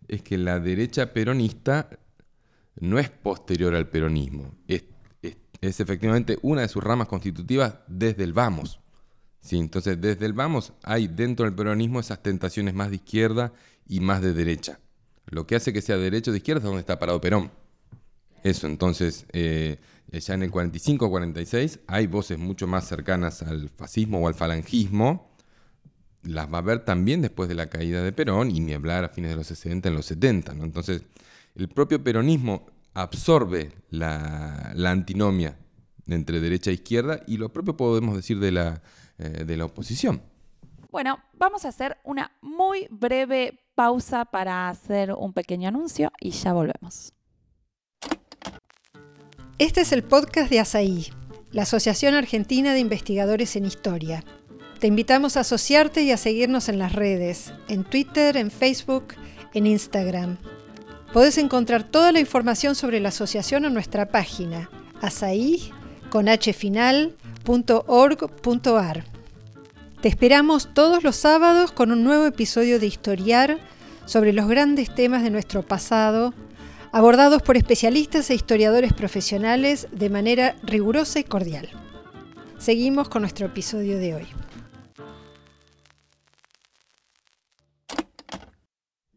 es 0.06 0.22
que 0.22 0.38
la 0.38 0.60
derecha 0.60 1.12
peronista 1.12 1.88
no 2.76 2.98
es 2.98 3.10
posterior 3.10 3.74
al 3.74 3.88
peronismo, 3.88 4.54
es, 4.68 4.84
efectivamente 5.60 6.38
una 6.42 6.62
de 6.62 6.68
sus 6.68 6.82
ramas 6.82 7.08
constitutivas 7.08 7.76
desde 7.86 8.24
el 8.24 8.32
vamos. 8.32 8.80
Sí, 9.40 9.58
entonces, 9.58 10.00
desde 10.00 10.26
el 10.26 10.32
vamos 10.32 10.72
hay 10.82 11.08
dentro 11.08 11.44
del 11.44 11.54
peronismo 11.54 12.00
esas 12.00 12.22
tentaciones 12.22 12.74
más 12.74 12.90
de 12.90 12.96
izquierda 12.96 13.52
y 13.86 14.00
más 14.00 14.22
de 14.22 14.32
derecha. 14.32 14.80
Lo 15.26 15.46
que 15.46 15.56
hace 15.56 15.72
que 15.72 15.82
sea 15.82 15.96
derecho 15.96 16.30
o 16.30 16.32
de 16.32 16.38
izquierda 16.38 16.60
es 16.60 16.64
donde 16.64 16.80
está 16.80 16.98
parado 16.98 17.20
Perón. 17.20 17.50
Eso, 18.42 18.66
entonces, 18.66 19.24
eh, 19.32 19.78
ya 20.10 20.34
en 20.34 20.42
el 20.42 20.50
45-46 20.50 21.80
hay 21.86 22.06
voces 22.06 22.38
mucho 22.38 22.66
más 22.66 22.86
cercanas 22.86 23.42
al 23.42 23.68
fascismo 23.68 24.20
o 24.20 24.28
al 24.28 24.34
falangismo. 24.34 25.32
Las 26.22 26.52
va 26.52 26.58
a 26.58 26.60
haber 26.60 26.84
también 26.84 27.22
después 27.22 27.48
de 27.48 27.54
la 27.54 27.68
caída 27.68 28.02
de 28.02 28.12
Perón 28.12 28.50
y 28.50 28.60
ni 28.60 28.74
hablar 28.74 29.04
a 29.04 29.08
fines 29.08 29.30
de 29.30 29.36
los 29.36 29.46
60, 29.46 29.88
en 29.88 29.94
los 29.94 30.06
70. 30.06 30.54
¿no? 30.54 30.64
Entonces, 30.64 31.02
el 31.54 31.68
propio 31.68 32.02
peronismo 32.02 32.66
absorbe 32.94 33.72
la, 33.90 34.72
antinomia 34.86 35.58
entre 36.06 36.40
derecha 36.40 36.70
e 36.70 36.74
izquierda 36.74 37.20
y 37.26 37.36
lo 37.36 37.52
propio 37.52 37.76
podemos 37.76 38.16
decir 38.16 38.38
de 38.38 38.52
la, 38.52 38.82
eh, 39.18 39.44
de 39.44 39.56
la 39.56 39.64
oposición. 39.64 40.22
Bueno, 40.90 41.18
vamos 41.32 41.64
a 41.64 41.68
hacer 41.68 41.96
una 42.04 42.32
muy 42.42 42.86
breve 42.90 43.60
pausa 43.74 44.26
para 44.26 44.68
hacer 44.68 45.12
un 45.12 45.32
pequeño 45.32 45.68
anuncio 45.68 46.12
y 46.20 46.30
ya 46.30 46.52
volvemos. 46.52 47.14
Este 49.58 49.82
es 49.82 49.92
el 49.92 50.02
podcast 50.02 50.50
de 50.50 50.60
ASAI, 50.60 51.12
la 51.50 51.62
Asociación 51.62 52.14
Argentina 52.14 52.74
de 52.74 52.80
Investigadores 52.80 53.56
en 53.56 53.64
Historia. 53.64 54.24
Te 54.80 54.88
invitamos 54.88 55.36
a 55.36 55.40
asociarte 55.40 56.02
y 56.02 56.10
a 56.10 56.16
seguirnos 56.16 56.68
en 56.68 56.78
las 56.78 56.92
redes, 56.92 57.54
en 57.68 57.84
Twitter, 57.84 58.36
en 58.36 58.50
Facebook, 58.50 59.14
en 59.54 59.66
Instagram. 59.66 60.38
Podés 61.12 61.36
encontrar 61.36 61.84
toda 61.84 62.10
la 62.10 62.20
información 62.20 62.74
sobre 62.74 62.98
la 62.98 63.10
asociación 63.10 63.66
en 63.66 63.74
nuestra 63.74 64.06
página 64.06 64.70
asai.org.ar. 65.02 65.74
Te 70.00 70.08
esperamos 70.08 70.72
todos 70.72 71.04
los 71.04 71.16
sábados 71.16 71.70
con 71.70 71.92
un 71.92 72.02
nuevo 72.02 72.24
episodio 72.24 72.80
de 72.80 72.86
Historiar 72.86 73.58
sobre 74.06 74.32
los 74.32 74.48
grandes 74.48 74.94
temas 74.94 75.22
de 75.22 75.28
nuestro 75.28 75.62
pasado, 75.62 76.32
abordados 76.92 77.42
por 77.42 77.58
especialistas 77.58 78.30
e 78.30 78.34
historiadores 78.34 78.94
profesionales 78.94 79.88
de 79.92 80.08
manera 80.08 80.56
rigurosa 80.62 81.18
y 81.20 81.24
cordial. 81.24 81.68
Seguimos 82.56 83.10
con 83.10 83.20
nuestro 83.20 83.46
episodio 83.46 83.98
de 83.98 84.14
hoy. 84.14 84.26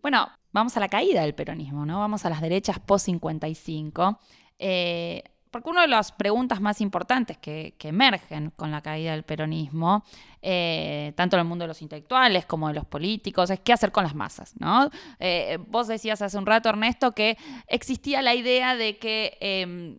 Bueno, 0.01 0.27
vamos 0.55 0.77
a 0.77 0.79
la 0.79 0.87
caída 0.87 1.21
del 1.21 1.35
peronismo, 1.35 1.85
¿no? 1.85 1.99
Vamos 1.99 2.25
a 2.25 2.29
las 2.29 2.39
derechas 2.39 2.79
post-55. 2.79 4.17
Eh, 4.57 5.21
porque 5.51 5.69
una 5.69 5.81
de 5.81 5.89
las 5.89 6.13
preguntas 6.13 6.61
más 6.61 6.79
importantes 6.79 7.37
que, 7.37 7.75
emergen 7.83 8.51
con 8.55 8.71
la 8.71 8.81
caída 8.81 9.11
del 9.11 9.23
peronismo, 9.23 10.05
eh, 10.41 11.11
tanto 11.17 11.35
en 11.35 11.41
el 11.41 11.45
mundo 11.45 11.63
de 11.63 11.67
los 11.67 11.81
intelectuales 11.81 12.45
como 12.45 12.69
de 12.69 12.73
los 12.73 12.85
políticos, 12.85 13.49
es 13.49 13.59
qué 13.59 13.73
hacer 13.73 13.91
con 13.91 14.05
las 14.05 14.15
masas. 14.15 14.53
¿no? 14.57 14.89
Eh, 15.19 15.57
vos 15.67 15.87
decías 15.87 16.21
hace 16.21 16.37
un 16.37 16.45
rato, 16.45 16.69
Ernesto, 16.69 17.11
que 17.11 17.37
existía 17.67 18.21
la 18.21 18.33
idea 18.33 18.77
de 18.77 18.97
que 18.97 19.37
em, 19.41 19.97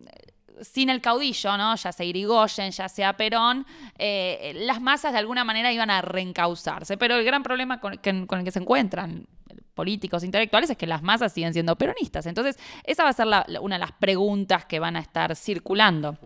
sin 0.61 0.89
el 0.89 1.01
caudillo, 1.01 1.55
¿no? 1.55 1.75
ya 1.75 1.91
sea 1.91 2.05
Irigoyen, 2.05 2.71
ya 2.71 2.89
sea 2.89 3.15
Perón, 3.15 3.67
las 3.99 4.81
masas 4.81 5.11
de 5.11 5.19
alguna 5.19 5.43
manera 5.43 5.71
iban 5.71 5.91
a 5.91 6.01
reencauzarse. 6.01 6.97
Pero 6.97 7.15
el 7.15 7.23
gran 7.23 7.43
problema 7.43 7.79
con 7.79 7.93
el 7.93 8.43
que 8.43 8.51
se 8.51 8.59
encuentran 8.59 9.27
políticos, 9.77 10.23
intelectuales, 10.23 10.69
es 10.71 10.77
que 10.77 10.87
las 10.87 11.03
masas 11.03 11.31
siguen 11.31 11.53
siendo 11.53 11.77
peronistas. 11.77 12.25
Entonces, 12.25 12.57
esa 12.83 13.03
va 13.03 13.09
a 13.09 13.13
ser 13.13 13.27
una 13.61 13.75
de 13.75 13.79
las 13.79 13.93
preguntas 13.93 14.65
que 14.65 14.79
van 14.79 14.97
a 14.97 14.99
estar 14.99 15.35
circulando 15.35 16.17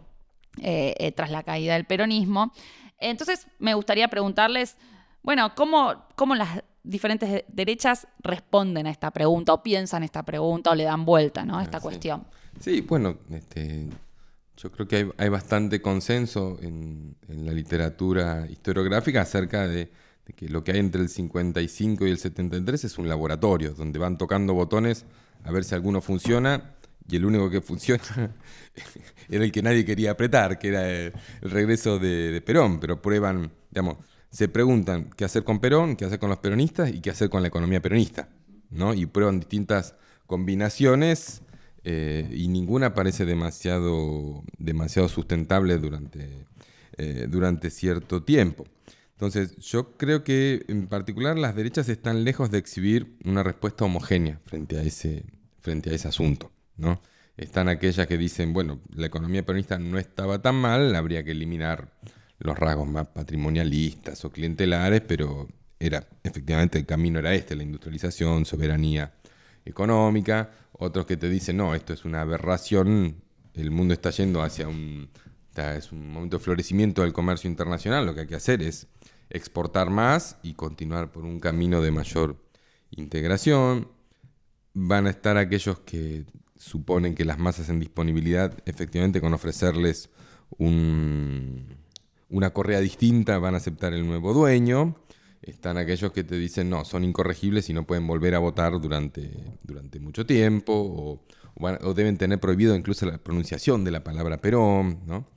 eh, 0.62 0.96
eh, 0.98 1.12
tras 1.12 1.30
la 1.30 1.44
caída 1.44 1.74
del 1.74 1.86
peronismo. 1.86 2.54
Entonces, 2.98 3.48
me 3.60 3.74
gustaría 3.74 4.08
preguntarles, 4.08 4.78
bueno, 5.22 5.54
¿cómo, 5.54 6.06
cómo 6.16 6.34
las 6.36 6.64
diferentes 6.84 7.44
derechas 7.48 8.08
responden 8.24 8.88
a 8.88 8.92
esta 8.92 9.12
pregunta 9.12 9.54
o 9.54 9.62
piensan 9.62 10.04
esta 10.04 10.24
pregunta 10.24 10.72
o 10.72 10.76
le 10.76 10.86
dan 10.86 11.06
vuelta 11.06 11.46
¿no? 11.46 11.58
a 11.58 11.64
esta 11.64 11.80
cuestión? 11.80 12.26
Sí, 12.60 12.82
bueno, 12.82 13.18
este, 13.32 13.88
yo 14.62 14.72
creo 14.72 14.88
que 14.88 15.12
hay, 15.18 15.30
bastante 15.30 15.82
consenso 15.82 16.58
en, 16.62 17.16
la 17.28 17.52
literatura 17.52 18.46
historiográfica 18.50 19.22
acerca 19.22 19.68
de 19.68 19.90
que 20.36 20.48
lo 20.48 20.64
que 20.64 20.72
hay 20.72 20.80
entre 20.80 21.02
el 21.02 21.10
55 21.10 22.08
y 22.08 22.12
el 22.12 22.18
73 22.18 22.84
es 22.84 22.98
un 22.98 23.08
laboratorio, 23.08 23.74
donde 23.74 24.00
van 24.00 24.18
tocando 24.18 24.54
botones 24.54 25.06
a 25.44 25.52
ver 25.52 25.64
si 25.64 25.76
alguno 25.76 26.02
funciona, 26.02 26.76
y 27.10 27.16
el 27.16 27.26
único 27.26 27.50
que 27.50 27.62
funciona 27.62 28.04
era 29.30 29.44
el 29.44 29.52
que 29.52 29.62
nadie 29.62 29.84
quería 29.84 30.12
apretar, 30.12 30.60
que 30.60 30.70
era 30.70 30.90
el, 30.90 31.14
regreso 31.42 32.00
de, 32.00 32.42
Perón, 32.46 32.80
pero 32.80 33.02
prueban, 33.02 33.52
digamos, 33.70 33.98
se 34.30 34.48
preguntan 34.48 35.10
qué 35.16 35.26
hacer 35.26 35.44
con 35.44 35.60
Perón, 35.60 35.96
qué 35.96 36.06
hacer 36.06 36.20
con 36.20 36.30
los 36.30 36.40
peronistas 36.40 36.90
y 36.90 37.02
qué 37.02 37.10
hacer 37.10 37.30
con 37.30 37.42
la 37.42 37.50
economía 37.50 37.82
peronista, 37.82 38.30
¿no? 38.70 38.94
Y 38.94 39.06
prueban 39.06 39.40
distintas 39.40 39.96
combinaciones 40.26 41.42
eh, 41.84 42.30
y 42.32 42.48
ninguna 42.48 42.94
parece 42.94 43.26
demasiado, 43.26 44.44
demasiado 44.58 45.10
sustentable 45.10 45.78
durante, 45.80 46.46
eh, 46.98 47.28
durante 47.30 47.70
cierto 47.70 48.24
tiempo. 48.24 48.66
Entonces, 49.22 49.56
yo 49.58 49.98
creo 49.98 50.24
que 50.24 50.66
en 50.68 50.88
particular 50.88 51.38
las 51.38 51.56
derechas 51.56 51.88
están 51.90 52.24
lejos 52.24 52.50
de 52.50 52.58
exhibir 52.58 53.20
una 53.24 53.44
respuesta 53.44 53.86
homogénea 53.86 54.40
frente 54.46 54.80
a 54.80 54.82
ese, 54.82 55.26
frente 55.60 55.92
a 55.92 55.94
ese 55.94 56.08
asunto. 56.08 56.52
¿no? 56.76 57.00
Están 57.38 57.70
aquellas 57.70 58.08
que 58.08 58.18
dicen, 58.18 58.52
bueno, 58.52 58.80
la 58.96 59.06
economía 59.06 59.46
peronista 59.46 59.78
no 59.78 60.00
estaba 60.00 60.42
tan 60.42 60.56
mal, 60.56 60.96
habría 60.96 61.24
que 61.24 61.34
eliminar 61.34 61.94
los 62.40 62.58
rasgos 62.58 62.88
más 62.88 63.10
patrimonialistas 63.10 64.26
o 64.26 64.32
clientelares, 64.32 65.02
pero 65.02 65.48
era 65.80 66.04
efectivamente 66.24 66.80
el 66.80 66.88
camino 66.88 67.20
era 67.20 67.36
este, 67.36 67.56
la 67.56 67.62
industrialización, 67.62 68.46
soberanía 68.46 69.14
económica, 69.66 70.50
otros 70.72 71.06
que 71.06 71.16
te 71.16 71.30
dicen, 71.30 71.58
no, 71.58 71.76
esto 71.76 71.94
es 71.94 72.06
una 72.06 72.22
aberración, 72.22 73.18
el 73.54 73.70
mundo 73.70 73.94
está 73.94 74.10
yendo 74.10 74.42
hacia 74.42 74.68
un, 74.68 75.12
es 75.56 75.92
un 75.92 76.12
momento 76.12 76.40
de 76.40 76.44
florecimiento 76.44 77.04
del 77.04 77.14
comercio 77.14 77.48
internacional, 77.48 78.08
lo 78.08 78.16
que 78.16 78.22
hay 78.22 78.28
que 78.28 78.36
hacer 78.36 78.64
es 78.64 78.88
exportar 79.32 79.90
más 79.90 80.38
y 80.44 80.54
continuar 80.54 81.12
por 81.12 81.26
un 81.26 81.40
camino 81.40 81.82
de 81.82 81.92
mayor 81.92 82.38
integración. 82.92 83.88
Van 84.74 85.08
a 85.08 85.10
estar 85.10 85.38
aquellos 85.38 85.80
que 85.80 86.26
suponen 86.56 87.16
que 87.16 87.26
las 87.26 87.40
masas 87.40 87.70
en 87.70 87.80
disponibilidad, 87.80 88.58
efectivamente 88.66 89.20
con 89.20 89.34
ofrecerles 89.34 90.10
una 90.58 92.50
correa 92.54 92.80
distinta, 92.80 93.40
van 93.40 93.56
a 93.56 93.58
aceptar 93.58 93.94
el 93.94 94.06
nuevo 94.06 94.34
dueño. 94.34 94.96
Están 95.42 95.78
aquellos 95.78 96.12
que 96.12 96.24
te 96.24 96.38
dicen, 96.38 96.70
no, 96.70 96.86
son 96.86 97.04
incorregibles 97.04 97.70
y 97.70 97.74
no 97.74 97.88
pueden 97.88 98.06
volver 98.06 98.36
a 98.36 98.40
votar 98.40 98.80
durante, 98.80 99.58
durante 99.64 100.00
mucho 100.00 100.26
tiempo, 100.26 100.74
o, 100.74 101.26
o 101.56 101.94
deben 101.96 102.18
tener 102.18 102.40
prohibido 102.40 102.76
incluso 102.76 103.08
la 103.08 103.18
pronunciación 103.18 103.84
de 103.84 103.92
la 103.92 104.04
palabra 104.04 104.38
Perón, 104.38 105.00
¿no? 105.08 105.28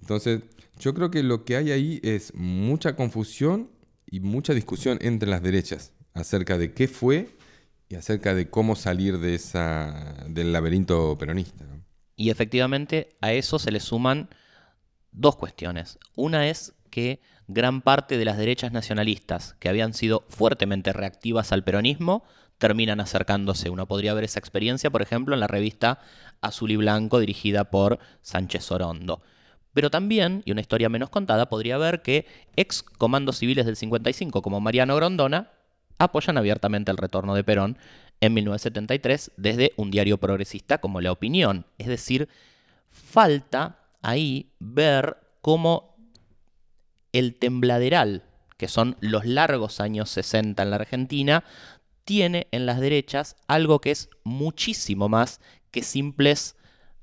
Entonces, 0.00 0.40
yo 0.80 0.94
creo 0.94 1.10
que 1.10 1.22
lo 1.22 1.44
que 1.44 1.56
hay 1.56 1.70
ahí 1.70 2.00
es 2.02 2.34
mucha 2.34 2.96
confusión 2.96 3.70
y 4.06 4.20
mucha 4.20 4.54
discusión 4.54 4.98
entre 5.02 5.28
las 5.28 5.42
derechas 5.42 5.92
acerca 6.14 6.58
de 6.58 6.72
qué 6.72 6.88
fue 6.88 7.36
y 7.88 7.94
acerca 7.94 8.34
de 8.34 8.48
cómo 8.50 8.74
salir 8.76 9.18
de 9.18 9.34
esa, 9.34 10.24
del 10.28 10.52
laberinto 10.52 11.16
peronista. 11.18 11.66
Y 12.16 12.30
efectivamente 12.30 13.16
a 13.20 13.32
eso 13.32 13.58
se 13.58 13.70
le 13.70 13.80
suman 13.80 14.30
dos 15.12 15.36
cuestiones. 15.36 15.98
Una 16.16 16.48
es 16.48 16.74
que 16.90 17.20
gran 17.46 17.82
parte 17.82 18.16
de 18.16 18.24
las 18.24 18.38
derechas 18.38 18.72
nacionalistas 18.72 19.54
que 19.58 19.68
habían 19.68 19.92
sido 19.92 20.24
fuertemente 20.28 20.92
reactivas 20.92 21.52
al 21.52 21.64
peronismo 21.64 22.24
terminan 22.58 23.00
acercándose. 23.00 23.70
Uno 23.70 23.86
podría 23.86 24.14
ver 24.14 24.24
esa 24.24 24.38
experiencia, 24.38 24.90
por 24.90 25.02
ejemplo, 25.02 25.34
en 25.34 25.40
la 25.40 25.46
revista 25.46 25.98
Azul 26.40 26.70
y 26.70 26.76
Blanco 26.76 27.18
dirigida 27.18 27.70
por 27.70 27.98
Sánchez 28.22 28.70
Orondo. 28.70 29.22
Pero 29.72 29.90
también, 29.90 30.42
y 30.44 30.52
una 30.52 30.60
historia 30.60 30.88
menos 30.88 31.10
contada, 31.10 31.48
podría 31.48 31.78
ver 31.78 32.02
que 32.02 32.26
ex 32.56 32.82
comandos 32.82 33.38
civiles 33.38 33.66
del 33.66 33.76
55 33.76 34.42
como 34.42 34.60
Mariano 34.60 34.96
Grondona 34.96 35.50
apoyan 35.98 36.38
abiertamente 36.38 36.90
el 36.90 36.96
retorno 36.96 37.34
de 37.34 37.44
Perón 37.44 37.78
en 38.20 38.34
1973 38.34 39.32
desde 39.36 39.72
un 39.76 39.90
diario 39.90 40.18
progresista 40.18 40.78
como 40.78 41.00
La 41.00 41.12
Opinión. 41.12 41.66
Es 41.78 41.86
decir, 41.86 42.28
falta 42.90 43.78
ahí 44.02 44.50
ver 44.58 45.18
cómo 45.40 45.96
el 47.12 47.36
tembladeral, 47.36 48.24
que 48.56 48.68
son 48.68 48.96
los 49.00 49.24
largos 49.24 49.80
años 49.80 50.10
60 50.10 50.62
en 50.62 50.70
la 50.70 50.76
Argentina, 50.76 51.44
tiene 52.04 52.48
en 52.50 52.66
las 52.66 52.80
derechas 52.80 53.36
algo 53.46 53.80
que 53.80 53.90
es 53.90 54.10
muchísimo 54.24 55.08
más 55.08 55.40
que 55.70 55.82
simples 55.82 56.56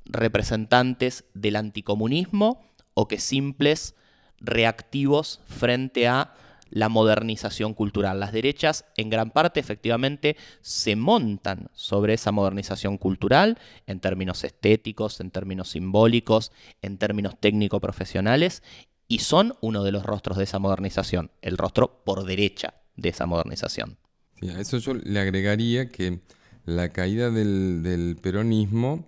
representantes 0.10 1.26
del 1.34 1.56
anticomunismo 1.56 2.62
o 2.94 3.08
que 3.08 3.20
simples 3.20 3.96
reactivos 4.40 5.42
frente 5.46 6.08
a 6.08 6.34
la 6.70 6.90
modernización 6.90 7.74
cultural. 7.74 8.20
Las 8.20 8.34
derechas 8.34 8.86
en 8.98 9.10
gran 9.10 9.32
parte 9.32 9.60
efectivamente 9.60 10.36
se 10.62 10.96
montan 10.96 11.70
sobre 11.74 12.14
esa 12.14 12.32
modernización 12.32 12.98
cultural 12.98 13.58
en 13.86 14.00
términos 14.00 14.44
estéticos, 14.44 15.20
en 15.20 15.32
términos 15.32 15.70
simbólicos, 15.70 16.52
en 16.82 16.98
términos 16.98 17.40
técnico-profesionales 17.40 18.64
y 19.08 19.20
son 19.20 19.56
uno 19.62 19.84
de 19.84 19.92
los 19.92 20.04
rostros 20.04 20.38
de 20.38 20.44
esa 20.44 20.60
modernización, 20.60 21.32
el 21.42 21.58
rostro 21.58 22.02
por 22.04 22.26
derecha 22.26 22.74
de 22.96 23.10
esa 23.10 23.26
modernización. 23.26 23.98
a 24.42 24.60
eso 24.60 24.78
yo 24.80 24.94
le 24.94 25.20
agregaría 25.20 25.90
que 25.90 26.20
la 26.66 26.90
caída 26.90 27.32
del, 27.32 27.82
del 27.84 28.18
peronismo 28.22 29.06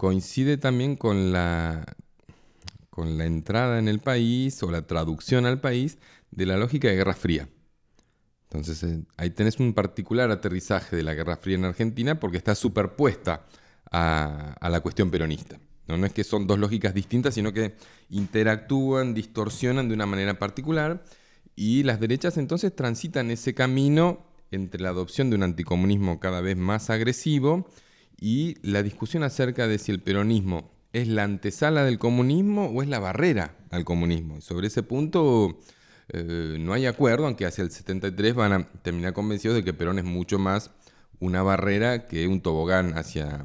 coincide 0.00 0.56
también 0.56 0.96
con 0.96 1.30
la, 1.30 1.84
con 2.88 3.18
la 3.18 3.26
entrada 3.26 3.78
en 3.78 3.86
el 3.86 3.98
país 3.98 4.62
o 4.62 4.70
la 4.70 4.86
traducción 4.86 5.44
al 5.44 5.60
país 5.60 5.98
de 6.30 6.46
la 6.46 6.56
lógica 6.56 6.88
de 6.88 6.96
Guerra 6.96 7.12
Fría. 7.12 7.50
Entonces 8.44 8.82
eh, 8.82 9.04
ahí 9.18 9.28
tenés 9.28 9.60
un 9.60 9.74
particular 9.74 10.30
aterrizaje 10.30 10.96
de 10.96 11.02
la 11.02 11.12
Guerra 11.12 11.36
Fría 11.36 11.56
en 11.56 11.66
Argentina 11.66 12.18
porque 12.18 12.38
está 12.38 12.54
superpuesta 12.54 13.44
a, 13.90 14.56
la 14.70 14.80
cuestión 14.80 15.10
peronista. 15.10 15.60
¿no? 15.86 15.98
no 15.98 16.06
es 16.06 16.14
que 16.14 16.24
son 16.24 16.46
dos 16.46 16.58
lógicas 16.58 16.94
distintas, 16.94 17.34
sino 17.34 17.52
que 17.52 17.74
interactúan, 18.08 19.12
distorsionan 19.12 19.90
de 19.90 19.94
una 19.96 20.06
manera 20.06 20.38
particular 20.38 21.04
y 21.54 21.82
las 21.82 22.00
derechas 22.00 22.38
entonces 22.38 22.74
transitan 22.74 23.30
ese 23.30 23.52
camino 23.52 24.24
entre 24.50 24.80
la 24.80 24.88
adopción 24.88 25.28
de 25.28 25.36
un 25.36 25.42
anticomunismo 25.42 26.20
cada 26.20 26.40
vez 26.40 26.56
más 26.56 26.88
agresivo 26.88 27.68
y 28.20 28.56
la 28.62 28.82
discusión 28.82 29.22
acerca 29.22 29.66
de 29.66 29.78
si 29.78 29.90
el 29.90 30.00
peronismo 30.00 30.70
es 30.92 31.08
la 31.08 31.24
antesala 31.24 31.84
del 31.84 31.98
comunismo 31.98 32.66
o 32.66 32.82
es 32.82 32.88
la 32.88 32.98
barrera 32.98 33.56
al 33.70 33.84
comunismo. 33.84 34.36
Y 34.36 34.40
sobre 34.42 34.66
ese 34.66 34.82
punto 34.82 35.58
eh, 36.08 36.56
no 36.60 36.72
hay 36.72 36.86
acuerdo, 36.86 37.26
aunque 37.26 37.46
hacia 37.46 37.62
el 37.62 37.70
73 37.70 38.34
van 38.34 38.52
a 38.52 38.68
terminar 38.82 39.12
convencidos 39.12 39.56
de 39.56 39.64
que 39.64 39.72
Perón 39.72 39.98
es 39.98 40.04
mucho 40.04 40.38
más 40.38 40.70
una 41.18 41.42
barrera 41.42 42.06
que 42.06 42.26
un 42.26 42.40
tobogán 42.40 42.96
hacia, 42.98 43.44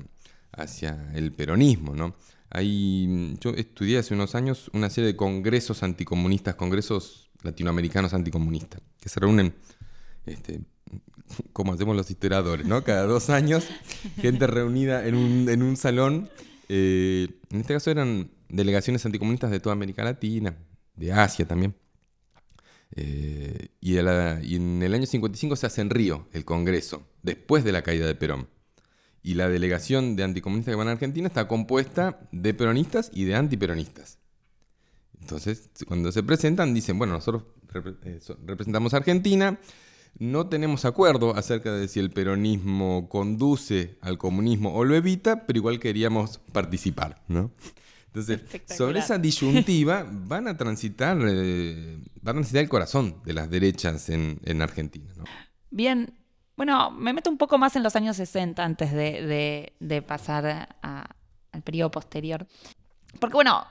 hacia 0.52 1.12
el 1.14 1.32
peronismo. 1.32 1.96
¿no? 1.96 2.16
Hay, 2.50 3.38
yo 3.40 3.52
estudié 3.52 4.00
hace 4.00 4.14
unos 4.14 4.36
años 4.36 4.70
una 4.74 4.90
serie 4.90 5.08
de 5.08 5.16
congresos 5.16 5.84
anticomunistas, 5.84 6.56
congresos 6.56 7.30
latinoamericanos 7.44 8.14
anticomunistas, 8.14 8.82
que 9.00 9.10
se 9.10 9.20
reúnen 9.20 9.54
este, 10.26 10.62
como 11.54 11.74
hacemos 11.74 11.96
los 11.96 12.10
historiadores, 12.10 12.66
¿no? 12.66 12.84
Cada 12.84 13.06
dos 13.06 13.30
años, 13.30 13.68
gente 14.18 14.48
reunida 14.48 15.06
en 15.08 15.16
un, 15.16 15.50
en 15.50 15.64
un 15.64 15.78
salón. 15.78 16.30
Eh, 16.70 17.28
en 17.52 17.62
este 17.62 17.74
caso 17.74 17.92
eran 17.92 18.32
delegaciones 18.50 19.06
anticomunistas 19.06 19.52
de 19.52 19.60
toda 19.60 19.74
América 19.74 20.04
Latina, 20.04 20.56
de 20.96 21.12
Asia 21.12 21.48
también. 21.48 21.76
Eh, 22.92 23.70
y, 23.82 23.98
en 23.98 24.82
el 24.82 24.94
año 24.94 25.06
55 25.06 25.56
se 25.56 25.66
hace 25.66 25.82
en 25.82 25.90
Río 25.90 26.28
el 26.32 26.46
Congreso, 26.46 27.08
después 27.24 27.64
de 27.64 27.72
la 27.72 27.82
caída 27.82 28.08
de 28.08 28.16
Perón. 28.16 28.48
Y 29.22 29.34
la 29.34 29.50
delegación 29.50 30.16
de 30.16 30.24
anticomunistas 30.24 30.72
que 30.72 30.78
van 30.78 30.88
a 30.88 30.92
Argentina 30.92 31.28
está 31.28 31.48
compuesta 31.48 32.20
de 32.32 32.54
peronistas 32.54 33.10
y 33.12 33.26
de 33.26 33.36
antiperonistas. 33.36 34.20
Entonces, 35.20 35.70
cuando 35.88 36.12
se 36.12 36.22
presentan, 36.22 36.76
dicen, 36.76 37.00
bueno, 37.00 37.14
nosotros 37.14 37.44
eh, 38.04 38.20
representamos 38.46 38.94
a 38.94 38.98
Argentina, 38.98 39.60
no 40.18 40.48
tenemos 40.48 40.86
acuerdo 40.86 41.36
acerca 41.36 41.72
de 41.74 41.88
si 41.88 42.00
el 42.00 42.10
peronismo 42.10 43.10
conduce 43.10 43.98
al 44.02 44.18
comunismo 44.18 44.74
o 44.74 44.84
lo 44.84 44.96
evita, 44.96 45.46
pero 45.46 45.58
igual 45.58 45.80
queríamos 45.80 46.40
participar, 46.52 47.22
¿no? 47.28 47.52
Entonces, 48.08 48.42
sobre 48.78 49.00
esa 49.00 49.18
disyuntiva 49.18 50.06
van 50.10 50.48
a 50.48 50.56
transitar, 50.56 51.18
eh, 51.28 52.00
van 52.22 52.38
a 52.38 52.40
transitar 52.40 52.64
el 52.64 52.70
corazón 52.70 53.22
de 53.26 53.34
las 53.34 53.50
derechas 53.50 54.10
en, 54.10 54.62
Argentina. 54.62 55.12
Bien, 55.70 56.14
bueno, 56.56 56.92
me 56.92 57.12
meto 57.12 57.30
un 57.30 57.38
poco 57.38 57.58
más 57.58 57.76
en 57.76 57.84
los 57.84 57.98
años 57.98 58.16
60 58.16 58.64
antes 58.64 58.94
de, 58.94 60.04
pasar 60.08 60.78
al 60.82 61.62
periodo 61.64 61.92
posterior. 61.92 62.48
Porque 63.20 63.34
bueno, 63.34 63.66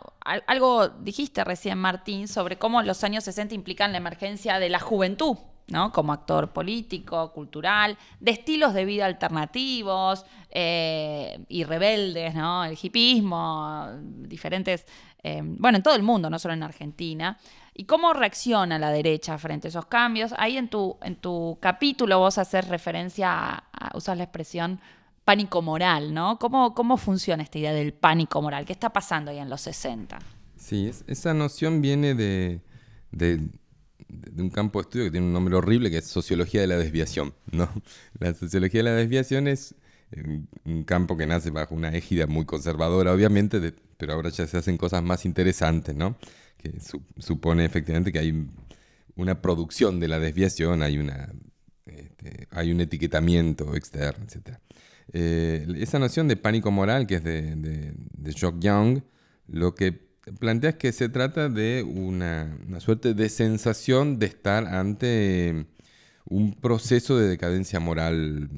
algo 0.47 0.89
dijiste 0.89 1.43
recién, 1.43 1.79
Martín, 1.79 2.29
sobre 2.29 2.59
cómo 2.59 2.83
los 2.83 3.03
años 3.03 3.25
60 3.25 3.55
implican 3.55 3.93
la 3.93 3.99
emergencia 3.99 4.59
de 4.59 4.69
la 4.69 4.79
juventud 4.79 5.39
¿no? 5.69 5.93
como 5.93 6.13
actor 6.13 6.53
político, 6.53 7.33
cultural, 7.33 7.97
de 8.21 8.31
estilos 8.31 8.75
de 8.75 8.85
vida 8.85 9.07
alternativos 9.07 10.25
eh, 10.51 11.45
y 11.49 11.65
rebeldes, 11.65 12.35
¿no? 12.35 12.65
el 12.65 12.79
hipismo, 12.81 13.89
diferentes, 14.03 14.87
eh, 15.23 15.41
bueno, 15.43 15.77
en 15.77 15.83
todo 15.83 15.95
el 15.95 16.03
mundo, 16.03 16.29
no 16.29 16.39
solo 16.39 16.55
en 16.55 16.63
Argentina. 16.63 17.39
¿Y 17.77 17.85
cómo 17.85 18.13
reacciona 18.13 18.79
la 18.79 18.91
derecha 18.91 19.37
frente 19.39 19.69
a 19.69 19.71
esos 19.71 19.87
cambios? 19.87 20.33
Ahí 20.39 20.57
en 20.57 20.69
tu, 20.69 20.97
en 21.03 21.17
tu 21.17 21.59
capítulo 21.61 22.19
vos 22.19 22.39
haces 22.39 22.69
referencia 22.69 23.65
a, 23.73 23.97
usar 23.97 24.17
la 24.17 24.25
expresión 24.25 24.81
pánico 25.25 25.63
moral, 25.63 26.13
¿no? 26.13 26.39
¿Cómo, 26.39 26.75
¿Cómo 26.75 26.99
funciona 26.99 27.43
esta 27.43 27.59
idea 27.59 27.73
del 27.73 27.95
pánico 27.95 28.41
moral? 28.43 28.65
¿Qué 28.65 28.73
está 28.73 28.91
pasando 28.91 29.31
ahí 29.31 29.39
en 29.39 29.49
los 29.49 29.63
60? 29.63 30.19
Sí, 30.57 30.91
esa 31.07 31.35
noción 31.35 31.81
viene 31.81 32.15
de 32.15 32.61
un 34.37 34.51
campo 34.51 34.79
de 34.79 34.83
estudio 34.83 35.05
que 35.07 35.11
tiene 35.11 35.27
un 35.27 35.33
nombre 35.33 35.55
horrible, 35.55 35.91
que 35.91 35.99
es 35.99 36.07
sociología 36.07 36.61
de 36.61 36.67
la 36.67 36.77
desviación. 36.77 37.35
¿no? 37.53 37.69
La 38.19 38.35
sociología 38.35 38.81
de 38.81 38.85
la 38.85 38.95
desviación 38.95 39.49
es 39.49 39.75
eh, 40.13 40.41
un 40.65 40.85
campo 40.85 41.17
que 41.17 41.27
nace 41.27 41.51
bajo 41.51 41.75
una 41.75 41.95
égida 41.95 42.27
muy 42.27 42.45
conservadora, 42.45 43.13
obviamente, 43.13 43.75
pero 43.97 44.13
ahora 44.13 44.31
ya 44.31 44.47
se 44.47 44.57
hacen 44.57 44.77
cosas 44.77 45.03
más 45.03 45.25
interesantes, 45.25 45.95
¿no? 45.95 46.17
que 46.59 46.73
supone 47.19 47.65
efectivamente 47.65 48.13
que 48.13 48.19
hay 48.19 48.47
una 49.17 49.43
producción 49.43 50.01
de 50.01 50.09
la 50.09 50.19
desviación, 50.19 50.83
hay, 50.83 50.99
una, 50.99 51.33
este, 51.87 52.49
hay 52.51 52.73
un 52.73 52.81
etiquetamiento 52.81 53.75
externo, 53.77 54.25
etc. 54.25 54.59
Eh, 55.13 55.67
esa 55.77 55.99
noción 55.99 56.27
de 56.27 56.37
pánico 56.37 56.71
moral, 56.71 57.07
que 57.07 57.17
es 57.17 57.25
de, 57.25 57.55
de, 57.57 57.93
de 57.95 58.33
Jock 58.33 58.59
Young, 58.61 59.03
lo 59.47 59.75
que 59.75 60.14
planteas 60.33 60.77
que 60.77 60.93
se 60.93 61.09
trata 61.09 61.49
de 61.49 61.83
una, 61.83 62.59
suerte 62.81 63.15
de 63.15 63.29
sensación 63.29 64.19
de 64.19 64.27
estar 64.27 64.67
ante 64.67 65.67
un 66.25 66.55
proceso 66.55 67.19
de 67.19 67.29
decadencia 67.29 67.81
moral 67.81 68.49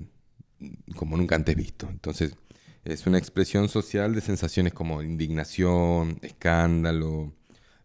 como 0.96 1.16
nunca 1.16 1.34
antes 1.36 1.56
visto. 1.56 1.88
Entonces, 1.90 2.36
es 2.84 3.06
una 3.06 3.18
expresión 3.18 3.68
social 3.68 4.14
de 4.14 4.20
sensaciones 4.20 4.72
como 4.72 5.02
indignación, 5.02 6.18
escándalo, 6.22 7.34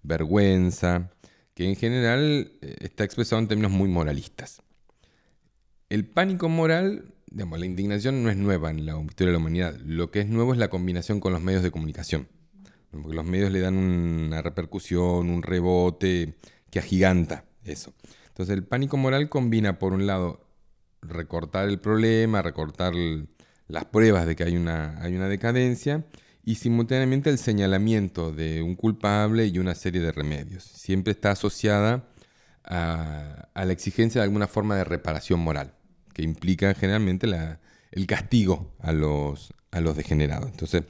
vergüenza, 0.03 1.11
que 1.55 1.67
en 1.67 1.75
general 1.75 2.51
eh, 2.61 2.75
está 2.81 3.03
expresado 3.03 3.41
en 3.41 3.47
términos 3.47 3.71
muy 3.71 3.89
moralistas. 3.89 4.61
El 5.89 6.05
pánico 6.05 6.49
moral, 6.49 7.13
digamos, 7.29 7.59
la 7.59 7.65
indignación 7.65 8.23
no 8.23 8.29
es 8.29 8.37
nueva 8.37 8.69
en 8.69 8.85
la 8.85 8.99
historia 9.01 9.27
de 9.27 9.33
la 9.33 9.39
humanidad. 9.39 9.77
Lo 9.83 10.11
que 10.11 10.21
es 10.21 10.27
nuevo 10.27 10.53
es 10.53 10.59
la 10.59 10.69
combinación 10.69 11.19
con 11.19 11.33
los 11.33 11.41
medios 11.41 11.63
de 11.63 11.71
comunicación. 11.71 12.27
Porque 12.91 13.15
los 13.15 13.25
medios 13.25 13.51
le 13.51 13.59
dan 13.59 13.77
una 13.77 14.41
repercusión, 14.41 15.29
un 15.29 15.43
rebote 15.43 16.35
que 16.69 16.79
agiganta 16.79 17.45
eso. 17.63 17.93
Entonces 18.27 18.55
el 18.55 18.63
pánico 18.63 18.97
moral 18.97 19.29
combina, 19.29 19.79
por 19.79 19.93
un 19.93 20.07
lado, 20.07 20.45
recortar 21.01 21.69
el 21.69 21.79
problema, 21.79 22.41
recortar 22.41 22.93
las 23.67 23.85
pruebas 23.85 24.25
de 24.25 24.35
que 24.35 24.43
hay 24.43 24.55
una, 24.55 25.01
hay 25.01 25.15
una 25.15 25.27
decadencia 25.27 26.05
y 26.43 26.55
simultáneamente 26.55 27.29
el 27.29 27.37
señalamiento 27.37 28.31
de 28.31 28.61
un 28.61 28.75
culpable 28.75 29.45
y 29.47 29.59
una 29.59 29.75
serie 29.75 30.01
de 30.01 30.11
remedios. 30.11 30.63
Siempre 30.63 31.11
está 31.11 31.31
asociada 31.31 32.07
a, 32.63 33.49
la 33.53 33.71
exigencia 33.73 34.21
de 34.21 34.25
alguna 34.25 34.47
forma 34.47 34.75
de 34.75 34.83
reparación 34.83 35.39
moral, 35.39 35.73
que 36.13 36.23
implica 36.23 36.73
generalmente 36.73 37.27
el 37.91 38.07
castigo 38.07 38.73
a 38.79 38.91
los, 38.91 39.53
a 39.71 39.81
los 39.81 39.95
degenerados. 39.95 40.49
Entonces, 40.49 40.83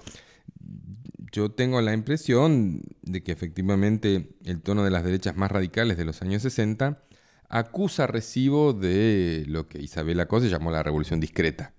yo 1.32 1.52
tengo 1.52 1.82
la 1.82 1.94
impresión 1.94 2.82
de 3.02 3.24
que 3.24 3.32
efectivamente 3.32 4.36
el 4.44 4.62
tono 4.62 4.84
de 4.84 4.92
las 4.92 5.04
derechas 5.04 5.36
más 5.36 5.52
radicales 5.52 5.98
de 5.98 6.06
los 6.06 6.22
años 6.22 6.42
60 6.42 7.04
acusa 7.48 8.08
recibo 8.08 8.74
de 8.74 9.46
lo 9.48 9.68
que 9.68 9.82
Isabel 9.82 10.20
Acosta 10.20 10.50
llamó 10.50 10.72
la 10.72 10.84
revolución 10.84 11.20
discreta, 11.20 11.74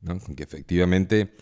¿no? 0.00 0.18
que 0.18 0.42
efectivamente 0.42 1.34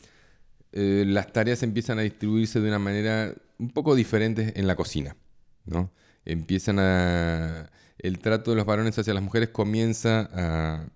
eh, 0.72 1.04
las 1.06 1.32
tareas 1.32 1.62
empiezan 1.62 1.98
a 1.98 2.02
distribuirse 2.02 2.60
de 2.60 2.68
una 2.68 2.78
manera 2.78 3.34
un 3.58 3.70
poco 3.70 3.94
diferente 3.94 4.58
en 4.58 4.66
la 4.66 4.76
cocina. 4.76 5.16
¿no? 5.64 5.92
Empiezan 6.24 6.78
a... 6.78 7.70
El 7.98 8.18
trato 8.18 8.50
de 8.50 8.56
los 8.56 8.66
varones 8.66 8.98
hacia 8.98 9.14
las 9.14 9.22
mujeres 9.22 9.50
comienza 9.50 10.28
a 10.32 10.88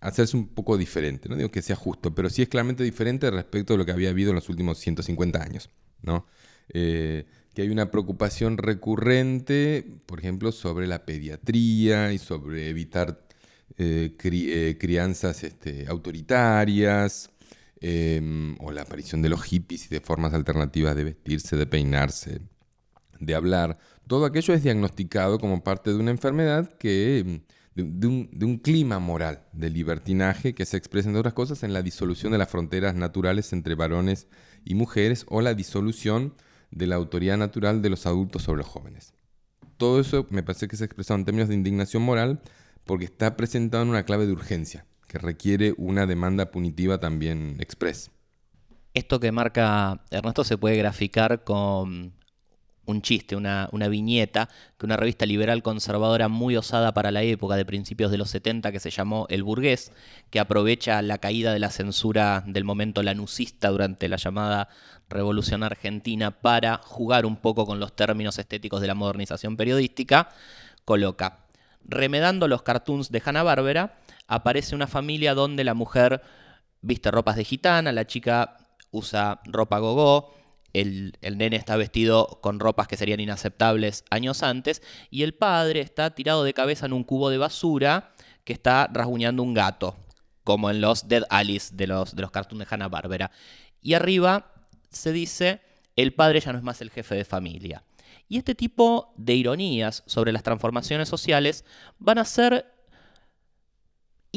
hacerse 0.00 0.36
un 0.36 0.48
poco 0.48 0.76
diferente. 0.76 1.28
No 1.28 1.36
digo 1.36 1.50
que 1.50 1.62
sea 1.62 1.76
justo, 1.76 2.14
pero 2.14 2.30
sí 2.30 2.42
es 2.42 2.48
claramente 2.48 2.82
diferente 2.82 3.30
respecto 3.30 3.74
a 3.74 3.76
lo 3.76 3.84
que 3.84 3.92
había 3.92 4.10
habido 4.10 4.30
en 4.30 4.36
los 4.36 4.48
últimos 4.48 4.78
150 4.78 5.40
años. 5.40 5.70
¿No? 6.02 6.26
Eh, 6.70 7.26
que 7.54 7.62
hay 7.62 7.70
una 7.70 7.90
preocupación 7.90 8.58
recurrente, 8.58 9.84
por 10.06 10.20
ejemplo, 10.20 10.52
sobre 10.52 10.86
la 10.86 11.04
pediatría 11.04 12.12
y 12.12 12.18
sobre 12.18 12.68
evitar 12.68 13.26
eh, 13.78 14.76
crianzas 14.78 15.44
este, 15.44 15.86
autoritarias, 15.88 17.30
Em, 17.80 18.56
o 18.58 18.72
la 18.72 18.82
aparición 18.82 19.22
de 19.22 19.28
los 19.28 19.44
hippies 19.44 19.86
y 19.86 19.88
de 19.88 20.00
formas 20.00 20.34
alternativas 20.34 20.96
de 20.96 21.04
vestirse, 21.04 21.56
de 21.56 21.66
peinarse, 21.66 22.40
de 23.20 23.34
hablar. 23.36 23.78
Todo 24.08 24.24
aquello 24.24 24.52
es 24.52 24.64
diagnosticado 24.64 25.38
como 25.38 25.62
parte 25.62 25.90
de 25.90 25.96
una 25.96 26.10
enfermedad 26.10 26.76
que... 26.78 27.20
Em, 27.20 27.40
de, 27.76 28.08
un, 28.08 28.58
clima 28.58 28.98
moral 28.98 29.44
de 29.52 29.70
libertinaje 29.70 30.52
que 30.52 30.66
se 30.66 30.76
expresa, 30.76 31.08
entre 31.08 31.20
otras 31.20 31.34
cosas, 31.34 31.62
en 31.62 31.72
la 31.72 31.80
disolución 31.80 32.32
de 32.32 32.38
las 32.38 32.48
fronteras 32.48 32.96
naturales 32.96 33.52
entre 33.52 33.76
varones 33.76 34.26
y 34.68 34.74
mujeres 34.74 35.24
o 35.28 35.40
la 35.40 35.54
disolución 35.54 36.34
de 36.70 36.86
la 36.86 36.96
autoridad 36.96 37.38
natural 37.38 37.80
de 37.80 37.88
los 37.88 38.04
adultos 38.04 38.42
sobre 38.42 38.58
los 38.58 38.66
jóvenes. 38.66 39.14
Todo 39.78 39.98
eso 39.98 40.26
me 40.28 40.42
parece 40.42 40.68
que 40.68 40.76
se 40.76 40.84
ha 40.84 40.86
expresado 40.86 41.18
en 41.18 41.24
términos 41.24 41.48
de 41.48 41.54
indignación 41.54 42.02
moral 42.02 42.42
porque 42.84 43.06
está 43.06 43.34
presentado 43.34 43.82
en 43.82 43.88
una 43.88 44.04
clave 44.04 44.26
de 44.26 44.32
urgencia 44.32 44.84
que 45.06 45.16
requiere 45.16 45.74
una 45.78 46.04
demanda 46.04 46.50
punitiva 46.50 47.00
también 47.00 47.56
express. 47.60 48.10
Esto 48.92 49.18
que 49.20 49.32
marca 49.32 50.04
Ernesto 50.10 50.44
se 50.44 50.58
puede 50.58 50.76
graficar 50.76 51.44
con 51.44 52.12
un 52.88 53.02
chiste, 53.02 53.36
una, 53.36 53.68
viñeta 53.88 54.48
que 54.78 54.86
una 54.86 54.96
revista 54.96 55.26
liberal 55.26 55.62
conservadora 55.62 56.28
muy 56.28 56.56
osada 56.56 56.94
para 56.94 57.10
la 57.10 57.22
época 57.22 57.54
de 57.56 57.66
principios 57.66 58.10
de 58.10 58.16
los 58.16 58.30
70 58.30 58.72
que 58.72 58.80
se 58.80 58.90
llamó 58.90 59.26
El 59.28 59.42
Burgués, 59.42 59.92
que 60.30 60.40
aprovecha 60.40 61.02
la 61.02 61.18
caída 61.18 61.52
de 61.52 61.58
la 61.58 61.70
censura 61.70 62.42
del 62.46 62.64
momento 62.64 63.02
lanucista 63.02 63.68
durante 63.68 64.08
la 64.08 64.16
llamada 64.16 64.68
Revolución 65.10 65.62
Argentina 65.62 66.30
para 66.30 66.78
jugar 66.78 67.26
un 67.26 67.36
poco 67.36 67.66
con 67.66 67.78
los 67.78 67.94
términos 67.94 68.38
estéticos 68.38 68.80
de 68.80 68.86
la 68.86 68.94
modernización 68.94 69.58
periodística, 69.58 70.30
coloca, 70.86 71.40
remedando 71.84 72.48
los 72.48 72.62
cartoons 72.62 73.10
de 73.10 73.22
Hanna-Barbera, 73.22 73.98
aparece 74.26 74.74
una 74.74 74.86
familia 74.86 75.34
donde 75.34 75.62
la 75.62 75.74
mujer 75.74 76.22
viste 76.80 77.10
ropas 77.10 77.36
de 77.36 77.44
gitana, 77.44 77.92
la 77.92 78.06
chica 78.06 78.56
usa 78.90 79.40
ropa 79.44 79.78
gogó, 79.78 80.37
el, 80.72 81.16
nene 81.22 81.56
está 81.56 81.76
vestido 81.76 82.38
con 82.40 82.60
ropas 82.60 82.88
que 82.88 82.96
serían 82.96 83.20
inaceptables 83.20 84.04
años 84.10 84.42
antes, 84.42 84.82
y 85.10 85.22
el 85.22 85.34
padre 85.34 85.80
está 85.80 86.14
tirado 86.14 86.44
de 86.44 86.54
cabeza 86.54 86.86
en 86.86 86.92
un 86.92 87.04
cubo 87.04 87.30
de 87.30 87.38
basura 87.38 88.12
que 88.44 88.52
está 88.52 88.88
rasguñando 88.92 89.42
un 89.42 89.54
gato, 89.54 89.96
como 90.44 90.70
en 90.70 90.80
los 90.80 91.08
Dead 91.08 91.24
Alice 91.30 91.74
de 91.74 91.86
los, 91.86 92.14
de 92.14 92.22
los 92.22 92.30
cartoons 92.30 92.60
de 92.60 92.74
Hanna-Barbera. 92.74 93.30
Y 93.82 93.94
arriba 93.94 94.52
se 94.90 95.12
dice, 95.12 95.60
el 95.96 96.14
padre 96.14 96.40
ya 96.40 96.52
no 96.52 96.58
es 96.58 96.64
más 96.64 96.80
el 96.80 96.90
jefe 96.90 97.14
de 97.14 97.24
familia. 97.24 97.82
Y 98.28 98.36
este 98.36 98.54
tipo 98.54 99.14
de 99.16 99.34
ironías 99.34 100.02
sobre 100.06 100.32
las 100.32 100.42
transformaciones 100.42 101.08
sociales 101.08 101.64
van 101.98 102.18
a 102.18 102.24
ser 102.24 102.77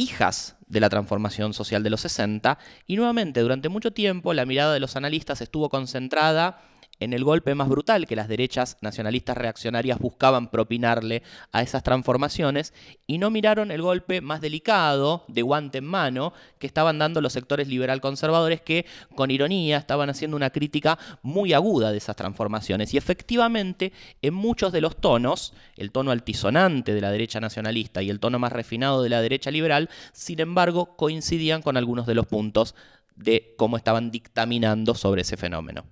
hijas 0.01 0.55
de 0.67 0.79
la 0.79 0.89
transformación 0.89 1.53
social 1.53 1.83
de 1.83 1.89
los 1.89 2.01
60, 2.01 2.57
y 2.87 2.95
nuevamente 2.95 3.41
durante 3.41 3.69
mucho 3.69 3.91
tiempo 3.91 4.33
la 4.33 4.45
mirada 4.45 4.73
de 4.73 4.79
los 4.79 4.95
analistas 4.95 5.41
estuvo 5.41 5.69
concentrada 5.69 6.61
en 7.01 7.13
el 7.13 7.23
golpe 7.23 7.55
más 7.55 7.67
brutal 7.67 8.05
que 8.05 8.15
las 8.15 8.27
derechas 8.27 8.77
nacionalistas 8.81 9.35
reaccionarias 9.35 9.97
buscaban 9.97 10.51
propinarle 10.51 11.23
a 11.51 11.63
esas 11.63 11.81
transformaciones 11.81 12.75
y 13.07 13.17
no 13.17 13.31
miraron 13.31 13.71
el 13.71 13.81
golpe 13.81 14.21
más 14.21 14.39
delicado, 14.39 15.25
de 15.27 15.41
guante 15.41 15.79
en 15.79 15.85
mano, 15.85 16.31
que 16.59 16.67
estaban 16.67 16.99
dando 16.99 17.19
los 17.19 17.33
sectores 17.33 17.67
liberal 17.67 18.01
conservadores 18.01 18.61
que, 18.61 18.85
con 19.15 19.31
ironía, 19.31 19.77
estaban 19.77 20.11
haciendo 20.11 20.37
una 20.37 20.51
crítica 20.51 20.99
muy 21.23 21.53
aguda 21.53 21.91
de 21.91 21.97
esas 21.97 22.15
transformaciones. 22.15 22.93
Y 22.93 22.97
efectivamente, 22.97 23.93
en 24.21 24.35
muchos 24.35 24.71
de 24.71 24.81
los 24.81 24.95
tonos, 24.95 25.55
el 25.77 25.91
tono 25.91 26.11
altisonante 26.11 26.93
de 26.93 27.01
la 27.01 27.09
derecha 27.09 27.39
nacionalista 27.39 28.03
y 28.03 28.11
el 28.11 28.19
tono 28.19 28.37
más 28.37 28.51
refinado 28.51 29.01
de 29.01 29.09
la 29.09 29.21
derecha 29.21 29.49
liberal, 29.49 29.89
sin 30.13 30.39
embargo, 30.39 30.95
coincidían 30.97 31.63
con 31.63 31.77
algunos 31.77 32.05
de 32.05 32.13
los 32.13 32.27
puntos 32.27 32.75
de 33.15 33.55
cómo 33.57 33.75
estaban 33.75 34.11
dictaminando 34.11 34.93
sobre 34.93 35.23
ese 35.23 35.35
fenómeno 35.35 35.83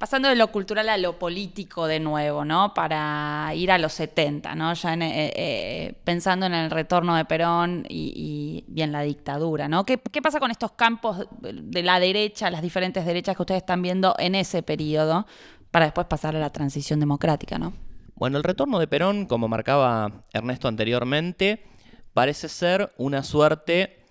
pasando 0.00 0.30
de 0.30 0.34
lo 0.34 0.50
cultural 0.50 0.88
a 0.88 0.96
lo 0.96 1.18
político 1.18 1.86
de 1.86 2.00
nuevo, 2.00 2.42
¿no? 2.46 2.72
Para 2.72 3.52
ir 3.54 3.70
a 3.70 3.76
los 3.76 3.92
70, 3.92 4.54
¿no? 4.54 4.72
Ya 4.72 4.94
eh, 4.94 4.98
eh, 5.36 5.94
pensando 6.04 6.46
en 6.46 6.54
el 6.54 6.70
retorno 6.70 7.16
de 7.16 7.26
Perón 7.26 7.84
y, 7.86 8.64
en 8.74 8.92
la 8.92 9.02
dictadura, 9.02 9.68
¿no? 9.68 9.84
¿Qué, 9.84 9.98
pasa 9.98 10.40
con 10.40 10.50
estos 10.50 10.72
campos 10.72 11.26
de 11.42 11.82
la 11.82 12.00
derecha, 12.00 12.50
las 12.50 12.62
diferentes 12.62 13.04
derechas 13.04 13.36
que 13.36 13.42
ustedes 13.42 13.60
están 13.60 13.82
viendo 13.82 14.14
en 14.18 14.34
ese 14.36 14.62
periodo, 14.62 15.26
para 15.70 15.84
después 15.84 16.06
pasar 16.06 16.34
a 16.34 16.38
la 16.38 16.48
transición 16.48 16.98
democrática, 16.98 17.58
¿no? 17.58 17.74
Bueno, 18.14 18.38
el 18.38 18.44
retorno 18.44 18.78
de 18.78 18.86
Perón, 18.86 19.26
como 19.26 19.48
marcaba 19.48 20.22
Ernesto 20.32 20.66
anteriormente, 20.66 21.66
parece 22.14 22.48
ser 22.48 22.90
una 22.96 23.22
suerte 23.22 24.06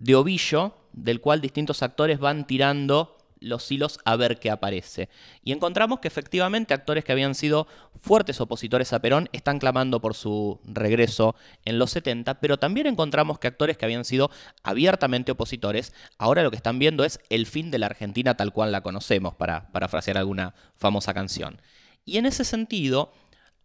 de 0.00 0.16
ovillo 0.16 0.74
del 0.92 1.20
cual 1.20 1.40
distintos 1.40 1.84
actores 1.84 2.18
van 2.18 2.48
tirando 2.48 3.15
los 3.40 3.70
hilos 3.70 3.98
a 4.04 4.16
ver 4.16 4.38
qué 4.38 4.50
aparece. 4.50 5.08
Y 5.42 5.52
encontramos 5.52 6.00
que 6.00 6.08
efectivamente 6.08 6.74
actores 6.74 7.04
que 7.04 7.12
habían 7.12 7.34
sido 7.34 7.66
fuertes 7.98 8.40
opositores 8.40 8.92
a 8.92 9.00
Perón 9.00 9.28
están 9.32 9.58
clamando 9.58 10.00
por 10.00 10.14
su 10.14 10.60
regreso 10.64 11.34
en 11.64 11.78
los 11.78 11.90
70, 11.90 12.40
pero 12.40 12.58
también 12.58 12.86
encontramos 12.86 13.38
que 13.38 13.48
actores 13.48 13.76
que 13.76 13.84
habían 13.84 14.04
sido 14.04 14.30
abiertamente 14.62 15.32
opositores, 15.32 15.92
ahora 16.18 16.42
lo 16.42 16.50
que 16.50 16.56
están 16.56 16.78
viendo 16.78 17.04
es 17.04 17.20
el 17.30 17.46
fin 17.46 17.70
de 17.70 17.78
la 17.78 17.86
Argentina 17.86 18.36
tal 18.36 18.52
cual 18.52 18.72
la 18.72 18.82
conocemos, 18.82 19.34
para 19.34 19.70
parafrasear 19.72 20.18
alguna 20.18 20.54
famosa 20.76 21.14
canción. 21.14 21.60
Y 22.04 22.18
en 22.18 22.26
ese 22.26 22.44
sentido, 22.44 23.12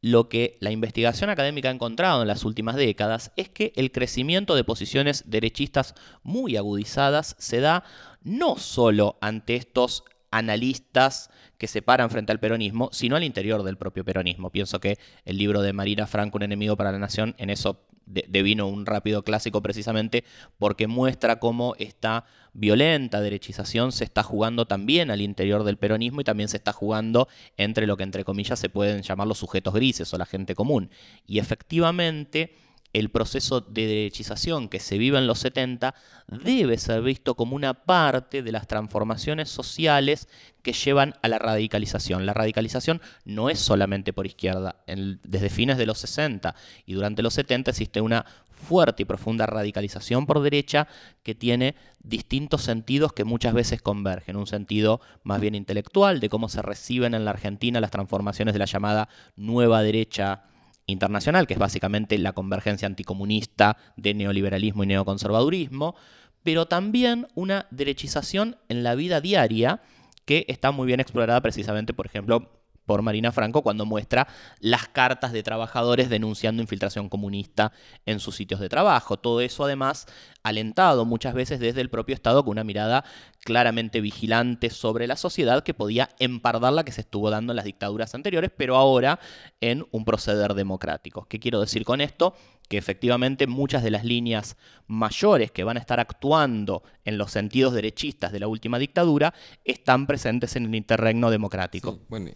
lo 0.02 0.30
que 0.30 0.58
la 0.60 0.72
investigación 0.72 1.30
académica 1.30 1.70
ha 1.70 1.74
encontrado 1.74 2.22
en 2.24 2.28
las 2.28 2.43
últimas 2.43 2.76
décadas 2.76 3.32
es 3.36 3.49
que 3.49 3.72
el 3.76 3.91
crecimiento 3.91 4.56
de 4.56 4.64
posiciones 4.64 5.24
derechistas 5.28 5.93
muy 6.24 6.58
agudizadas 6.58 7.36
se 7.38 7.60
da 7.60 7.84
no 8.24 8.58
solo 8.58 9.18
ante 9.22 9.56
estos 9.56 10.04
analistas 10.32 11.30
que 11.58 11.68
se 11.68 11.82
paran 11.82 12.10
frente 12.10 12.32
al 12.32 12.39
peronismo, 12.39 12.89
sino 12.91 13.16
al 13.16 13.24
interior 13.24 13.64
del 13.64 13.78
propio 13.78 14.04
peronismo. 14.04 14.49
Pienso 14.49 14.80
que 14.80 14.97
el 15.26 15.38
libro 15.38 15.62
de 15.62 15.74
Marina 15.74 16.08
Franco, 16.08 16.38
Un 16.38 16.43
enemigo 16.43 16.78
para 16.78 16.91
la 16.91 16.99
nación, 16.99 17.36
en 17.38 17.49
eso 17.49 17.86
devino 18.28 18.68
un 18.68 18.86
rápido 18.86 19.24
clásico 19.24 19.62
precisamente 19.62 20.24
porque 20.57 20.88
muestra 20.88 21.39
cómo 21.39 21.76
esta 21.80 22.26
violenta 22.53 23.22
derechización 23.22 23.91
se 23.91 24.03
está 24.03 24.24
jugando 24.24 24.66
también 24.66 25.12
al 25.12 25.22
interior 25.22 25.64
del 25.64 25.78
peronismo 25.78 26.22
y 26.22 26.26
también 26.26 26.49
se 26.49 26.57
está 26.57 26.74
jugando 26.74 27.28
entre 27.57 27.88
lo 27.88 27.97
que 27.97 28.03
entre 28.03 28.24
comillas 28.24 28.59
se 28.59 28.70
pueden 28.70 29.01
llamar 29.01 29.28
los 29.28 29.38
sujetos 29.38 29.74
grises 29.74 30.14
o 30.14 30.18
la 30.18 30.26
gente 30.26 30.55
común. 30.55 30.89
Y 31.26 31.39
efectivamente 31.39 32.55
el 32.94 33.10
proceso 33.10 33.62
de 33.62 33.88
derechización 33.88 34.68
que 34.68 34.80
se 34.80 34.98
vive 34.98 35.18
en 35.18 35.28
los 35.28 35.39
70 35.39 35.96
debe 36.28 36.78
ser 36.78 37.02
visto 37.02 37.36
como 37.36 37.56
una 37.56 37.74
parte 37.74 38.44
de 38.44 38.52
las 38.52 38.68
transformaciones 38.68 39.50
sociales 39.50 40.28
que 40.62 40.74
llevan 40.74 41.16
a 41.22 41.28
la 41.28 41.39
radicalización. 41.39 42.26
La 42.26 42.34
radicalización 42.34 43.02
no 43.26 43.50
es 43.50 43.60
solamente 43.60 44.14
por 44.14 44.26
izquierda. 44.26 44.84
desde 44.86 45.50
fines 45.50 45.78
de 45.78 45.86
los 45.86 46.00
60 46.00 46.56
y 46.86 46.94
durante 46.94 47.22
los 47.22 47.34
70 47.34 47.72
existe 47.72 48.02
una 48.02 48.26
fuerte 48.62 49.04
y 49.04 49.06
profunda 49.06 49.48
radicalización 49.48 50.28
por 50.28 50.42
derecha 50.42 50.88
que 51.24 51.34
tiene 51.34 51.76
distintos 52.04 52.62
sentidos 52.62 53.14
que 53.14 53.24
muchas 53.24 53.54
veces 53.54 53.82
convergen. 53.82 54.36
Un 54.36 54.48
sentido 54.48 55.02
más 55.24 55.42
bien 55.42 55.56
intelectual 55.56 56.20
de 56.20 56.30
cómo 56.30 56.48
se 56.48 56.62
reciben 56.62 57.14
en 57.14 57.26
la 57.26 57.32
Argentina 57.32 57.82
las 57.82 57.92
transformaciones 57.92 58.54
de 58.54 58.60
la 58.60 58.66
llamada 58.66 59.10
nueva 59.36 59.82
derecha 59.82 60.44
internacional, 60.92 61.48
que 61.48 61.54
es 61.54 61.60
básicamente 61.60 62.18
la 62.18 62.34
convergencia 62.34 62.88
anticomunista 62.88 63.78
de 63.98 64.14
neoliberalismo 64.14 64.84
y 64.84 64.88
neoconservadurismo, 64.88 65.96
pero 66.44 66.68
también 66.68 67.28
una 67.36 67.68
derechización 67.72 68.58
en 68.70 68.84
la 68.84 68.96
vida 68.96 69.22
diaria 69.22 69.82
que 70.26 70.46
está 70.48 70.72
muy 70.72 70.88
bien 70.88 71.00
explorada 71.00 71.42
precisamente, 71.42 71.94
por 71.94 72.06
ejemplo, 72.06 72.61
Marina 73.02 73.32
Franco 73.32 73.62
cuando 73.62 73.86
muestra 73.86 74.28
las 74.60 74.88
cartas 74.88 75.32
de 75.32 75.44
trabajadores 75.44 76.10
denunciando 76.10 76.62
infiltración 76.62 77.10
comunista 77.10 77.72
en 78.06 78.20
sus 78.20 78.36
sitios 78.36 78.60
de 78.60 78.70
trabajo. 78.70 79.18
Todo 79.18 79.42
eso 79.42 79.64
además 79.64 80.08
alentado 80.44 81.06
muchas 81.06 81.34
veces 81.34 81.60
desde 81.60 81.82
el 81.82 81.89
propio 81.89 82.16
Estado 82.16 82.44
con 82.44 82.52
una 82.52 82.64
mirada 82.64 83.06
claramente 83.44 84.02
vigilante 84.02 84.70
sobre 84.70 85.08
la 85.08 85.16
sociedad 85.16 85.64
que 85.64 85.74
podía 85.74 86.10
empardar 86.20 86.74
la 86.74 86.84
que 86.84 86.92
se 86.92 87.02
estuvo 87.02 87.30
dando 87.30 87.54
en 87.54 87.58
las 87.58 87.66
dictaduras 87.66 88.14
anteriores, 88.16 88.52
pero 88.56 88.76
ahora 88.76 89.20
en 89.62 89.86
un 89.92 90.06
proceder 90.06 90.54
democrático. 90.54 91.26
¿Qué 91.30 91.39
quiero 91.39 91.62
decir 91.62 91.86
con 91.86 92.02
esto? 92.02 92.36
que 92.72 92.78
efectivamente 92.78 93.48
muchas 93.48 93.84
de 93.84 93.92
las 93.92 94.06
líneas 94.06 94.56
mayores 94.88 95.52
que 95.52 95.66
van 95.66 95.76
a 95.76 95.82
estar 95.82 96.00
actuando 96.00 96.84
en 97.04 97.18
los 97.18 97.30
sentidos 97.30 97.74
derechistas 97.74 98.32
de 98.32 98.39
la 98.39 98.48
última 98.48 98.80
dictadura 98.80 99.34
están 99.66 100.08
presentes 100.08 100.56
en 100.56 100.68
el 100.68 100.76
interregno 100.76 101.30
democrático. 101.30 102.00
bueno, 102.08 102.32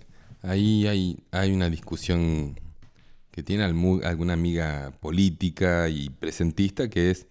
Ahí 0.48 0.88
hay, 0.88 1.18
hay 1.32 1.52
una 1.52 1.70
discusión 1.70 2.60
que 3.32 3.44
tiene 3.44 3.64
alguna 3.64 4.34
amiga 4.34 4.92
política 5.02 5.90
y 5.90 6.10
presentista, 6.10 6.90
que 6.90 7.12
es 7.12 7.28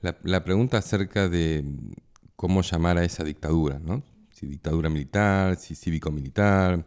la, 0.00 0.44
pregunta 0.44 0.78
acerca 0.78 1.28
de 1.28 1.64
cómo 2.36 2.62
llamar 2.62 2.98
a 2.98 3.04
esa 3.04 3.24
dictadura, 3.24 3.78
¿no? 3.78 4.02
Si 4.32 4.46
dictadura 4.46 4.90
militar, 4.90 5.56
si 5.56 5.74
cívico-militar, 5.74 6.84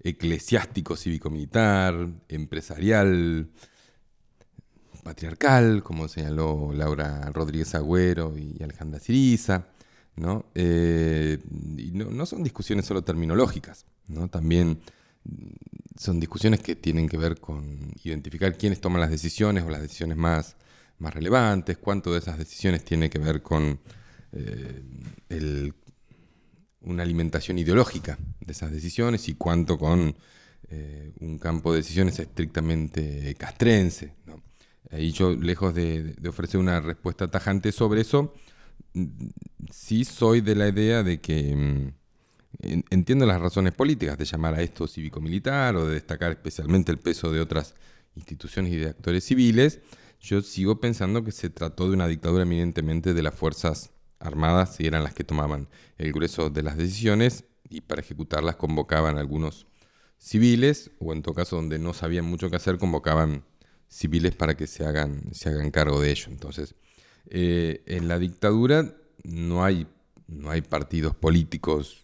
eclesiástico 0.00 0.96
cívico-militar, 0.96 2.08
empresarial, 2.28 3.48
patriarcal, 5.02 5.82
como 5.82 6.06
señaló 6.06 6.72
Laura 6.72 7.30
Rodríguez 7.32 7.74
Agüero 7.74 8.36
y 8.38 8.62
Alejandra 8.62 9.00
Siriza, 9.00 9.66
¿no? 10.16 10.46
Eh, 10.54 11.38
y 11.76 11.90
no, 11.92 12.26
son 12.26 12.44
discusiones 12.44 12.86
solo 12.86 13.02
terminológicas, 13.02 13.86
¿no? 14.06 14.28
También 14.28 14.78
son 15.96 16.20
discusiones 16.20 16.60
que 16.60 16.76
tienen 16.76 17.08
que 17.08 17.16
ver 17.16 17.40
con 17.40 17.92
identificar 18.02 18.56
quiénes 18.56 18.80
toman 18.80 19.00
las 19.00 19.10
decisiones 19.10 19.64
o 19.64 19.70
las 19.70 19.80
decisiones 19.80 20.16
más, 20.16 20.56
más 20.98 21.14
relevantes, 21.14 21.78
cuánto 21.78 22.12
de 22.12 22.18
esas 22.18 22.38
decisiones 22.38 22.84
tiene 22.84 23.08
que 23.08 23.18
ver 23.18 23.42
con 23.42 23.78
eh, 24.32 25.72
una 26.80 27.02
alimentación 27.02 27.58
ideológica 27.58 28.18
de 28.40 28.52
esas 28.52 28.72
decisiones 28.72 29.28
y 29.28 29.34
cuánto 29.34 29.78
con 29.78 30.14
eh, 30.70 31.12
un 31.20 31.38
campo 31.38 31.72
de 31.72 31.78
decisiones 31.78 32.18
estrictamente 32.18 33.34
castrense. 33.38 34.14
Ahí 34.90 35.12
yo, 35.12 35.34
lejos 35.34 35.74
de, 35.74 36.14
de, 36.14 36.28
ofrecer 36.28 36.60
una 36.60 36.80
respuesta 36.80 37.30
tajante 37.30 37.72
sobre 37.72 38.02
eso, 38.02 38.34
mm, 38.92 39.06
sí 39.70 40.04
soy 40.04 40.40
de 40.40 40.54
la 40.54 40.68
idea 40.68 41.02
de 41.02 41.20
que 41.20 41.56
mm, 41.56 42.03
Entiendo 42.90 43.26
las 43.26 43.40
razones 43.40 43.72
políticas 43.72 44.18
de 44.18 44.24
llamar 44.24 44.54
a 44.54 44.62
esto 44.62 44.86
cívico-militar 44.86 45.76
o 45.76 45.86
de 45.86 45.94
destacar 45.94 46.32
especialmente 46.32 46.92
el 46.92 46.98
peso 46.98 47.32
de 47.32 47.40
otras 47.40 47.74
instituciones 48.14 48.72
y 48.72 48.76
de 48.76 48.88
actores 48.88 49.24
civiles. 49.24 49.80
Yo 50.20 50.40
sigo 50.40 50.80
pensando 50.80 51.22
que 51.24 51.32
se 51.32 51.50
trató 51.50 51.88
de 51.88 51.94
una 51.94 52.08
dictadura 52.08 52.44
eminentemente 52.44 53.12
de 53.12 53.22
las 53.22 53.34
Fuerzas 53.34 53.90
Armadas 54.18 54.80
y 54.80 54.86
eran 54.86 55.04
las 55.04 55.12
que 55.14 55.24
tomaban 55.24 55.68
el 55.98 56.12
grueso 56.12 56.48
de 56.48 56.62
las 56.62 56.76
decisiones 56.78 57.44
y 57.68 57.82
para 57.82 58.00
ejecutarlas 58.00 58.56
convocaban 58.56 59.18
algunos 59.18 59.66
civiles 60.16 60.90
o 60.98 61.12
en 61.12 61.22
todo 61.22 61.34
caso 61.34 61.56
donde 61.56 61.78
no 61.78 61.92
sabían 61.92 62.24
mucho 62.24 62.48
qué 62.48 62.56
hacer 62.56 62.78
convocaban 62.78 63.44
civiles 63.88 64.34
para 64.34 64.56
que 64.56 64.66
se 64.66 64.86
hagan, 64.86 65.34
se 65.34 65.50
hagan 65.50 65.70
cargo 65.70 66.00
de 66.00 66.10
ello. 66.10 66.28
Entonces, 66.28 66.74
eh, 67.28 67.82
en 67.86 68.08
la 68.08 68.18
dictadura 68.18 68.96
no 69.22 69.64
hay, 69.64 69.86
no 70.26 70.50
hay 70.50 70.62
partidos 70.62 71.14
políticos 71.14 72.03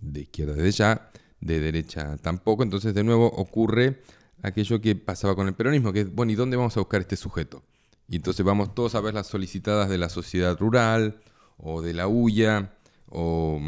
de 0.00 0.20
izquierda 0.22 0.54
desde 0.54 0.72
ya, 0.72 1.10
de 1.40 1.60
derecha 1.60 2.16
tampoco. 2.18 2.62
Entonces, 2.62 2.94
de 2.94 3.04
nuevo, 3.04 3.26
ocurre 3.26 4.02
aquello 4.42 4.80
que 4.80 4.94
pasaba 4.96 5.34
con 5.34 5.48
el 5.48 5.54
peronismo, 5.54 5.92
que 5.92 6.00
es, 6.00 6.14
bueno, 6.14 6.32
¿y 6.32 6.34
dónde 6.34 6.56
vamos 6.56 6.76
a 6.76 6.80
buscar 6.80 7.00
este 7.00 7.16
sujeto? 7.16 7.62
Y 8.08 8.16
entonces 8.16 8.44
vamos 8.44 8.74
todos 8.74 8.94
a 8.94 9.00
ver 9.00 9.14
las 9.14 9.26
solicitadas 9.26 9.88
de 9.88 9.98
la 9.98 10.08
sociedad 10.08 10.58
rural, 10.58 11.20
o 11.56 11.82
de 11.82 11.94
la 11.94 12.08
UIA, 12.08 12.74
o, 13.08 13.60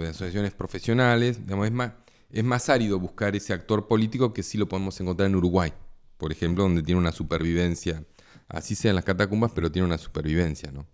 de 0.00 0.08
asociaciones 0.08 0.52
profesionales. 0.52 1.38
es, 1.46 1.72
más, 1.72 1.92
es 2.30 2.44
más 2.44 2.68
árido 2.68 2.98
buscar 2.98 3.36
ese 3.36 3.52
actor 3.52 3.86
político 3.86 4.32
que 4.32 4.42
sí 4.42 4.58
lo 4.58 4.68
podemos 4.68 5.00
encontrar 5.00 5.28
en 5.28 5.36
Uruguay, 5.36 5.72
por 6.16 6.32
ejemplo, 6.32 6.64
donde 6.64 6.82
tiene 6.82 7.00
una 7.00 7.12
supervivencia, 7.12 8.04
así 8.48 8.74
sean 8.74 8.96
las 8.96 9.04
catacumbas, 9.04 9.52
pero 9.54 9.70
tiene 9.70 9.86
una 9.86 9.98
supervivencia, 9.98 10.72
¿no? 10.72 10.86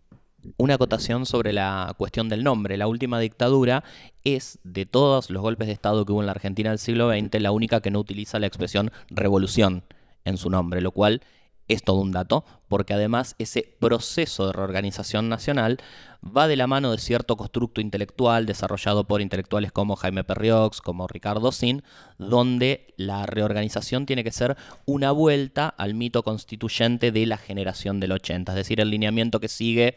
Una 0.57 0.75
acotación 0.75 1.27
sobre 1.27 1.53
la 1.53 1.95
cuestión 1.97 2.29
del 2.29 2.43
nombre. 2.43 2.77
La 2.77 2.89
última 2.89 3.21
dictadura 3.21 3.85
es, 4.25 4.59
de 4.65 4.87
todos 4.87 5.31
los 5.31 5.43
golpes 5.43 5.69
de 5.69 5.73
Estado 5.73 6.05
que 6.05 6.13
hubo 6.13 6.21
en 6.21 6.27
la 6.27 6.33
Argentina 6.33 6.71
del 6.71 6.79
siglo 6.79 7.11
XX, 7.11 7.41
la 7.41 7.53
única 7.53 7.81
que 7.81 7.91
no 7.91 8.01
utiliza 8.01 8.39
la 8.39 8.47
expresión 8.47 8.91
revolución 9.09 9.85
en 10.25 10.37
su 10.37 10.51
nombre, 10.51 10.81
lo 10.81 10.91
cual 10.93 11.23
es 11.69 11.83
todo 11.83 12.01
un 12.01 12.13
dato, 12.13 12.45
porque 12.69 12.95
además 12.95 13.35
ese 13.39 13.77
proceso 13.79 14.47
de 14.47 14.53
reorganización 14.53 15.29
nacional 15.29 15.79
va 16.25 16.49
de 16.49 16.57
la 16.57 16.67
mano 16.67 16.91
de 16.91 16.99
cierto 16.99 17.37
constructo 17.37 17.81
intelectual 17.81 18.47
desarrollado 18.47 19.07
por 19.07 19.21
intelectuales 19.21 19.73
como 19.73 19.97
Jaime 19.97 20.25
Perriox, 20.25 20.81
como 20.81 21.07
Ricardo 21.07 21.53
Sin, 21.53 21.83
donde 22.19 22.95
la 22.97 23.27
reorganización 23.27 24.07
tiene 24.07 24.25
que 24.25 24.33
ser 24.33 24.57
una 24.87 25.13
vuelta 25.13 25.69
al 25.69 25.95
mito 25.95 26.23
constituyente 26.23 27.13
de 27.13 27.27
la 27.27 27.39
generación 27.39 28.01
del 28.01 28.13
80, 28.13 28.53
es 28.53 28.57
decir, 28.57 28.81
el 28.81 28.91
lineamiento 28.91 29.41
que 29.41 29.49
sigue 29.49 29.97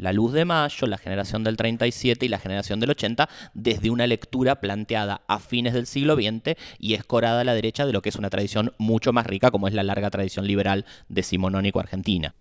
la 0.00 0.12
luz 0.12 0.32
de 0.32 0.44
mayo, 0.44 0.86
la 0.86 0.98
generación 0.98 1.44
del 1.44 1.56
37 1.56 2.26
y 2.26 2.28
la 2.28 2.38
generación 2.38 2.80
del 2.80 2.90
80 2.90 3.28
desde 3.54 3.90
una 3.90 4.06
lectura 4.06 4.60
planteada 4.60 5.22
a 5.28 5.38
fines 5.38 5.74
del 5.74 5.86
siglo 5.86 6.14
XX 6.14 6.56
y 6.78 6.94
escorada 6.94 7.40
a 7.40 7.44
la 7.44 7.54
derecha 7.54 7.86
de 7.86 7.92
lo 7.92 8.02
que 8.02 8.08
es 8.08 8.16
una 8.16 8.30
tradición 8.30 8.72
mucho 8.78 9.12
más 9.12 9.26
rica 9.26 9.50
como 9.50 9.68
es 9.68 9.74
la 9.74 9.82
larga 9.82 10.10
tradición 10.10 10.46
liberal 10.46 10.84
decimonónico 11.08 11.80
argentina. 11.80 12.34